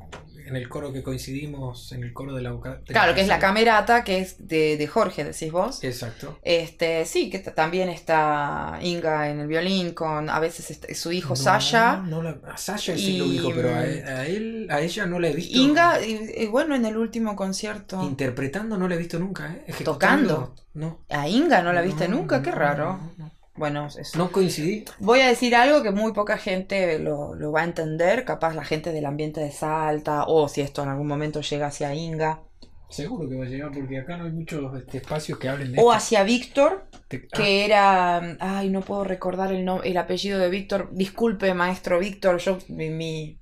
en 0.47 0.55
el 0.55 0.69
coro 0.69 0.93
que 0.93 1.03
coincidimos, 1.03 1.91
en 1.91 2.03
el 2.03 2.13
coro 2.13 2.33
de 2.33 2.41
la 2.41 2.51
de 2.51 2.79
Claro, 2.85 3.13
que 3.13 3.21
es 3.21 3.27
la 3.27 3.39
camerata, 3.39 4.03
que 4.03 4.19
es 4.19 4.47
de, 4.47 4.77
de 4.77 4.87
Jorge, 4.87 5.23
decís 5.25 5.51
vos. 5.51 5.83
Exacto. 5.83 6.39
Este, 6.41 7.05
sí, 7.05 7.29
que 7.29 7.39
también 7.39 7.89
está 7.89 8.79
Inga 8.81 9.29
en 9.29 9.41
el 9.41 9.47
violín 9.47 9.91
con 9.93 10.29
a 10.29 10.39
veces 10.39 10.71
este- 10.71 10.95
su 10.95 11.11
hijo 11.11 11.29
No, 11.29 11.35
Sasha. 11.35 11.97
no 11.97 12.23
la- 12.23 12.39
a 12.47 12.57
Sasha 12.57 12.95
sí 12.95 13.15
Y, 13.15 13.17
lo 13.17 13.25
ubico, 13.25 13.51
pero 13.53 13.69
a, 13.75 13.81
mm, 13.81 13.83
él- 13.83 14.03
a 14.07 14.25
él, 14.25 14.67
a 14.71 14.81
ella 14.81 15.05
no 15.05 15.19
la 15.19 15.27
he 15.29 15.33
visto. 15.33 15.57
Inga, 15.57 16.05
y, 16.05 16.31
y 16.37 16.45
bueno, 16.47 16.75
en 16.75 16.85
el 16.85 16.97
último 16.97 17.35
concierto. 17.35 18.01
Interpretando 18.03 18.77
no 18.77 18.87
la 18.87 18.95
he 18.95 18.97
visto 18.97 19.19
nunca, 19.19 19.47
¿eh? 19.53 19.63
Ejecutando, 19.67 20.33
¿Tocando? 20.35 20.55
No. 20.73 21.05
A 21.09 21.27
Inga 21.27 21.61
no 21.61 21.73
la 21.73 21.81
viste 21.81 22.07
No, 22.07 22.17
nunca, 22.17 22.41
qué 22.41 22.51
raro. 22.51 22.99
no. 23.17 23.36
Bueno, 23.57 23.87
es- 23.87 24.15
No 24.15 24.31
coincidí. 24.31 24.85
voy 24.99 25.19
a 25.21 25.27
decir 25.27 25.55
algo 25.55 25.81
que 25.83 25.91
muy 25.91 26.13
poca 26.13 26.37
gente 26.37 26.99
lo, 26.99 27.33
lo 27.35 27.51
va 27.51 27.61
a 27.61 27.65
entender, 27.65 28.23
capaz 28.23 28.53
la 28.53 28.63
gente 28.63 28.91
del 28.91 29.05
ambiente 29.05 29.41
de 29.41 29.51
Salta, 29.51 30.25
o 30.27 30.47
si 30.47 30.61
esto 30.61 30.83
en 30.83 30.89
algún 30.89 31.07
momento 31.07 31.41
llega 31.41 31.67
hacia 31.67 31.93
Inga, 31.93 32.41
Seguro 32.89 33.27
que 33.27 33.35
va 33.35 33.43
a 33.43 33.49
llegar 33.49 33.69
porque 33.73 33.99
acá 33.99 34.15
no 34.15 34.23
hay 34.23 34.31
muchos 34.31 34.73
este, 34.79 34.99
espacios 34.99 35.37
que 35.39 35.49
hablen 35.49 35.73
de 35.73 35.77
o 35.77 35.81
esto. 35.81 35.91
hacia 35.91 36.23
Víctor, 36.23 36.85
Te- 37.09 37.27
ah, 37.33 37.35
que 37.37 37.65
era, 37.65 38.37
ay, 38.39 38.69
no 38.69 38.79
puedo 38.79 39.03
recordar 39.03 39.51
el, 39.51 39.65
no- 39.65 39.83
el 39.83 39.97
apellido 39.97 40.39
de 40.39 40.47
Víctor, 40.49 40.89
disculpe 40.93 41.53
maestro 41.53 41.99
Víctor, 41.99 42.37
yo, 42.37 42.57
mi, 42.69 42.89
mi- 42.89 43.39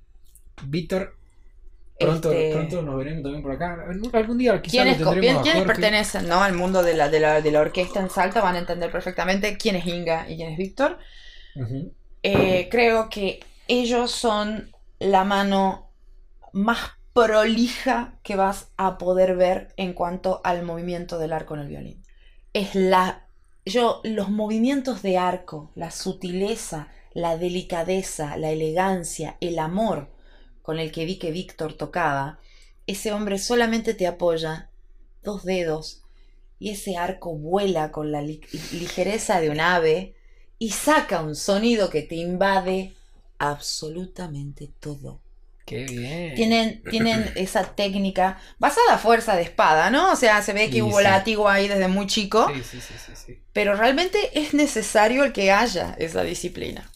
Víctor, 0.64 1.14
pronto, 1.98 2.32
este, 2.32 2.52
pronto 2.52 2.82
nos 2.82 2.96
veremos 2.96 3.22
también 3.22 3.42
por 3.42 3.52
acá. 3.52 3.76
Algún 4.12 4.38
día 4.38 4.60
quizás 4.60 4.84
¿Quiénes, 4.84 5.00
lo 5.00 5.12
quiénes 5.42 5.64
pertenecen 5.64 6.28
¿no? 6.28 6.42
al 6.42 6.54
mundo 6.54 6.82
de 6.82 6.94
la, 6.94 7.08
de, 7.08 7.20
la, 7.20 7.40
de 7.40 7.50
la 7.50 7.60
orquesta 7.60 8.00
en 8.00 8.10
Salta 8.10 8.40
van 8.40 8.56
a 8.56 8.58
entender 8.58 8.90
perfectamente 8.90 9.56
quién 9.56 9.76
es 9.76 9.86
Inga 9.86 10.28
y 10.28 10.36
quién 10.36 10.50
es 10.50 10.58
Víctor. 10.58 10.98
Eh, 12.22 12.68
creo 12.70 13.08
que 13.08 13.40
ellos 13.68 14.10
son 14.10 14.70
la 14.98 15.24
mano 15.24 15.90
más 16.52 16.80
prolija 17.12 18.18
que 18.22 18.36
vas 18.36 18.72
a 18.76 18.98
poder 18.98 19.36
ver 19.36 19.72
en 19.76 19.94
cuanto 19.94 20.40
al 20.44 20.62
movimiento 20.64 21.18
del 21.18 21.32
arco 21.32 21.54
en 21.54 21.60
el 21.60 21.68
violín. 21.68 22.02
Es 22.52 22.74
la. 22.74 23.26
Yo, 23.64 24.00
los 24.04 24.30
movimientos 24.30 25.02
de 25.02 25.18
arco, 25.18 25.72
la 25.74 25.90
sutileza, 25.90 26.88
la 27.14 27.36
delicadeza, 27.36 28.36
la 28.36 28.50
elegancia, 28.50 29.36
el 29.40 29.58
amor 29.58 30.08
con 30.66 30.78
el 30.82 30.90
que 30.92 31.04
vi 31.08 31.16
que 31.22 31.30
Víctor 31.40 31.74
tocaba, 31.82 32.40
ese 32.94 33.12
hombre 33.12 33.38
solamente 33.38 33.94
te 33.94 34.06
apoya 34.06 34.70
dos 35.22 35.44
dedos 35.44 36.02
y 36.58 36.70
ese 36.76 36.96
arco 36.96 37.34
vuela 37.36 37.92
con 37.92 38.12
la 38.12 38.22
li- 38.22 38.42
ligereza 38.82 39.40
de 39.40 39.50
un 39.50 39.60
ave 39.60 40.16
y 40.58 40.70
saca 40.72 41.22
un 41.22 41.36
sonido 41.36 41.90
que 41.90 42.02
te 42.02 42.16
invade 42.16 42.96
absolutamente 43.38 44.64
todo. 44.80 45.20
Qué 45.66 45.84
bien. 45.84 46.34
Tienen, 46.34 46.86
tienen 46.88 47.32
esa 47.34 47.74
técnica 47.74 48.38
basada 48.58 48.94
a 48.94 48.98
fuerza 48.98 49.36
de 49.36 49.42
espada, 49.42 49.90
¿no? 49.90 50.12
O 50.12 50.16
sea, 50.16 50.42
se 50.42 50.52
ve 50.52 50.70
que 50.70 50.82
Y 50.82 50.82
hubo 50.82 51.00
sí. 51.00 51.08
látigo 51.10 51.48
ahí 51.48 51.66
desde 51.68 51.88
muy 51.88 52.06
chico, 52.06 52.52
Sí, 52.52 52.62
sí, 52.64 52.80
sí, 52.80 52.98
sí, 52.98 53.16
sí. 53.16 53.42
pero 53.52 53.74
realmente 53.76 54.38
es 54.38 54.54
necesario 54.54 55.24
el 55.24 55.32
que 55.32 55.50
haya 55.52 55.94
esa 55.98 56.22
disciplina. 56.22 56.90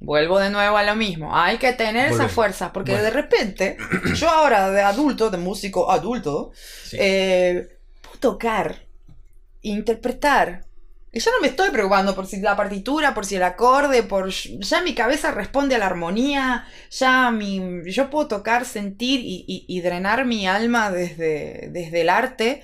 Vuelvo 0.00 0.38
de 0.38 0.50
nuevo 0.50 0.76
a 0.76 0.84
lo 0.84 0.94
mismo, 0.94 1.34
hay 1.36 1.58
que 1.58 1.72
tener 1.72 2.04
esa 2.06 2.10
Volvemos. 2.12 2.32
fuerza, 2.32 2.72
porque 2.72 2.92
Bueno. 2.92 3.04
de 3.06 3.10
repente, 3.10 3.76
yo 4.14 4.28
ahora 4.30 4.70
de 4.70 4.80
adulto, 4.82 5.28
de 5.30 5.38
músico 5.38 5.90
adulto, 5.90 6.52
Sí. 6.84 6.96
eh, 7.00 7.68
puedo 8.02 8.18
tocar, 8.18 8.82
interpretar 9.62 10.64
Y 11.10 11.20
ya 11.20 11.30
no 11.30 11.40
me 11.40 11.48
estoy 11.48 11.70
preocupando 11.70 12.14
por 12.14 12.26
si 12.26 12.38
la 12.38 12.54
partitura, 12.54 13.14
por 13.14 13.24
si 13.24 13.36
el 13.36 13.42
acorde, 13.42 14.02
por 14.02 14.28
ya 14.28 14.82
mi 14.82 14.94
cabeza 14.94 15.30
responde 15.30 15.74
a 15.74 15.78
la 15.78 15.86
armonía, 15.86 16.66
ya 16.90 17.30
mi, 17.30 17.80
yo 17.90 18.10
puedo 18.10 18.28
tocar, 18.28 18.66
sentir 18.66 19.20
y, 19.20 19.42
y- 19.48 19.64
y 19.66 19.80
drenar 19.80 20.26
mi 20.26 20.46
alma 20.46 20.90
desde, 20.90 21.70
desde 21.72 22.02
el 22.02 22.10
arte 22.10 22.62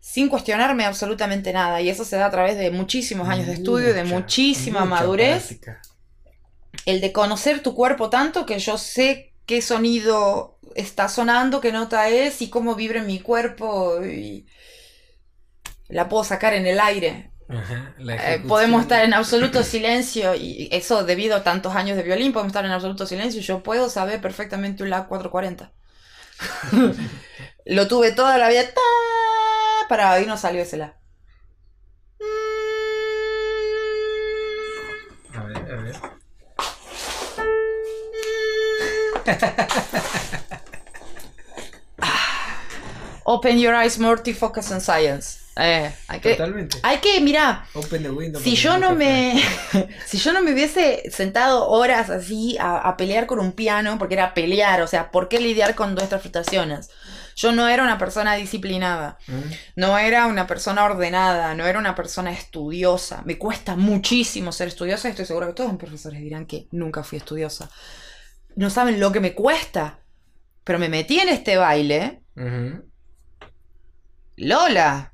sin 0.00 0.28
cuestionarme 0.28 0.84
absolutamente 0.86 1.52
nada. 1.52 1.80
Y 1.80 1.88
eso 1.88 2.04
se 2.04 2.16
da 2.16 2.26
a 2.26 2.30
través 2.32 2.58
de 2.58 2.72
muchísimos 2.72 3.28
años 3.28 3.46
de 3.46 3.54
estudio, 3.54 3.94
de 3.94 4.02
muchísima 4.04 4.84
madurez 4.84 5.46
práctica. 5.46 5.80
El 6.86 7.00
de 7.02 7.12
conocer 7.12 7.62
tu 7.62 7.74
cuerpo 7.74 8.10
tanto 8.10 8.46
que 8.46 8.58
yo 8.60 8.78
sé 8.78 9.34
qué 9.46 9.62
sonido 9.62 10.58
está 10.74 11.08
sonando, 11.08 11.60
qué 11.60 11.72
nota 11.72 12.08
es 12.08 12.42
y 12.42 12.50
cómo 12.50 12.74
vibra 12.76 13.00
en 13.00 13.06
mi 13.06 13.20
cuerpo 13.20 14.04
y 14.04 14.46
la 15.88 16.08
puedo 16.08 16.24
sacar 16.24 16.54
en 16.54 16.66
el 16.66 16.80
aire. 16.80 17.32
Ajá, 17.48 17.94
Eh, 17.98 18.44
podemos 18.46 18.82
estar 18.82 19.04
en 19.04 19.14
absoluto 19.14 19.62
silencio 19.62 20.34
y 20.34 20.68
eso 20.72 21.04
debido 21.04 21.36
a 21.36 21.44
tantos 21.44 21.74
años 21.76 21.96
de 21.96 22.02
violín, 22.02 22.32
podemos 22.32 22.50
estar 22.50 22.64
en 22.64 22.72
absoluto 22.72 23.06
silencio 23.06 23.40
y 23.40 23.44
yo 23.44 23.62
puedo 23.62 23.88
saber 23.90 24.20
perfectamente 24.20 24.82
un 24.82 24.90
La 24.90 25.06
440. 25.08 25.72
Lo 27.66 27.88
tuve 27.88 28.12
toda 28.12 28.38
la 28.38 28.48
vida 28.48 28.62
ta, 28.72 28.80
para 29.88 30.12
hoy 30.14 30.26
no 30.26 30.36
salió 30.36 30.62
ese 30.62 30.76
La. 30.76 30.96
Open 43.24 43.58
your 43.58 43.74
eyes, 43.74 43.98
Morty, 43.98 44.32
focus 44.32 44.70
on 44.70 44.80
science. 44.80 45.40
Eh, 45.58 45.90
hay 46.08 46.20
que, 46.20 46.32
Totalmente. 46.32 46.78
hay 46.82 46.98
que, 46.98 47.20
mira, 47.20 47.66
Open 47.74 48.02
the 48.02 48.10
window. 48.10 48.40
Si 48.40 48.54
yo 48.54 48.78
no 48.78 48.94
me. 48.94 49.42
si 50.06 50.18
yo 50.18 50.32
no 50.32 50.42
me 50.42 50.52
hubiese 50.52 51.10
sentado 51.10 51.68
horas 51.68 52.10
así 52.10 52.56
a, 52.58 52.76
a 52.76 52.96
pelear 52.96 53.26
con 53.26 53.40
un 53.40 53.52
piano, 53.52 53.98
porque 53.98 54.14
era 54.14 54.34
pelear, 54.34 54.82
o 54.82 54.86
sea, 54.86 55.10
¿por 55.10 55.28
qué 55.28 55.40
lidiar 55.40 55.74
con 55.74 55.94
nuestras 55.94 56.20
frustraciones? 56.20 56.90
Yo 57.36 57.52
no 57.52 57.68
era 57.68 57.82
una 57.82 57.98
persona 57.98 58.34
disciplinada. 58.34 59.18
¿Mm? 59.26 59.40
no 59.76 59.98
era 59.98 60.26
una 60.26 60.46
persona 60.46 60.84
ordenada, 60.84 61.54
no 61.54 61.66
era 61.66 61.78
una 61.78 61.94
persona 61.94 62.32
estudiosa. 62.32 63.22
Me 63.26 63.38
cuesta 63.38 63.76
muchísimo 63.76 64.52
ser 64.52 64.68
estudiosa 64.68 65.08
estoy 65.08 65.26
segura 65.26 65.46
que 65.48 65.52
todos 65.52 65.70
mis 65.70 65.78
profesores 65.78 66.20
dirán 66.20 66.46
que 66.46 66.66
nunca 66.70 67.02
fui 67.02 67.18
estudiosa. 67.18 67.68
No 68.56 68.70
saben 68.70 68.98
lo 68.98 69.12
que 69.12 69.20
me 69.20 69.34
cuesta. 69.34 70.00
Pero 70.64 70.78
me 70.78 70.88
metí 70.88 71.20
en 71.20 71.28
este 71.28 71.56
baile. 71.56 72.22
Lola, 74.36 75.12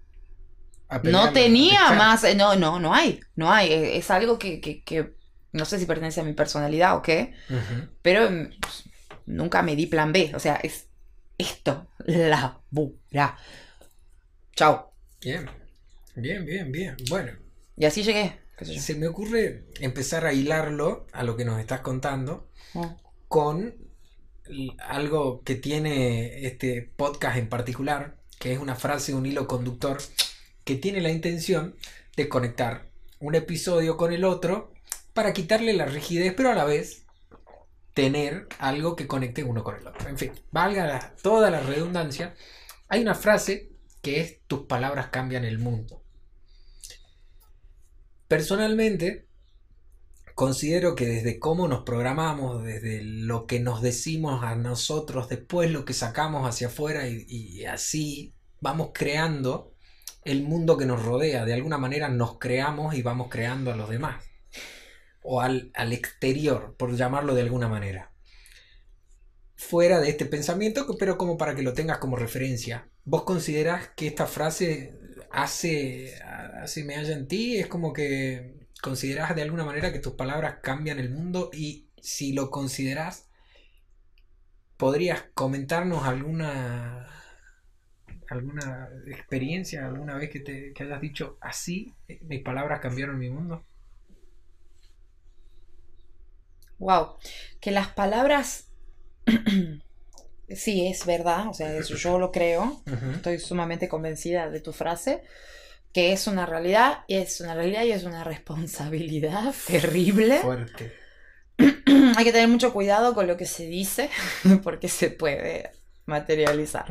No 1.04 1.32
tenía 1.32 1.92
más, 1.92 2.24
eh, 2.24 2.34
no, 2.34 2.56
no, 2.56 2.80
no 2.80 2.94
hay, 2.94 3.20
no 3.36 3.52
hay, 3.52 3.72
es, 3.72 4.04
es 4.04 4.10
algo 4.10 4.38
que, 4.38 4.60
que, 4.60 4.82
que 4.82 5.14
no 5.52 5.64
sé 5.64 5.78
si 5.78 5.86
pertenece 5.86 6.20
a 6.20 6.24
mi 6.24 6.32
personalidad 6.32 6.96
o 6.96 7.02
qué, 7.02 7.34
pero 8.02 8.30
mm, 8.30 8.50
pues, 8.60 8.84
nunca 9.26 9.62
me 9.62 9.76
di 9.76 9.86
plan 9.86 10.12
B, 10.12 10.32
o 10.34 10.40
sea, 10.40 10.56
es 10.56 10.88
esto, 11.38 11.86
labura. 12.06 13.38
Chao. 14.54 14.92
Bien. 15.20 15.48
Bien, 16.14 16.44
bien, 16.44 16.70
bien. 16.70 16.96
Bueno, 17.08 17.32
Y 17.76 17.84
así 17.86 18.02
llegué, 18.02 18.38
se 18.60 18.94
me 18.96 19.06
ocurre 19.06 19.64
empezar 19.80 20.26
a 20.26 20.32
hilarlo 20.32 21.06
a 21.12 21.22
lo 21.22 21.36
que 21.36 21.44
nos 21.44 21.58
estás 21.60 21.80
contando 21.80 22.48
Oh. 22.74 23.01
Con 23.32 23.74
algo 24.78 25.42
que 25.42 25.54
tiene 25.54 26.44
este 26.44 26.82
podcast 26.82 27.38
en 27.38 27.48
particular, 27.48 28.18
que 28.38 28.52
es 28.52 28.58
una 28.58 28.76
frase, 28.76 29.14
un 29.14 29.24
hilo 29.24 29.48
conductor, 29.48 30.02
que 30.64 30.76
tiene 30.76 31.00
la 31.00 31.08
intención 31.08 31.74
de 32.14 32.28
conectar 32.28 32.90
un 33.20 33.34
episodio 33.34 33.96
con 33.96 34.12
el 34.12 34.24
otro 34.24 34.74
para 35.14 35.32
quitarle 35.32 35.72
la 35.72 35.86
rigidez, 35.86 36.34
pero 36.36 36.50
a 36.50 36.54
la 36.54 36.66
vez 36.66 37.06
tener 37.94 38.48
algo 38.58 38.96
que 38.96 39.06
conecte 39.06 39.44
uno 39.44 39.64
con 39.64 39.76
el 39.76 39.86
otro. 39.86 40.10
En 40.10 40.18
fin, 40.18 40.32
valga 40.50 41.14
toda 41.22 41.50
la 41.50 41.60
redundancia, 41.60 42.34
hay 42.88 43.00
una 43.00 43.14
frase 43.14 43.70
que 44.02 44.20
es 44.20 44.40
tus 44.46 44.66
palabras 44.66 45.06
cambian 45.06 45.46
el 45.46 45.58
mundo. 45.58 46.02
Personalmente, 48.28 49.26
considero 50.34 50.94
que 50.94 51.06
desde 51.06 51.38
cómo 51.38 51.68
nos 51.68 51.84
programamos, 51.84 52.64
desde 52.64 53.02
lo 53.02 53.46
que 53.46 53.60
nos 53.60 53.82
decimos 53.82 54.42
a 54.42 54.54
nosotros, 54.56 55.28
después 55.28 55.70
lo 55.70 55.84
que 55.84 55.94
sacamos 55.94 56.48
hacia 56.48 56.68
afuera 56.68 57.06
y, 57.08 57.64
así 57.64 58.34
vamos 58.60 58.90
creando 58.94 59.74
el 60.24 60.42
mundo 60.42 60.76
que 60.76 60.86
nos 60.86 61.04
rodea. 61.04 61.44
De 61.44 61.54
alguna 61.54 61.78
manera 61.78 62.08
nos 62.08 62.38
creamos 62.38 62.94
y 62.94 63.02
vamos 63.02 63.28
creando 63.30 63.72
a 63.72 63.76
los 63.76 63.90
demás. 63.90 64.24
O 65.22 65.40
al, 65.40 65.70
al 65.74 65.92
exterior, 65.92 66.74
por 66.76 66.94
llamarlo 66.96 67.34
de 67.34 67.42
alguna 67.42 67.68
manera. 67.68 68.12
Fuera 69.56 70.00
de 70.00 70.10
este 70.10 70.26
pensamiento, 70.26 70.86
pero 70.98 71.16
como 71.16 71.36
para 71.36 71.54
que 71.54 71.62
lo 71.62 71.72
tengas 71.72 71.98
como 71.98 72.16
referencia. 72.16 72.88
¿Vos 73.04 73.24
considerás 73.24 73.90
que 73.96 74.08
esta 74.08 74.26
frase 74.26 74.98
hace, 75.30 76.14
hace 76.22 76.84
me 76.84 76.96
halla 76.96 77.12
en 77.14 77.28
ti? 77.28 77.58
Es 77.58 77.66
como 77.66 77.92
que 77.92 78.61
considerás 78.82 79.34
de 79.34 79.42
alguna 79.42 79.64
manera 79.64 79.92
que 79.92 80.00
tus 80.00 80.14
palabras 80.14 80.56
cambian 80.60 80.98
el 80.98 81.08
mundo 81.08 81.50
y 81.54 81.88
si 82.02 82.32
lo 82.32 82.50
considerás, 82.50 83.28
¿podrías 84.76 85.22
comentarnos 85.34 86.04
alguna 86.04 87.08
alguna 88.28 88.88
experiencia, 89.06 89.86
alguna 89.86 90.16
vez 90.16 90.30
que, 90.30 90.40
te, 90.40 90.72
que 90.72 90.82
hayas 90.82 91.00
dicho 91.00 91.36
así, 91.40 91.94
eh, 92.08 92.18
mis 92.22 92.42
palabras 92.42 92.80
cambiaron 92.80 93.18
mi 93.18 93.30
mundo? 93.30 93.64
Wow, 96.78 97.16
que 97.60 97.70
las 97.70 97.88
palabras, 97.88 98.68
sí, 100.48 100.88
es 100.88 101.06
verdad, 101.06 101.48
o 101.48 101.54
sea, 101.54 101.76
eso 101.76 101.94
yo 101.94 102.18
lo 102.18 102.32
creo, 102.32 102.82
estoy 103.14 103.38
sumamente 103.38 103.88
convencida 103.88 104.50
de 104.50 104.60
tu 104.60 104.72
frase, 104.72 105.22
que 105.92 106.12
es 106.12 106.26
una 106.26 106.46
realidad, 106.46 107.00
y 107.06 107.16
es 107.16 107.40
una 107.40 107.54
realidad 107.54 107.84
y 107.84 107.92
es 107.92 108.04
una 108.04 108.24
responsabilidad 108.24 109.54
terrible. 109.66 110.38
Fuerte. 110.38 110.92
Hay 111.58 112.24
que 112.24 112.32
tener 112.32 112.48
mucho 112.48 112.72
cuidado 112.72 113.14
con 113.14 113.26
lo 113.26 113.36
que 113.36 113.46
se 113.46 113.66
dice, 113.66 114.10
porque 114.62 114.88
se 114.88 115.10
puede 115.10 115.70
materializar. 116.06 116.86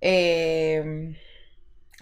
Eh, 0.00 1.14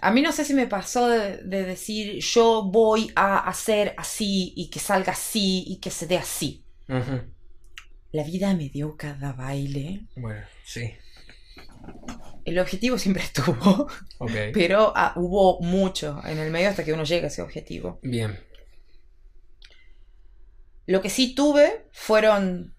a 0.01 0.11
mí 0.11 0.21
no 0.23 0.31
sé 0.31 0.43
si 0.43 0.55
me 0.55 0.65
pasó 0.65 1.07
de, 1.07 1.37
de 1.37 1.63
decir 1.63 2.19
yo 2.23 2.63
voy 2.63 3.11
a 3.15 3.37
hacer 3.37 3.93
así 3.97 4.53
y 4.55 4.71
que 4.71 4.79
salga 4.79 5.11
así 5.11 5.63
y 5.67 5.77
que 5.77 5.91
se 5.91 6.07
dé 6.07 6.17
así. 6.17 6.65
La 8.11 8.23
vida 8.23 8.53
me 8.55 8.67
dio 8.67 8.97
cada 8.97 9.31
baile. 9.31 10.01
Bueno, 10.15 10.41
sí. 10.65 10.91
El 12.45 12.59
objetivo 12.59 12.97
siempre 12.97 13.23
estuvo, 13.25 13.87
pero 14.53 14.93
ah, 14.95 15.13
hubo 15.15 15.59
mucho 15.61 16.21
en 16.25 16.37
el 16.37 16.51
medio 16.51 16.69
hasta 16.69 16.83
que 16.83 16.93
uno 16.93 17.03
llega 17.03 17.25
a 17.25 17.27
ese 17.27 17.41
objetivo. 17.41 17.99
Bien. 18.01 18.39
Lo 20.85 21.01
que 21.01 21.09
sí 21.09 21.35
tuve 21.35 21.85
fueron 21.91 22.75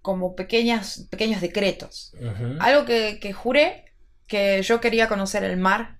como 0.00 0.34
pequeñas, 0.34 1.06
pequeños 1.10 1.40
decretos. 1.40 2.12
Algo 2.58 2.84
que, 2.84 3.20
que 3.20 3.32
juré 3.32 3.84
que 4.26 4.62
yo 4.62 4.80
quería 4.80 5.08
conocer 5.08 5.44
el 5.44 5.56
mar, 5.56 5.98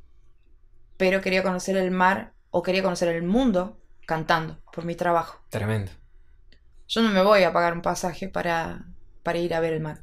pero 0.97 1.21
quería 1.21 1.43
conocer 1.43 1.77
el 1.77 1.91
mar 1.91 2.33
o 2.51 2.63
quería 2.63 2.83
conocer 2.83 3.09
el 3.09 3.23
mundo 3.23 3.81
cantando 4.07 4.61
por 4.73 4.85
mi 4.85 4.95
trabajo. 4.95 5.45
Tremendo. 5.51 5.93
Yo 6.89 7.03
no 7.03 7.11
me 7.11 7.23
voy 7.23 7.43
a 7.45 7.53
pagar 7.53 7.73
un 7.75 7.83
pasaje 7.83 8.29
para, 8.29 8.87
para 9.23 9.39
ir 9.39 9.55
a 9.55 9.61
ver 9.61 9.75
el 9.75 9.81
mar. 9.81 10.03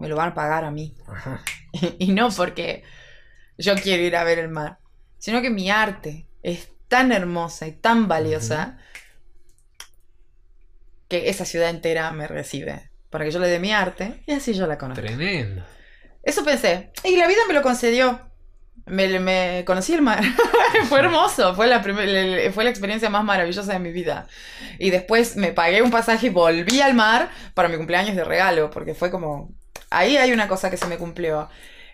Me 0.00 0.08
lo 0.08 0.16
van 0.16 0.30
a 0.30 0.34
pagar 0.34 0.64
a 0.64 0.70
mí. 0.70 0.96
Ajá. 1.06 1.42
y 1.98 2.12
no 2.12 2.30
porque 2.30 2.82
yo 3.58 3.74
quiero 3.76 4.02
ir 4.02 4.16
a 4.16 4.24
ver 4.24 4.38
el 4.38 4.48
mar, 4.48 4.78
sino 5.18 5.40
que 5.42 5.50
mi 5.50 5.70
arte 5.70 6.26
es 6.42 6.70
tan 6.88 7.12
hermosa 7.12 7.68
y 7.68 7.72
tan 7.72 8.08
valiosa 8.08 8.78
que 11.08 11.28
esa 11.28 11.44
ciudad 11.44 11.70
entera 11.70 12.10
me 12.12 12.26
recibe 12.26 12.90
para 13.10 13.24
que 13.24 13.30
yo 13.30 13.40
le 13.40 13.48
dé 13.48 13.58
mi 13.58 13.72
arte 13.72 14.22
y 14.26 14.32
así 14.32 14.54
yo 14.54 14.66
la 14.66 14.78
conozco. 14.78 15.02
Tremendo. 15.02 15.64
Eso 16.22 16.44
pensé. 16.44 16.92
Y 17.04 17.16
la 17.16 17.26
vida 17.26 17.40
me 17.48 17.54
lo 17.54 17.62
concedió. 17.62 18.20
Me, 18.86 19.18
me 19.18 19.64
conocí 19.66 19.92
el 19.92 20.02
mar. 20.02 20.22
fue 20.88 21.00
hermoso. 21.00 21.54
Fue 21.54 21.66
la, 21.66 21.82
fue 21.82 22.64
la 22.64 22.70
experiencia 22.70 23.10
más 23.10 23.24
maravillosa 23.24 23.72
de 23.72 23.78
mi 23.78 23.92
vida. 23.92 24.26
Y 24.78 24.90
después 24.90 25.36
me 25.36 25.52
pagué 25.52 25.82
un 25.82 25.90
pasaje 25.90 26.28
y 26.28 26.30
volví 26.30 26.80
al 26.80 26.94
mar 26.94 27.30
para 27.54 27.68
mi 27.68 27.76
cumpleaños 27.76 28.16
de 28.16 28.24
regalo. 28.24 28.70
Porque 28.70 28.94
fue 28.94 29.10
como. 29.10 29.52
Ahí 29.90 30.16
hay 30.16 30.32
una 30.32 30.48
cosa 30.48 30.70
que 30.70 30.76
se 30.76 30.86
me 30.86 30.98
cumplió. 30.98 31.48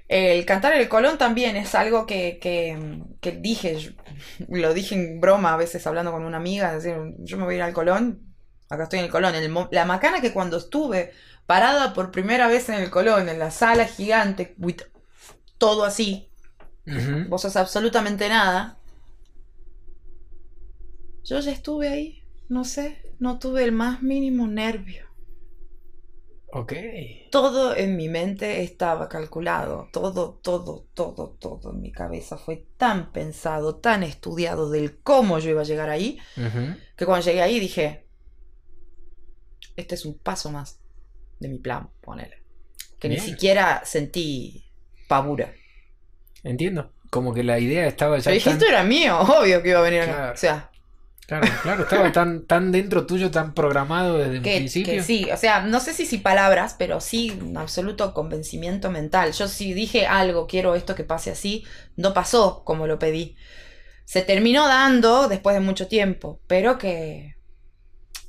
El 0.09 0.47
cantar 0.47 0.75
en 0.75 0.81
el 0.83 0.89
Colón 0.89 1.19
también 1.19 1.57
es 1.57 1.75
algo 1.75 2.07
que, 2.07 2.39
que, 2.41 3.03
que 3.21 3.33
dije. 3.33 3.79
yo- 3.79 3.93
lo 4.49 4.75
dije 4.75 4.95
en 4.95 5.21
broma 5.21 5.55
a 5.55 5.57
veces 5.57 5.87
hablando 5.87 6.13
con 6.13 6.25
una 6.25 6.37
amiga. 6.39 6.73
Decir, 6.75 6.97
yo 7.19 7.37
me 7.39 7.45
voy 7.45 7.55
a 7.55 7.57
ir 7.59 7.63
al 7.63 7.73
Colón. 7.75 8.35
Acá 8.71 8.85
estoy 8.85 9.01
en 9.01 9.07
el 9.07 9.11
Colón. 9.11 9.35
El 9.35 9.53
la 9.71 9.85
macana 9.85 10.21
que 10.21 10.33
cuando 10.33 10.59
estuve 10.59 11.13
parada 11.47 11.95
por 11.95 12.11
primera 12.11 12.49
vez 12.49 12.69
en 12.69 12.77
el 12.77 12.91
Colón, 12.91 13.29
en 13.29 13.39
la 13.39 13.51
sala 13.51 13.87
gigante, 13.87 14.55
with- 14.59 14.83
todo 15.59 15.85
así, 15.85 16.31
Ujú. 16.87 17.29
vos 17.29 17.43
sos 17.43 17.57
absolutamente 17.57 18.29
nada. 18.29 18.79
Yo 21.25 21.41
ya 21.41 21.51
estuve 21.53 21.89
ahí, 21.89 22.23
no 22.49 22.65
sé, 22.65 23.03
no 23.19 23.39
tuve 23.39 23.65
el 23.65 23.73
más 23.73 24.01
mínimo 24.03 24.47
nervio. 24.47 25.06
Ok. 26.59 26.73
Todo 27.31 27.77
en 27.77 27.97
mi 27.97 28.09
mente 28.09 28.63
estaba 28.63 29.11
calculado, 29.11 29.91
todo, 29.93 30.41
todo, 30.43 30.87
todo, 30.95 31.37
todo 31.39 31.73
en 31.73 31.83
mi 31.83 31.93
cabeza 31.93 32.39
fue 32.39 32.65
tan 32.79 33.13
pensado, 33.13 33.77
tan 33.77 34.03
estudiado 34.03 34.71
del 34.71 34.99
cómo 35.03 35.39
yo 35.39 35.51
iba 35.51 35.61
a 35.61 35.65
llegar 35.65 35.91
ahí, 35.91 36.19
que 36.97 37.05
cuando 37.05 37.27
llegué 37.27 37.43
ahí 37.43 37.61
dije, 37.61 38.07
este 39.77 39.97
es 39.97 40.07
un 40.07 40.19
paso 40.19 40.51
más 40.51 40.81
de 41.41 41.51
mi 41.51 41.59
plan, 41.59 41.91
ponele. 42.01 42.43
Que 42.99 43.11
ni 43.11 43.19
siquiera 43.19 43.83
sentí 43.85 44.65
pavura. 45.09 45.53
Entiendo. 46.43 46.91
Como 47.11 47.35
que 47.35 47.45
la 47.45 47.59
idea 47.59 47.87
estaba 47.87 48.17
ya 48.17 48.25
Pero 48.25 48.35
dije, 48.35 48.49
tan... 48.49 48.59
esto 48.59 48.71
era 48.71 48.83
mío, 48.83 49.21
obvio 49.21 49.63
que 49.63 49.69
iba 49.69 49.81
a 49.81 49.83
venir 49.83 50.01
acá. 50.01 50.15
Claro. 50.15 50.33
O 50.33 50.37
sea, 50.39 50.71
Claro, 51.27 51.59
claro, 51.61 51.83
estaba 51.83 52.13
tan, 52.13 52.47
tan 52.47 52.71
dentro 52.71 53.05
tuyo, 53.05 53.33
tan 53.33 53.53
programado 53.53 54.19
desde 54.19 54.39
un 54.39 54.45
que, 54.45 54.57
principio. 54.57 54.93
que 54.93 55.03
sí, 55.03 55.29
o 55.33 55.37
sea, 55.37 55.63
no 55.63 55.81
sé 55.81 55.93
si 55.93 56.07
si 56.07 56.19
palabras, 56.19 56.77
pero 56.79 57.01
sí 57.01 57.37
un 57.43 57.57
absoluto 57.57 58.15
convencimiento 58.15 58.91
mental. 58.91 59.33
Yo 59.33 59.49
si 59.49 59.75
dije 59.75 60.07
algo, 60.07 60.47
quiero 60.47 60.77
esto 60.77 60.95
que 60.95 61.03
pase 61.05 61.33
así, 61.33 61.65
no 61.97 62.15
pasó 62.15 62.63
como 62.65 62.87
lo 62.87 63.01
pedí. 63.01 63.37
Se 64.05 64.23
terminó 64.23 64.69
dando 64.69 65.29
después 65.29 65.55
de 65.55 65.61
mucho 65.61 65.89
tiempo, 65.89 66.41
pero 66.47 66.79
que 66.79 67.36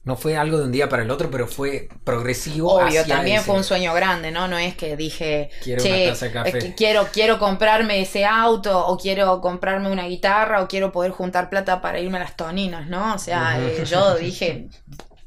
No 0.08 0.16
fue 0.16 0.38
algo 0.38 0.58
de 0.58 0.64
un 0.64 0.72
día 0.72 0.88
para 0.88 1.04
el 1.04 1.12
otro, 1.12 1.30
pero 1.30 1.48
fue 1.48 1.90
progresivo. 2.06 2.76
obvio, 2.76 3.02
hacia 3.02 3.06
también 3.06 3.38
ese, 3.38 3.46
fue 3.46 3.56
un 3.56 3.66
sueño 3.66 3.94
grande, 3.94 4.32
¿no? 4.32 4.48
No 4.48 4.58
es 4.58 4.74
que 4.78 4.96
dije, 4.96 5.50
Quiero 5.60 5.84
che, 5.84 5.90
una 6.04 6.14
taza 6.14 6.28
de 6.28 6.32
café. 6.32 6.58
es 6.60 6.64
que 6.64 6.76
quiero, 6.76 7.10
quiero 7.12 7.38
comprarme 7.40 8.00
ese 8.02 8.24
auto, 8.24 8.88
o 8.88 8.98
quiero 8.98 9.42
comprarme 9.42 9.92
una 9.92 10.08
guitarra, 10.08 10.62
o 10.64 10.68
quiero 10.70 10.94
poder 10.94 11.12
juntar 11.12 11.50
plata 11.50 11.82
para 11.82 12.00
irme 12.00 12.18
a 12.18 12.22
las 12.22 12.38
toninas, 12.38 12.88
¿no? 12.88 13.16
O 13.16 13.20
sea, 13.20 13.60
eh, 13.62 13.84
yo 13.86 14.16
dije, 14.16 14.70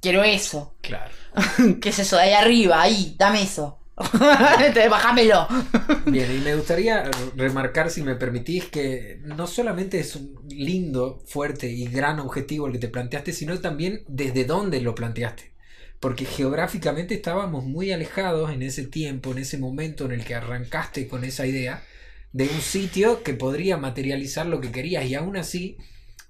quiero 0.00 0.24
eso. 0.24 0.74
Claro. 0.80 1.10
¿Qué 1.82 1.90
es 1.90 1.98
eso? 1.98 2.16
De 2.16 2.22
ahí 2.22 2.32
arriba, 2.32 2.80
ahí, 2.80 3.14
dame 3.18 3.42
eso. 3.42 3.79
Bájamelo. 4.90 5.46
Bien, 6.06 6.34
y 6.34 6.38
me 6.40 6.54
gustaría 6.54 7.10
remarcar, 7.36 7.90
si 7.90 8.02
me 8.02 8.14
permitís, 8.16 8.66
que 8.66 9.20
no 9.24 9.46
solamente 9.46 10.00
es 10.00 10.16
un 10.16 10.40
lindo, 10.48 11.22
fuerte 11.26 11.68
y 11.70 11.86
gran 11.86 12.18
objetivo 12.20 12.66
el 12.66 12.72
que 12.72 12.78
te 12.78 12.88
planteaste, 12.88 13.32
sino 13.32 13.58
también 13.60 14.04
desde 14.08 14.44
dónde 14.44 14.80
lo 14.80 14.94
planteaste. 14.94 15.52
Porque 16.00 16.24
geográficamente 16.24 17.14
estábamos 17.14 17.64
muy 17.64 17.92
alejados 17.92 18.50
en 18.50 18.62
ese 18.62 18.86
tiempo, 18.86 19.32
en 19.32 19.38
ese 19.38 19.58
momento 19.58 20.06
en 20.06 20.12
el 20.12 20.24
que 20.24 20.34
arrancaste 20.34 21.06
con 21.06 21.24
esa 21.24 21.46
idea, 21.46 21.82
de 22.32 22.44
un 22.44 22.60
sitio 22.60 23.22
que 23.22 23.34
podría 23.34 23.76
materializar 23.76 24.46
lo 24.46 24.60
que 24.60 24.72
querías. 24.72 25.04
Y 25.04 25.14
aún 25.14 25.36
así, 25.36 25.76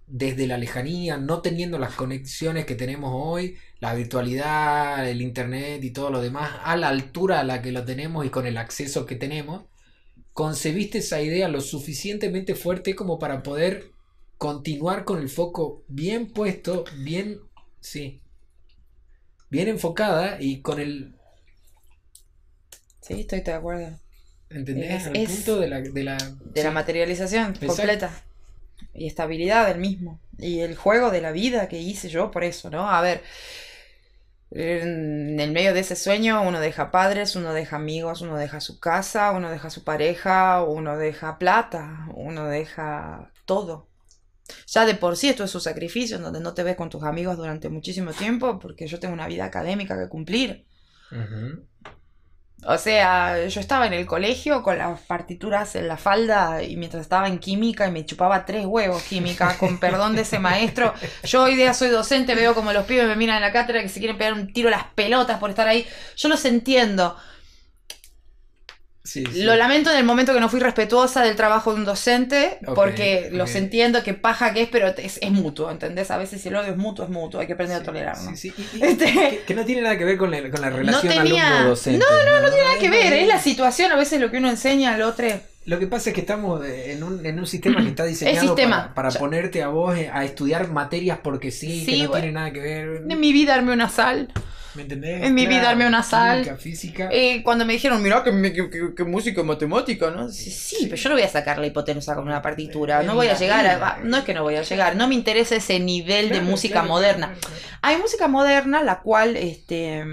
desde 0.06 0.48
la 0.48 0.58
lejanía, 0.58 1.18
no 1.18 1.40
teniendo 1.40 1.78
las 1.78 1.94
conexiones 1.94 2.66
que 2.66 2.74
tenemos 2.74 3.12
hoy, 3.14 3.56
la 3.80 3.94
virtualidad, 3.94 5.08
el 5.08 5.22
internet 5.22 5.82
y 5.84 5.90
todo 5.92 6.10
lo 6.10 6.20
demás, 6.20 6.52
a 6.64 6.76
la 6.76 6.88
altura 6.88 7.40
a 7.40 7.44
la 7.44 7.62
que 7.62 7.72
lo 7.72 7.84
tenemos 7.84 8.26
y 8.26 8.30
con 8.30 8.46
el 8.46 8.56
acceso 8.58 9.06
que 9.06 9.16
tenemos, 9.16 9.64
concebiste 10.32 10.98
esa 10.98 11.20
idea 11.22 11.48
lo 11.48 11.60
suficientemente 11.60 12.54
fuerte 12.54 12.94
como 12.94 13.18
para 13.18 13.42
poder 13.42 13.92
continuar 14.38 15.04
con 15.04 15.20
el 15.20 15.28
foco 15.28 15.84
bien 15.88 16.32
puesto, 16.32 16.84
bien, 16.98 17.40
sí, 17.80 18.22
bien 19.50 19.68
enfocada 19.68 20.38
y 20.40 20.60
con 20.62 20.80
el, 20.80 21.14
Sí, 23.00 23.20
estoy 23.20 23.40
de 23.40 23.52
acuerdo. 23.52 23.98
¿entendés? 24.50 25.02
Es- 25.02 25.06
Al 25.06 25.16
es- 25.16 25.30
punto 25.30 25.60
de 25.60 25.68
la... 25.68 25.80
De 25.80 26.04
la, 26.04 26.16
De 26.18 26.64
la 26.64 26.70
materialización 26.70 27.50
Exacto. 27.50 27.66
completa. 27.66 28.22
Y 28.94 29.06
estabilidad 29.06 29.68
del 29.68 29.78
mismo. 29.78 30.20
Y 30.38 30.60
el 30.60 30.76
juego 30.76 31.10
de 31.10 31.20
la 31.20 31.32
vida 31.32 31.68
que 31.68 31.78
hice 31.80 32.08
yo 32.08 32.30
por 32.30 32.44
eso, 32.44 32.70
¿no? 32.70 32.90
A 32.90 33.00
ver. 33.00 33.22
En 34.52 35.38
el 35.38 35.52
medio 35.52 35.72
de 35.72 35.80
ese 35.80 35.94
sueño 35.94 36.42
uno 36.42 36.58
deja 36.58 36.90
padres, 36.90 37.36
uno 37.36 37.52
deja 37.52 37.76
amigos, 37.76 38.20
uno 38.20 38.36
deja 38.36 38.60
su 38.60 38.80
casa, 38.80 39.30
uno 39.30 39.48
deja 39.48 39.70
su 39.70 39.84
pareja, 39.84 40.64
uno 40.64 40.96
deja 40.96 41.38
plata, 41.38 42.08
uno 42.14 42.46
deja 42.46 43.30
todo. 43.44 43.88
Ya 44.66 44.84
de 44.86 44.94
por 44.94 45.16
sí 45.16 45.28
esto 45.28 45.44
es 45.44 45.54
un 45.54 45.60
sacrificio 45.60 46.18
donde 46.18 46.40
no 46.40 46.54
te 46.54 46.64
ves 46.64 46.74
con 46.74 46.90
tus 46.90 47.04
amigos 47.04 47.36
durante 47.36 47.68
muchísimo 47.68 48.12
tiempo 48.12 48.58
porque 48.58 48.88
yo 48.88 48.98
tengo 48.98 49.14
una 49.14 49.28
vida 49.28 49.44
académica 49.44 49.96
que 49.96 50.08
cumplir. 50.08 50.66
O 52.66 52.76
sea, 52.76 53.46
yo 53.46 53.60
estaba 53.60 53.86
en 53.86 53.94
el 53.94 54.04
colegio 54.06 54.62
con 54.62 54.76
las 54.76 55.00
partituras 55.00 55.74
en 55.76 55.88
la 55.88 55.96
falda 55.96 56.62
y 56.62 56.76
mientras 56.76 57.00
estaba 57.00 57.26
en 57.26 57.38
química 57.38 57.86
y 57.86 57.90
me 57.90 58.04
chupaba 58.04 58.44
tres 58.44 58.66
huevos 58.66 59.02
química, 59.04 59.56
con 59.56 59.78
perdón 59.78 60.14
de 60.14 60.22
ese 60.22 60.38
maestro. 60.38 60.92
Yo 61.24 61.44
hoy 61.44 61.54
día 61.54 61.72
soy 61.72 61.88
docente, 61.88 62.34
veo 62.34 62.54
como 62.54 62.72
los 62.72 62.84
pibes 62.84 63.06
me 63.06 63.16
miran 63.16 63.36
en 63.36 63.42
la 63.42 63.52
cátedra 63.52 63.80
que 63.80 63.88
se 63.88 63.98
quieren 63.98 64.18
pegar 64.18 64.34
un 64.34 64.52
tiro 64.52 64.68
a 64.68 64.72
las 64.72 64.84
pelotas 64.94 65.38
por 65.38 65.50
estar 65.50 65.66
ahí. 65.66 65.86
Yo 66.16 66.28
los 66.28 66.44
entiendo. 66.44 67.16
Sí, 69.10 69.24
sí. 69.32 69.42
Lo 69.42 69.56
lamento 69.56 69.90
en 69.90 69.96
el 69.96 70.04
momento 70.04 70.32
que 70.32 70.38
no 70.38 70.48
fui 70.48 70.60
respetuosa 70.60 71.24
del 71.24 71.34
trabajo 71.34 71.72
de 71.72 71.80
un 71.80 71.84
docente, 71.84 72.58
porque 72.76 73.28
los 73.32 73.50
ok. 73.50 73.56
entiendo 73.56 74.04
que 74.04 74.14
paja 74.14 74.54
que 74.54 74.62
es, 74.62 74.68
pero 74.68 74.86
es, 74.86 75.18
es 75.20 75.30
mutuo, 75.32 75.68
¿entendés? 75.68 76.12
A 76.12 76.16
veces 76.16 76.40
si 76.40 76.48
el 76.48 76.54
odio 76.54 76.70
es 76.70 76.76
mutuo, 76.76 77.04
es 77.06 77.10
mutuo, 77.10 77.40
hay 77.40 77.48
que 77.48 77.54
aprender 77.54 77.78
Sí, 77.78 77.82
a 77.82 77.84
tolerarlo. 77.86 78.30
y- 78.30 78.54
Este- 78.84 79.04
que, 79.12 79.42
que 79.48 79.54
no 79.54 79.64
tiene 79.64 79.82
nada 79.82 79.98
que 79.98 80.04
ver 80.04 80.16
con 80.16 80.30
la, 80.30 80.48
con 80.48 80.60
la 80.60 80.70
relación 80.70 81.12
tenía- 81.12 81.48
alumno-docente. 81.48 81.98
No, 81.98 82.30
no, 82.30 82.40
no 82.40 82.48
tiene 82.50 82.64
nada 82.68 82.78
que 82.78 82.86
no, 82.88 82.94
ver, 82.94 83.10
no. 83.10 83.16
es 83.16 83.26
la 83.26 83.40
situación, 83.40 83.90
a 83.90 83.96
veces 83.96 84.20
lo 84.20 84.30
que 84.30 84.36
uno 84.36 84.48
enseña 84.48 84.94
al 84.94 85.02
otro. 85.02 85.26
Lo 85.66 85.78
que 85.80 85.88
pasa 85.88 86.10
es 86.10 86.14
que 86.14 86.20
estamos 86.20 86.64
en 86.64 87.02
un, 87.02 87.26
en 87.26 87.36
un 87.38 87.46
sistema 87.48 87.82
que 87.82 87.88
está 87.88 88.04
diseñado 88.04 88.54
para, 88.94 89.10
ponerte 89.10 89.64
a 89.64 89.68
vos 89.68 89.96
eh, 89.98 90.08
a 90.12 90.24
estudiar 90.24 90.70
materias 90.70 91.18
porque 91.20 91.50
sí, 91.50 91.84
que 91.84 91.92
no 92.04 92.08
bueno. 92.10 92.12
tiene 92.22 92.32
nada 92.32 92.52
que 92.52 92.60
ver. 92.60 93.02
En 93.08 93.18
mi 93.18 93.32
vida 93.32 93.54
armé 93.54 93.72
una 93.72 93.88
sal. 93.88 94.32
¿Me 94.74 94.82
entendés? 94.82 95.22
en 95.24 95.34
mi 95.34 95.46
vida 95.46 95.68
armé 95.70 95.86
una 95.86 96.02
sal. 96.02 96.56
Física. 96.58 97.08
Eh, 97.12 97.42
cuando 97.42 97.64
me 97.66 97.72
dijeron, 97.72 98.00
mirá 98.02 98.22
que, 98.22 98.30
me- 98.32 98.52
que, 98.52 98.70
que- 98.70 98.94
que 98.94 99.04
música 99.04 99.42
matemática, 99.42 100.10
¿no? 100.10 100.28
Sí, 100.28 100.50
sí, 100.50 100.76
Sí. 100.76 100.84
pero 100.84 100.96
yo 100.96 101.08
no 101.08 101.14
voy 101.16 101.24
a 101.24 101.28
sacar 101.28 101.58
la 101.58 101.66
hipotenusa 101.66 102.14
con 102.14 102.24
una 102.24 102.40
partitura. 102.40 103.00
En 103.00 103.06
No 103.06 103.14
voy 103.14 103.28
a 103.28 103.36
llegar 103.36 103.66
a. 103.66 103.98
No 104.04 104.16
es 104.18 104.24
que 104.24 104.34
no 104.34 104.42
voy 104.42 104.56
a 104.56 104.62
llegar, 104.62 104.94
no 104.96 105.08
me 105.08 105.14
interesa 105.14 105.56
ese 105.56 105.80
nivel 105.80 106.28
de 106.28 106.40
música 106.40 106.74
claro, 106.74 106.88
moderna. 106.88 107.34
claro. 107.40 107.56
Hay 107.82 107.96
música 107.98 108.28
moderna 108.28 108.82
la 108.82 109.00
cual 109.00 109.36
este, 109.36 110.04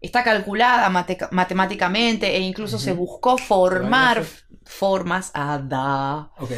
está 0.00 0.22
calculada 0.24 0.88
mate- 0.90 1.28
matemáticamente 1.30 2.36
e 2.36 2.40
incluso 2.40 2.78
se 2.78 2.92
buscó 2.92 3.38
formar 3.38 4.24
formas 4.64 5.30
a 5.34 5.58
da. 5.58 6.30
Ok. 6.38 6.50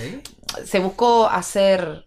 Se 0.64 0.80
buscó 0.80 1.28
hacer 1.28 2.06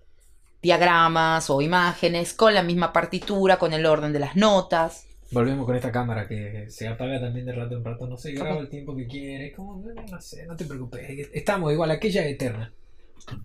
diagramas 0.63 1.49
o 1.49 1.61
imágenes 1.61 2.33
con 2.33 2.53
la 2.53 2.63
misma 2.63 2.91
partitura, 2.91 3.59
con 3.59 3.73
el 3.73 3.85
orden 3.85 4.13
de 4.13 4.19
las 4.19 4.35
notas. 4.35 5.05
Volvemos 5.31 5.65
con 5.65 5.75
esta 5.75 5.91
cámara 5.91 6.27
que 6.27 6.67
se 6.69 6.87
apaga 6.87 7.19
también 7.19 7.45
de 7.45 7.53
rato 7.53 7.75
en 7.75 7.83
rato. 7.83 8.07
No 8.07 8.17
sé, 8.17 8.31
graba 8.31 8.59
el 8.59 8.69
tiempo 8.69 8.95
que 8.95 9.05
quieres. 9.05 9.53
Como, 9.55 9.77
no, 9.77 10.01
no 10.09 10.21
sé, 10.21 10.45
no 10.45 10.55
te 10.55 10.65
preocupes. 10.65 11.29
Estamos 11.33 11.71
igual, 11.73 11.91
aquella 11.91 12.25
es 12.25 12.33
eterna. 12.33 12.71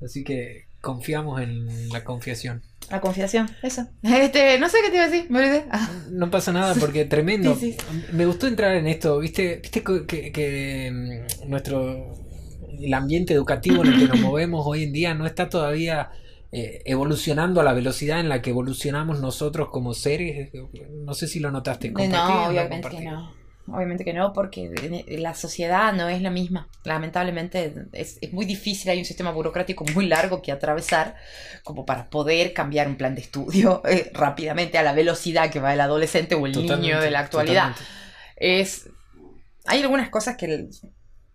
Así 0.03 0.23
que 0.23 0.67
confiamos 0.81 1.41
en 1.41 1.89
la 1.89 2.05
confiación. 2.05 2.63
La 2.91 3.01
confiación, 3.01 3.51
eso. 3.63 3.87
Este, 4.03 4.59
no 4.59 4.69
sé 4.69 4.79
qué 4.83 4.91
te 4.91 4.97
iba 4.97 5.05
a 5.05 5.09
decir, 5.09 5.31
me 5.31 5.41
olvidé. 5.41 5.65
Ah, 5.71 5.91
No 6.11 6.31
pasa 6.31 6.53
nada 6.53 6.75
porque 6.79 7.05
tremendo. 7.07 7.55
Sí, 7.57 7.73
sí. 7.73 7.79
Me 8.13 8.27
gustó 8.27 8.47
entrar 8.47 8.77
en 8.77 8.87
esto, 8.87 9.19
viste, 9.19 9.57
viste 9.57 9.83
que, 9.83 10.33
que, 10.33 10.91
mm, 10.93 11.51
nuestro 11.51 12.15
el 12.81 12.95
ambiente 12.95 13.35
educativo 13.35 13.85
en 13.85 13.93
el 13.93 13.99
que 13.99 14.07
nos 14.07 14.21
movemos 14.21 14.65
hoy 14.67 14.85
en 14.85 14.93
día 14.93 15.15
no 15.15 15.27
está 15.27 15.49
todavía 15.49 16.11
eh, 16.51 16.83
evolucionando 16.87 17.61
a 17.61 17.65
la 17.65 17.75
velocidad 17.75 18.21
en 18.21 18.29
la 18.29 18.41
que 18.41 18.51
evolucionamos 18.51 19.21
nosotros 19.21 19.69
como 19.69 19.93
seres. 19.95 20.51
No 21.05 21.15
sé 21.15 21.29
si 21.29 21.41
lo 21.41 21.51
notaste. 21.51 21.93
¿Compartís 21.93 22.19
o 22.19 22.27
No, 22.27 22.49
obviamente 22.49 22.89
que 22.89 23.05
no. 23.05 23.39
Obviamente 23.71 24.05
que 24.05 24.15
no, 24.15 24.33
porque 24.33 25.05
la 25.09 25.35
sociedad 25.35 25.93
no 25.93 26.09
es 26.09 26.23
la 26.23 26.31
misma. 26.31 26.69
Lamentablemente 26.85 27.75
es, 27.93 28.17
es 28.23 28.33
muy 28.33 28.47
difícil, 28.47 28.91
hay 28.91 28.99
un 28.99 29.05
sistema 29.05 29.31
burocrático 29.31 29.85
muy 29.95 30.07
largo 30.07 30.41
que 30.41 30.53
atravesar 30.53 31.17
como 31.65 31.85
para 31.85 32.09
poder 32.09 32.55
cambiar 32.55 32.89
un 32.89 32.97
plan 32.97 33.15
de 33.15 33.21
estudio 33.21 33.83
eh, 33.89 34.11
rápidamente 34.15 34.79
a 34.79 34.83
la 34.83 34.95
velocidad 34.95 35.51
que 35.51 35.61
va 35.61 35.75
el 35.75 35.81
adolescente 35.83 36.35
o 36.35 36.47
el 36.47 36.53
niño 36.53 37.01
de 37.01 37.11
la 37.11 37.21
actualidad. 37.21 37.75
totalmente. 37.75 37.99
Es, 38.37 38.89
hay 39.67 39.83
algunas 39.83 40.09
cosas 40.09 40.37
que 40.37 40.69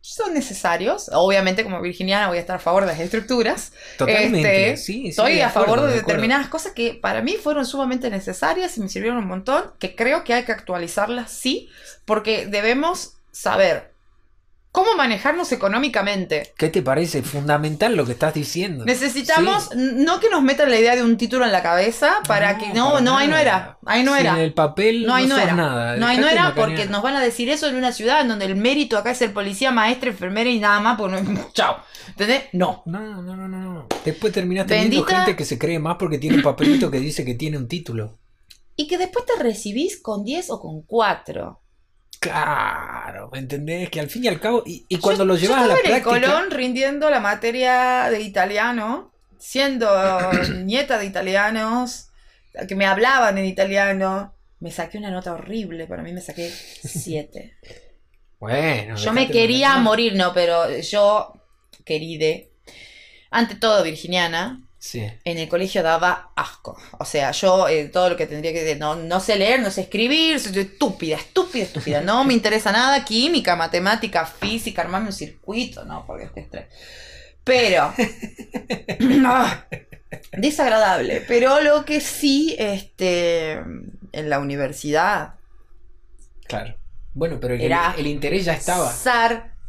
son 0.06 0.34
necesarios. 0.34 1.10
Obviamente, 1.14 1.64
como 1.64 1.82
virginiana, 1.82 2.28
voy 2.28 2.38
a 2.38 2.42
estar 2.42 2.58
a 2.58 2.60
favor 2.60 2.84
de 2.84 2.88
las 2.88 3.00
estructuras. 3.00 3.72
Totalmente, 3.98 4.72
Este, 4.72 4.78
sí, 4.78 4.94
sí, 4.94 5.08
Estoy 5.08 5.36
de 5.36 5.44
a 5.44 5.50
favor 5.50 5.82
de, 5.82 5.94
determinadas 5.94 6.50
cosas 6.50 6.74
que 6.74 6.94
para 6.94 7.22
mí 7.22 7.38
fueron 7.42 7.66
sumamente 7.66 8.10
necesarias 8.10 8.78
y 8.78 8.82
me 8.82 8.90
sirvieron 8.90 9.20
un 9.20 9.28
montón, 9.28 9.72
que 9.80 9.96
creo 9.96 10.26
que 10.26 10.34
hay 10.34 10.44
que 10.44 10.52
actualizarlas, 10.52 11.32
sí, 11.32 11.70
porque 12.04 12.48
debemos 12.48 13.14
saber 13.32 13.93
cómo 14.74 14.96
manejarnos 14.98 15.52
económicamente. 15.54 16.52
¿Qué 16.58 16.68
te 16.70 16.82
parece 16.82 17.22
fundamental 17.22 17.96
lo 17.96 18.06
que 18.06 18.12
estás 18.14 18.34
diciendo? 18.34 18.84
Necesitamos 18.86 19.70
Sí. 19.72 19.78
no 19.78 20.20
que 20.20 20.30
nos 20.30 20.42
metan 20.42 20.70
la 20.70 20.78
idea 20.80 20.96
de 20.96 21.04
un 21.04 21.16
título 21.16 21.46
en 21.46 21.52
la 21.54 21.62
cabeza 21.64 22.16
para 22.28 22.58
que 22.58 22.74
no, 22.74 22.90
para 22.90 23.02
no, 23.02 23.18
ahí 23.18 23.28
no 23.28 23.38
era, 23.38 23.78
ahí 23.86 24.04
no 24.04 24.12
Sin 24.18 24.26
era. 24.26 24.42
el 24.42 24.54
papel 24.54 25.06
No, 25.06 25.14
ahí 25.14 25.28
no 25.28 25.38
era. 25.38 25.54
nada. 25.54 25.96
No, 25.98 26.08
ahí 26.08 26.18
no 26.18 26.28
era 26.28 26.54
porque 26.56 26.88
nos 26.88 27.02
van 27.04 27.16
a 27.16 27.22
decir 27.22 27.48
eso 27.50 27.68
en 27.68 27.76
una 27.76 27.92
ciudad 27.94 28.20
en 28.22 28.28
donde 28.28 28.46
el 28.46 28.56
mérito 28.56 28.98
acá 28.98 29.12
es 29.12 29.22
el 29.22 29.32
policía, 29.32 29.72
maestra, 29.72 30.10
enfermera 30.10 30.50
y 30.50 30.60
nada 30.60 30.80
más, 30.80 30.98
pues 30.98 31.24
no, 31.24 31.50
chao. 31.54 31.78
¿Entendés? 32.10 32.46
No. 32.52 32.82
No, 32.88 33.00
no, 33.00 33.22
no, 33.22 33.48
no, 33.48 33.48
no. 33.48 33.88
Después 34.04 34.34
terminás 34.34 34.68
teniendo 34.68 34.98
Bendita- 35.06 35.18
gente 35.20 35.36
que 35.38 35.46
se 35.46 35.58
cree 35.58 35.80
más 35.80 35.96
porque 36.00 36.18
tiene 36.18 36.38
un 36.38 36.44
papelito 36.44 36.90
que 36.92 37.00
dice 37.00 37.24
que 37.24 37.36
tiene 37.36 37.58
un 37.58 37.68
título. 37.68 38.18
Y 38.76 38.88
que 38.88 38.98
después 38.98 39.24
te 39.26 39.42
recibís 39.42 40.02
con 40.02 40.24
10 40.24 40.50
o 40.50 40.60
con 40.60 40.82
4. 40.82 41.60
Claro, 42.24 43.30
¿me 43.32 43.40
entendés? 43.40 43.90
Que 43.90 44.00
al 44.00 44.10
fin 44.10 44.24
y 44.26 44.28
al 44.28 44.40
cabo, 44.40 44.64
y, 44.66 44.86
y 44.88 44.98
cuando 44.98 45.24
Yo- 45.24 45.28
lo 45.28 45.36
yo 45.36 45.42
llevas 45.48 45.64
a 45.64 45.68
la 45.68 45.74
en 45.74 45.80
el 45.80 46.02
práctica. 46.02 46.10
Colón 46.28 46.52
rindiendo 46.52 47.10
la 47.10 47.20
materia 47.20 48.10
de 48.10 48.22
italiano, 48.22 49.14
siendo 49.38 49.88
nieta 50.64 50.98
de 50.98 51.06
italianos, 51.06 52.10
que 52.68 52.76
me 52.76 52.86
hablaban 52.86 53.38
en 53.38 53.46
italiano. 53.46 54.34
Me 54.60 54.72
saqué 54.72 54.98
una 54.98 55.12
nota 55.12 55.34
horrible, 55.34 55.88
para 55.88 56.04
mí 56.04 56.14
me 56.14 56.22
saqué 56.22 56.50
7. 56.50 57.58
Bueno, 58.40 58.96
Yo 58.96 59.14
me 59.14 59.30
quería 59.30 59.78
morir, 59.78 60.16
no, 60.16 60.34
pero 60.34 60.70
yo, 60.80 61.34
queride, 61.86 62.52
ante 63.32 63.56
todo 63.56 63.84
virginiana, 63.84 64.62
Sí. 64.86 65.02
en 65.24 65.38
el 65.38 65.48
colegio 65.48 65.82
daba 65.82 66.34
asco. 66.36 66.78
O 67.00 67.06
sea, 67.06 67.32
yo 67.32 67.70
eh, 67.70 67.86
todo 67.86 68.10
lo 68.10 68.18
que 68.18 68.28
tendría 68.28 68.52
que 68.52 68.64
decir, 68.66 68.80
no, 68.82 68.98
no 68.98 69.22
sé 69.22 69.38
leer, 69.38 69.62
no 69.62 69.72
sé 69.72 69.82
escribir, 69.84 70.42
soy 70.42 70.60
estúpida, 70.60 71.16
estúpida, 71.16 71.64
estúpida. 71.64 72.02
No 72.02 72.26
me 72.26 72.34
interesa 72.34 72.74
nada, 72.74 73.06
química, 73.06 73.56
matemática, 73.56 74.26
física, 74.26 74.82
armarme 74.82 75.08
un 75.08 75.14
circuito, 75.14 75.86
no, 75.86 76.06
porque 76.06 76.26
este 76.26 76.42
estrés. 76.42 76.66
Pero, 77.46 77.94
ah, 79.26 79.66
desagradable. 80.34 81.24
Pero 81.30 81.62
lo 81.62 81.86
que 81.86 82.02
sí, 82.02 82.54
este, 82.60 83.54
en 83.54 84.30
la 84.30 84.40
universidad, 84.40 85.36
Claro. 86.46 86.76
Bueno, 87.14 87.40
pero 87.40 87.54
el, 87.54 87.62
Era 87.62 87.96
el 87.98 88.08
interés 88.08 88.44
ya 88.44 88.54
estaba. 88.54 88.92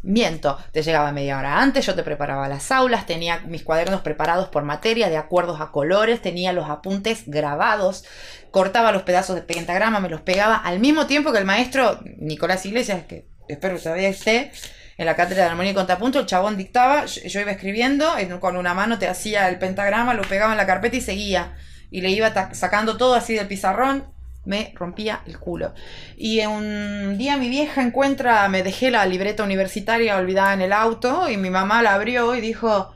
Sarmiento. 0.04 0.58
Te 0.72 0.82
llegaba 0.82 1.12
media 1.12 1.38
hora 1.38 1.60
antes, 1.60 1.86
yo 1.86 1.94
te 1.94 2.02
preparaba 2.02 2.46
las 2.48 2.70
aulas, 2.70 3.06
tenía 3.06 3.40
mis 3.46 3.62
cuadernos 3.62 4.02
preparados 4.02 4.48
por 4.48 4.62
materia, 4.62 5.08
de 5.08 5.16
acuerdos 5.16 5.60
a 5.60 5.70
colores, 5.70 6.20
tenía 6.20 6.52
los 6.52 6.68
apuntes 6.68 7.24
grabados, 7.26 8.04
cortaba 8.50 8.92
los 8.92 9.02
pedazos 9.02 9.34
de 9.36 9.42
pentagrama, 9.42 10.00
me 10.00 10.10
los 10.10 10.20
pegaba 10.20 10.56
al 10.56 10.78
mismo 10.78 11.06
tiempo 11.06 11.32
que 11.32 11.38
el 11.38 11.46
maestro 11.46 12.00
Nicolás 12.18 12.66
Iglesias, 12.66 13.04
que 13.08 13.28
espero 13.48 13.76
que 13.76 13.82
todavía 13.82 14.08
esté, 14.08 14.52
en 14.96 15.06
la 15.06 15.16
cátedra 15.16 15.44
de 15.44 15.50
armonía 15.50 15.72
y 15.72 15.74
contrapunto, 15.74 16.20
el 16.20 16.26
chabón 16.26 16.56
dictaba, 16.56 17.06
yo, 17.06 17.40
iba 17.40 17.50
escribiendo, 17.50 18.16
en- 18.16 18.38
con 18.38 18.56
una 18.56 18.74
mano 18.74 18.98
te 18.98 19.08
hacía 19.08 19.48
el 19.48 19.58
pentagrama, 19.58 20.14
lo 20.14 20.22
pegaba 20.22 20.52
en 20.52 20.58
la 20.58 20.66
carpeta 20.66 20.96
y 20.96 21.00
seguía. 21.00 21.54
Y 21.90 22.00
le 22.00 22.10
iba 22.10 22.32
sacando 22.54 22.96
todo 22.96 23.14
así 23.14 23.34
del 23.34 23.48
pizarrón, 23.48 24.13
me 24.44 24.72
rompía 24.76 25.22
el 25.26 25.38
culo. 25.38 25.74
Y 26.16 26.40
un 26.44 27.16
día 27.18 27.36
mi 27.36 27.48
vieja 27.48 27.82
encuentra, 27.82 28.48
me 28.48 28.62
dejé 28.62 28.90
la 28.90 29.06
libreta 29.06 29.42
universitaria 29.44 30.16
olvidada 30.16 30.52
en 30.54 30.60
el 30.62 30.72
auto 30.72 31.28
y 31.30 31.36
mi 31.36 31.50
mamá 31.50 31.82
la 31.82 31.94
abrió 31.94 32.34
y 32.34 32.40
dijo, 32.40 32.94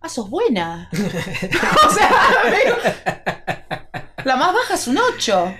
ah, 0.00 0.08
sos 0.08 0.28
buena. 0.30 0.88
o 1.86 1.90
sea, 1.90 2.10
la 4.24 4.36
más 4.36 4.52
baja 4.52 4.74
es 4.74 4.88
un 4.88 4.98
8. 4.98 5.54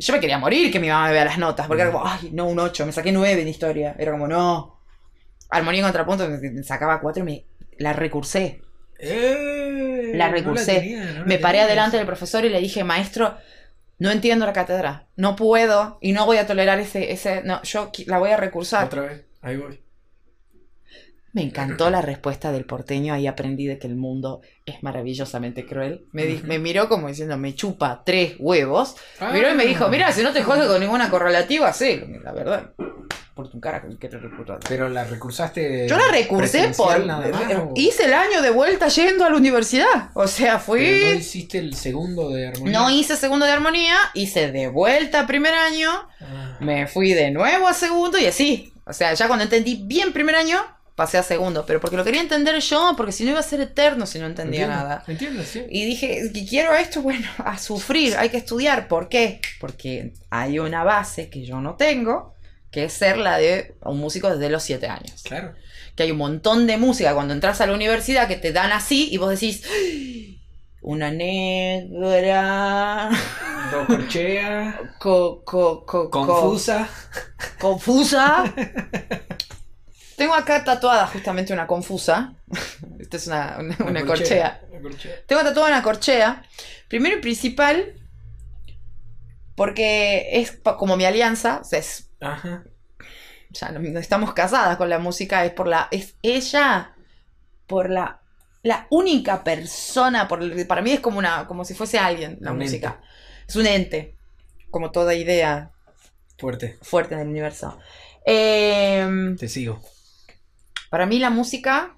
Yo 0.00 0.12
me 0.12 0.20
quería 0.20 0.38
morir 0.38 0.70
que 0.70 0.78
mi 0.78 0.88
mamá 0.88 1.06
me 1.08 1.12
vea 1.12 1.24
las 1.24 1.38
notas, 1.38 1.66
porque 1.66 1.82
era 1.82 1.90
como, 1.92 2.06
ay, 2.06 2.30
no, 2.32 2.46
un 2.46 2.58
8, 2.58 2.86
me 2.86 2.92
saqué 2.92 3.10
9 3.10 3.42
en 3.42 3.48
historia. 3.48 3.96
Era 3.98 4.12
como, 4.12 4.28
no. 4.28 4.80
Armonía 5.50 5.80
y 5.80 5.82
contrapunto, 5.82 6.28
me- 6.28 6.62
sacaba 6.62 7.00
4 7.00 7.22
y 7.22 7.26
me 7.26 7.44
la 7.78 7.92
recursé. 7.94 8.60
Eh, 9.00 10.12
La 10.14 10.26
no 10.28 10.32
recursé. 10.34 10.74
tenía, 10.80 11.04
no 11.04 11.18
la 11.20 11.24
Me 11.24 11.38
paré 11.38 11.58
tenías. 11.58 11.66
adelante 11.66 11.96
del 11.96 12.06
profesor 12.06 12.44
y 12.44 12.48
le 12.48 12.60
dije, 12.60 12.84
maestro, 12.84 13.36
no 13.98 14.10
entiendo 14.10 14.46
la 14.46 14.52
cátedra, 14.52 15.08
no 15.16 15.36
puedo 15.36 15.98
y 16.00 16.12
no 16.12 16.26
voy 16.26 16.38
a 16.38 16.46
tolerar 16.46 16.78
ese, 16.80 17.12
ese, 17.12 17.42
no, 17.42 17.62
yo 17.62 17.90
la 18.06 18.18
voy 18.18 18.30
a 18.30 18.36
recursar. 18.36 18.86
Otra 18.86 19.02
vez, 19.02 19.24
ahí 19.40 19.56
voy. 19.56 19.80
Me 21.32 21.42
encantó 21.42 21.90
la 21.90 22.00
respuesta 22.02 22.52
del 22.52 22.64
porteño, 22.64 23.12
ahí 23.14 23.26
aprendí 23.26 23.66
de 23.66 23.78
que 23.78 23.86
el 23.86 23.96
mundo 23.96 24.40
es 24.64 24.82
maravillosamente 24.82 25.66
cruel. 25.66 26.06
Me, 26.12 26.24
di- 26.26 26.40
me 26.44 26.58
miró 26.58 26.88
como 26.88 27.08
diciendo, 27.08 27.36
me 27.36 27.54
chupa 27.54 28.02
tres 28.04 28.34
huevos. 28.38 28.96
Ah. 29.20 29.30
Miró 29.32 29.50
y 29.50 29.54
me 29.54 29.66
dijo, 29.66 29.88
mira, 29.88 30.10
si 30.12 30.22
no 30.22 30.32
te 30.32 30.42
jodes 30.42 30.66
con 30.66 30.80
ninguna 30.80 31.10
correlativa, 31.10 31.72
sí, 31.72 32.00
la 32.24 32.32
verdad. 32.32 32.70
Por 33.34 33.48
tu 33.50 33.60
cara 33.60 33.84
que 34.00 34.08
te 34.08 34.18
recurso. 34.18 34.58
Pero 34.68 34.88
la 34.88 35.04
recursaste. 35.04 35.86
Yo 35.86 35.96
la 35.96 36.08
recursé 36.10 36.72
por... 36.76 36.88
presencial 36.88 37.06
nada 37.06 37.28
más, 37.28 37.54
o- 37.56 37.72
Hice 37.76 38.06
el 38.06 38.14
año 38.14 38.42
de 38.42 38.50
vuelta 38.50 38.88
yendo 38.88 39.24
a 39.24 39.30
la 39.30 39.36
universidad. 39.36 40.10
O 40.14 40.26
sea, 40.26 40.58
fui... 40.58 40.80
Pero 40.80 41.06
no 41.10 41.14
hiciste 41.20 41.58
el 41.58 41.74
segundo 41.74 42.30
de 42.30 42.48
armonía. 42.48 42.72
No 42.78 42.90
hice 42.90 43.16
segundo 43.16 43.46
de 43.46 43.52
armonía, 43.52 43.96
hice 44.14 44.50
de 44.50 44.66
vuelta 44.68 45.26
primer 45.28 45.54
año, 45.54 45.90
Ah, 46.20 46.56
me 46.58 46.88
fui 46.88 47.12
de 47.12 47.30
nuevo 47.30 47.68
a 47.68 47.74
segundo 47.74 48.18
y 48.18 48.26
así. 48.26 48.72
O 48.86 48.92
sea, 48.92 49.14
ya 49.14 49.28
cuando 49.28 49.44
entendí 49.44 49.82
bien 49.84 50.12
primer 50.12 50.34
año, 50.34 50.58
pasé 50.98 51.16
a 51.16 51.22
segundo. 51.22 51.64
Pero 51.64 51.80
porque 51.80 51.96
lo 51.96 52.02
quería 52.04 52.20
entender 52.20 52.58
yo, 52.60 52.92
porque 52.96 53.12
si 53.12 53.22
no 53.24 53.30
iba 53.30 53.38
a 53.38 53.42
ser 53.44 53.60
eterno 53.60 54.04
si 54.04 54.18
no 54.18 54.26
entendía 54.26 54.64
entiendo, 54.64 54.84
nada. 54.84 55.04
Entiendo, 55.06 55.42
sí. 55.44 55.64
Y 55.70 55.84
dije, 55.86 56.30
quiero 56.48 56.74
esto, 56.74 57.00
bueno, 57.00 57.26
a 57.38 57.56
sufrir, 57.56 58.16
hay 58.16 58.28
que 58.30 58.36
estudiar. 58.38 58.88
¿Por 58.88 59.08
qué? 59.08 59.40
Porque 59.60 60.12
hay 60.28 60.58
una 60.58 60.82
base 60.82 61.30
que 61.30 61.44
yo 61.46 61.60
no 61.60 61.76
tengo, 61.76 62.34
que 62.72 62.84
es 62.84 62.92
ser 62.92 63.16
la 63.16 63.38
de 63.38 63.76
un 63.82 63.98
músico 64.00 64.28
desde 64.28 64.50
los 64.50 64.64
siete 64.64 64.88
años. 64.88 65.22
Claro. 65.22 65.54
Que 65.94 66.02
hay 66.02 66.10
un 66.10 66.18
montón 66.18 66.66
de 66.66 66.76
música 66.78 67.14
cuando 67.14 67.32
entras 67.32 67.60
a 67.60 67.66
la 67.66 67.74
universidad 67.74 68.26
que 68.26 68.36
te 68.36 68.52
dan 68.52 68.72
así 68.72 69.08
y 69.10 69.16
vos 69.18 69.30
decís, 69.30 69.62
"Ay, 69.72 70.40
una 70.80 71.10
negra, 71.12 73.10
co- 74.98 75.42
co- 75.44 75.84
co- 75.86 76.10
Confusa. 76.10 76.88
confusa. 77.60 78.44
Tengo 80.18 80.34
acá 80.34 80.62
tatuada 80.64 81.06
justamente 81.06 81.52
una 81.54 81.66
confusa. 81.66 82.34
Esta 82.98 83.16
es 83.16 83.26
una, 83.28 83.56
una- 83.58 83.76
una 83.88 84.04
corchea. 84.04 84.60
Tengo 85.26 85.42
tatuada 85.42 85.68
una 85.68 85.82
corchea. 85.82 86.42
Primero 86.88 87.16
y 87.16 87.20
principal, 87.20 87.94
porque 89.56 90.28
es 90.40 90.58
como 90.76 90.96
mi 90.96 91.04
alianza. 91.04 91.60
O 91.60 91.64
sea, 91.64 91.78
es- 91.78 92.10
Ajá. 92.20 92.64
ya 93.50 93.70
no, 93.70 93.78
no 93.80 93.98
estamos 94.00 94.32
casadas 94.34 94.76
con 94.76 94.88
la 94.90 94.98
música. 94.98 95.44
Es 95.44 95.52
por 95.52 95.68
la. 95.68 95.88
Es 95.90 96.14
ella. 96.22 96.92
Por 97.66 97.90
la. 97.90 98.20
La 98.62 98.86
única 98.90 99.44
persona. 99.44 100.26
Por, 100.28 100.66
para 100.66 100.82
mí 100.82 100.92
es 100.92 101.00
como 101.00 101.18
una. 101.18 101.46
como 101.46 101.64
si 101.64 101.74
fuese 101.74 101.98
alguien 101.98 102.38
la 102.40 102.52
Un 102.52 102.58
música. 102.58 103.00
Es 103.46 103.56
un 103.56 103.66
ente. 103.66 104.14
Como 104.70 104.90
toda 104.90 105.14
idea 105.14 105.70
Fuerte. 106.38 106.76
fuerte 106.82 107.14
en 107.14 107.20
el 107.20 107.28
universo. 107.28 107.78
Em, 108.26 109.36
Te 109.36 109.48
sigo. 109.48 109.80
Para 110.90 111.06
mí 111.06 111.18
la 111.18 111.30
música 111.30 111.96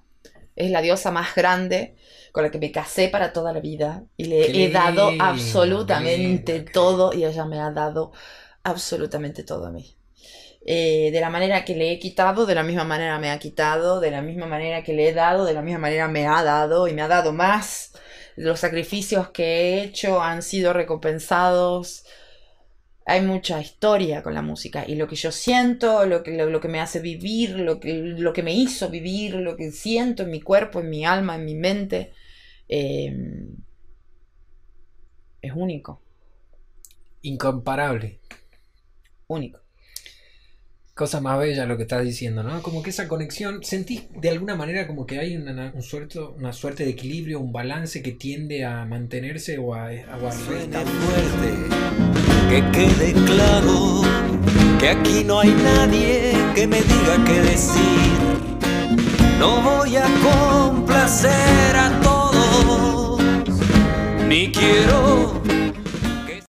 es 0.55 0.71
la 0.71 0.81
diosa 0.81 1.11
más 1.11 1.35
grande 1.35 1.95
con 2.31 2.43
la 2.43 2.51
que 2.51 2.59
me 2.59 2.71
casé 2.71 3.09
para 3.09 3.33
toda 3.33 3.53
la 3.53 3.59
vida 3.59 4.03
y 4.17 4.25
le 4.25 4.51
Qué 4.51 4.65
he 4.65 4.69
dado 4.69 5.11
lindo, 5.11 5.23
absolutamente 5.23 6.11
lindo. 6.15 6.71
todo 6.71 7.13
y 7.13 7.25
ella 7.25 7.45
me 7.45 7.59
ha 7.59 7.71
dado 7.71 8.11
absolutamente 8.63 9.43
todo 9.43 9.65
a 9.67 9.71
mí. 9.71 9.97
Eh, 10.63 11.09
de 11.11 11.19
la 11.21 11.29
manera 11.31 11.65
que 11.65 11.75
le 11.75 11.91
he 11.91 11.99
quitado, 11.99 12.45
de 12.45 12.53
la 12.55 12.63
misma 12.63 12.83
manera 12.83 13.17
me 13.19 13.31
ha 13.31 13.39
quitado, 13.39 13.99
de 13.99 14.11
la 14.11 14.21
misma 14.21 14.45
manera 14.45 14.83
que 14.83 14.93
le 14.93 15.09
he 15.09 15.13
dado, 15.13 15.45
de 15.45 15.53
la 15.53 15.61
misma 15.63 15.79
manera 15.79 16.07
me 16.07 16.27
ha 16.27 16.43
dado 16.43 16.87
y 16.87 16.93
me 16.93 17.01
ha 17.01 17.07
dado 17.07 17.33
más. 17.33 17.93
Los 18.35 18.59
sacrificios 18.61 19.29
que 19.29 19.43
he 19.45 19.83
hecho 19.83 20.21
han 20.21 20.43
sido 20.43 20.73
recompensados 20.73 22.05
hay 23.05 23.21
mucha 23.21 23.59
historia 23.61 24.21
con 24.23 24.33
la 24.33 24.41
música 24.41 24.85
y 24.87 24.95
lo 24.95 25.07
que 25.07 25.15
yo 25.15 25.31
siento, 25.31 26.05
lo 26.05 26.23
que, 26.23 26.31
lo, 26.37 26.49
lo 26.49 26.61
que 26.61 26.67
me 26.67 26.79
hace 26.79 26.99
vivir, 26.99 27.51
lo 27.59 27.79
que, 27.79 27.93
lo 27.95 28.33
que 28.33 28.43
me 28.43 28.53
hizo 28.53 28.89
vivir, 28.89 29.35
lo 29.35 29.55
que 29.57 29.71
siento 29.71 30.23
en 30.23 30.31
mi 30.31 30.41
cuerpo, 30.41 30.79
en 30.81 30.89
mi 30.89 31.05
alma, 31.05 31.35
en 31.35 31.45
mi 31.45 31.55
mente, 31.55 32.13
eh, 32.69 33.13
es 35.41 35.51
único, 35.55 36.01
Incomparable. 37.23 38.19
único. 39.27 39.59
Cosa 40.93 41.21
más 41.21 41.39
bella 41.39 41.65
lo 41.65 41.77
que 41.77 41.83
estás 41.83 42.03
diciendo, 42.03 42.43
¿no? 42.43 42.61
Como 42.61 42.83
que 42.83 42.89
esa 42.91 43.07
conexión, 43.07 43.63
sentís 43.63 44.07
de 44.13 44.29
alguna 44.29 44.55
manera 44.55 44.87
como 44.87 45.05
que 45.05 45.19
hay 45.19 45.37
una, 45.37 45.71
un 45.73 45.81
suerte, 45.81 46.19
una 46.19 46.53
suerte 46.53 46.83
de 46.83 46.91
equilibrio, 46.91 47.39
un 47.39 47.51
balance 47.51 48.03
que 48.03 48.11
tiende 48.11 48.65
a 48.65 48.85
mantenerse 48.85 49.57
o 49.57 49.73
a, 49.73 49.87
a 49.87 50.17
que 52.51 52.61
quede 52.71 53.13
claro 53.13 54.01
que 54.77 54.89
aquí 54.89 55.23
no 55.23 55.39
hay 55.39 55.51
nadie 55.51 56.33
que 56.53 56.67
me 56.67 56.81
diga 56.81 57.15
qué 57.25 57.39
decir. 57.39 58.11
No 59.39 59.61
voy 59.61 59.95
a 59.95 60.07
complacer 60.21 61.77
a 61.77 61.89
todos, 62.01 63.21
ni 64.27 64.51
quiero 64.51 65.41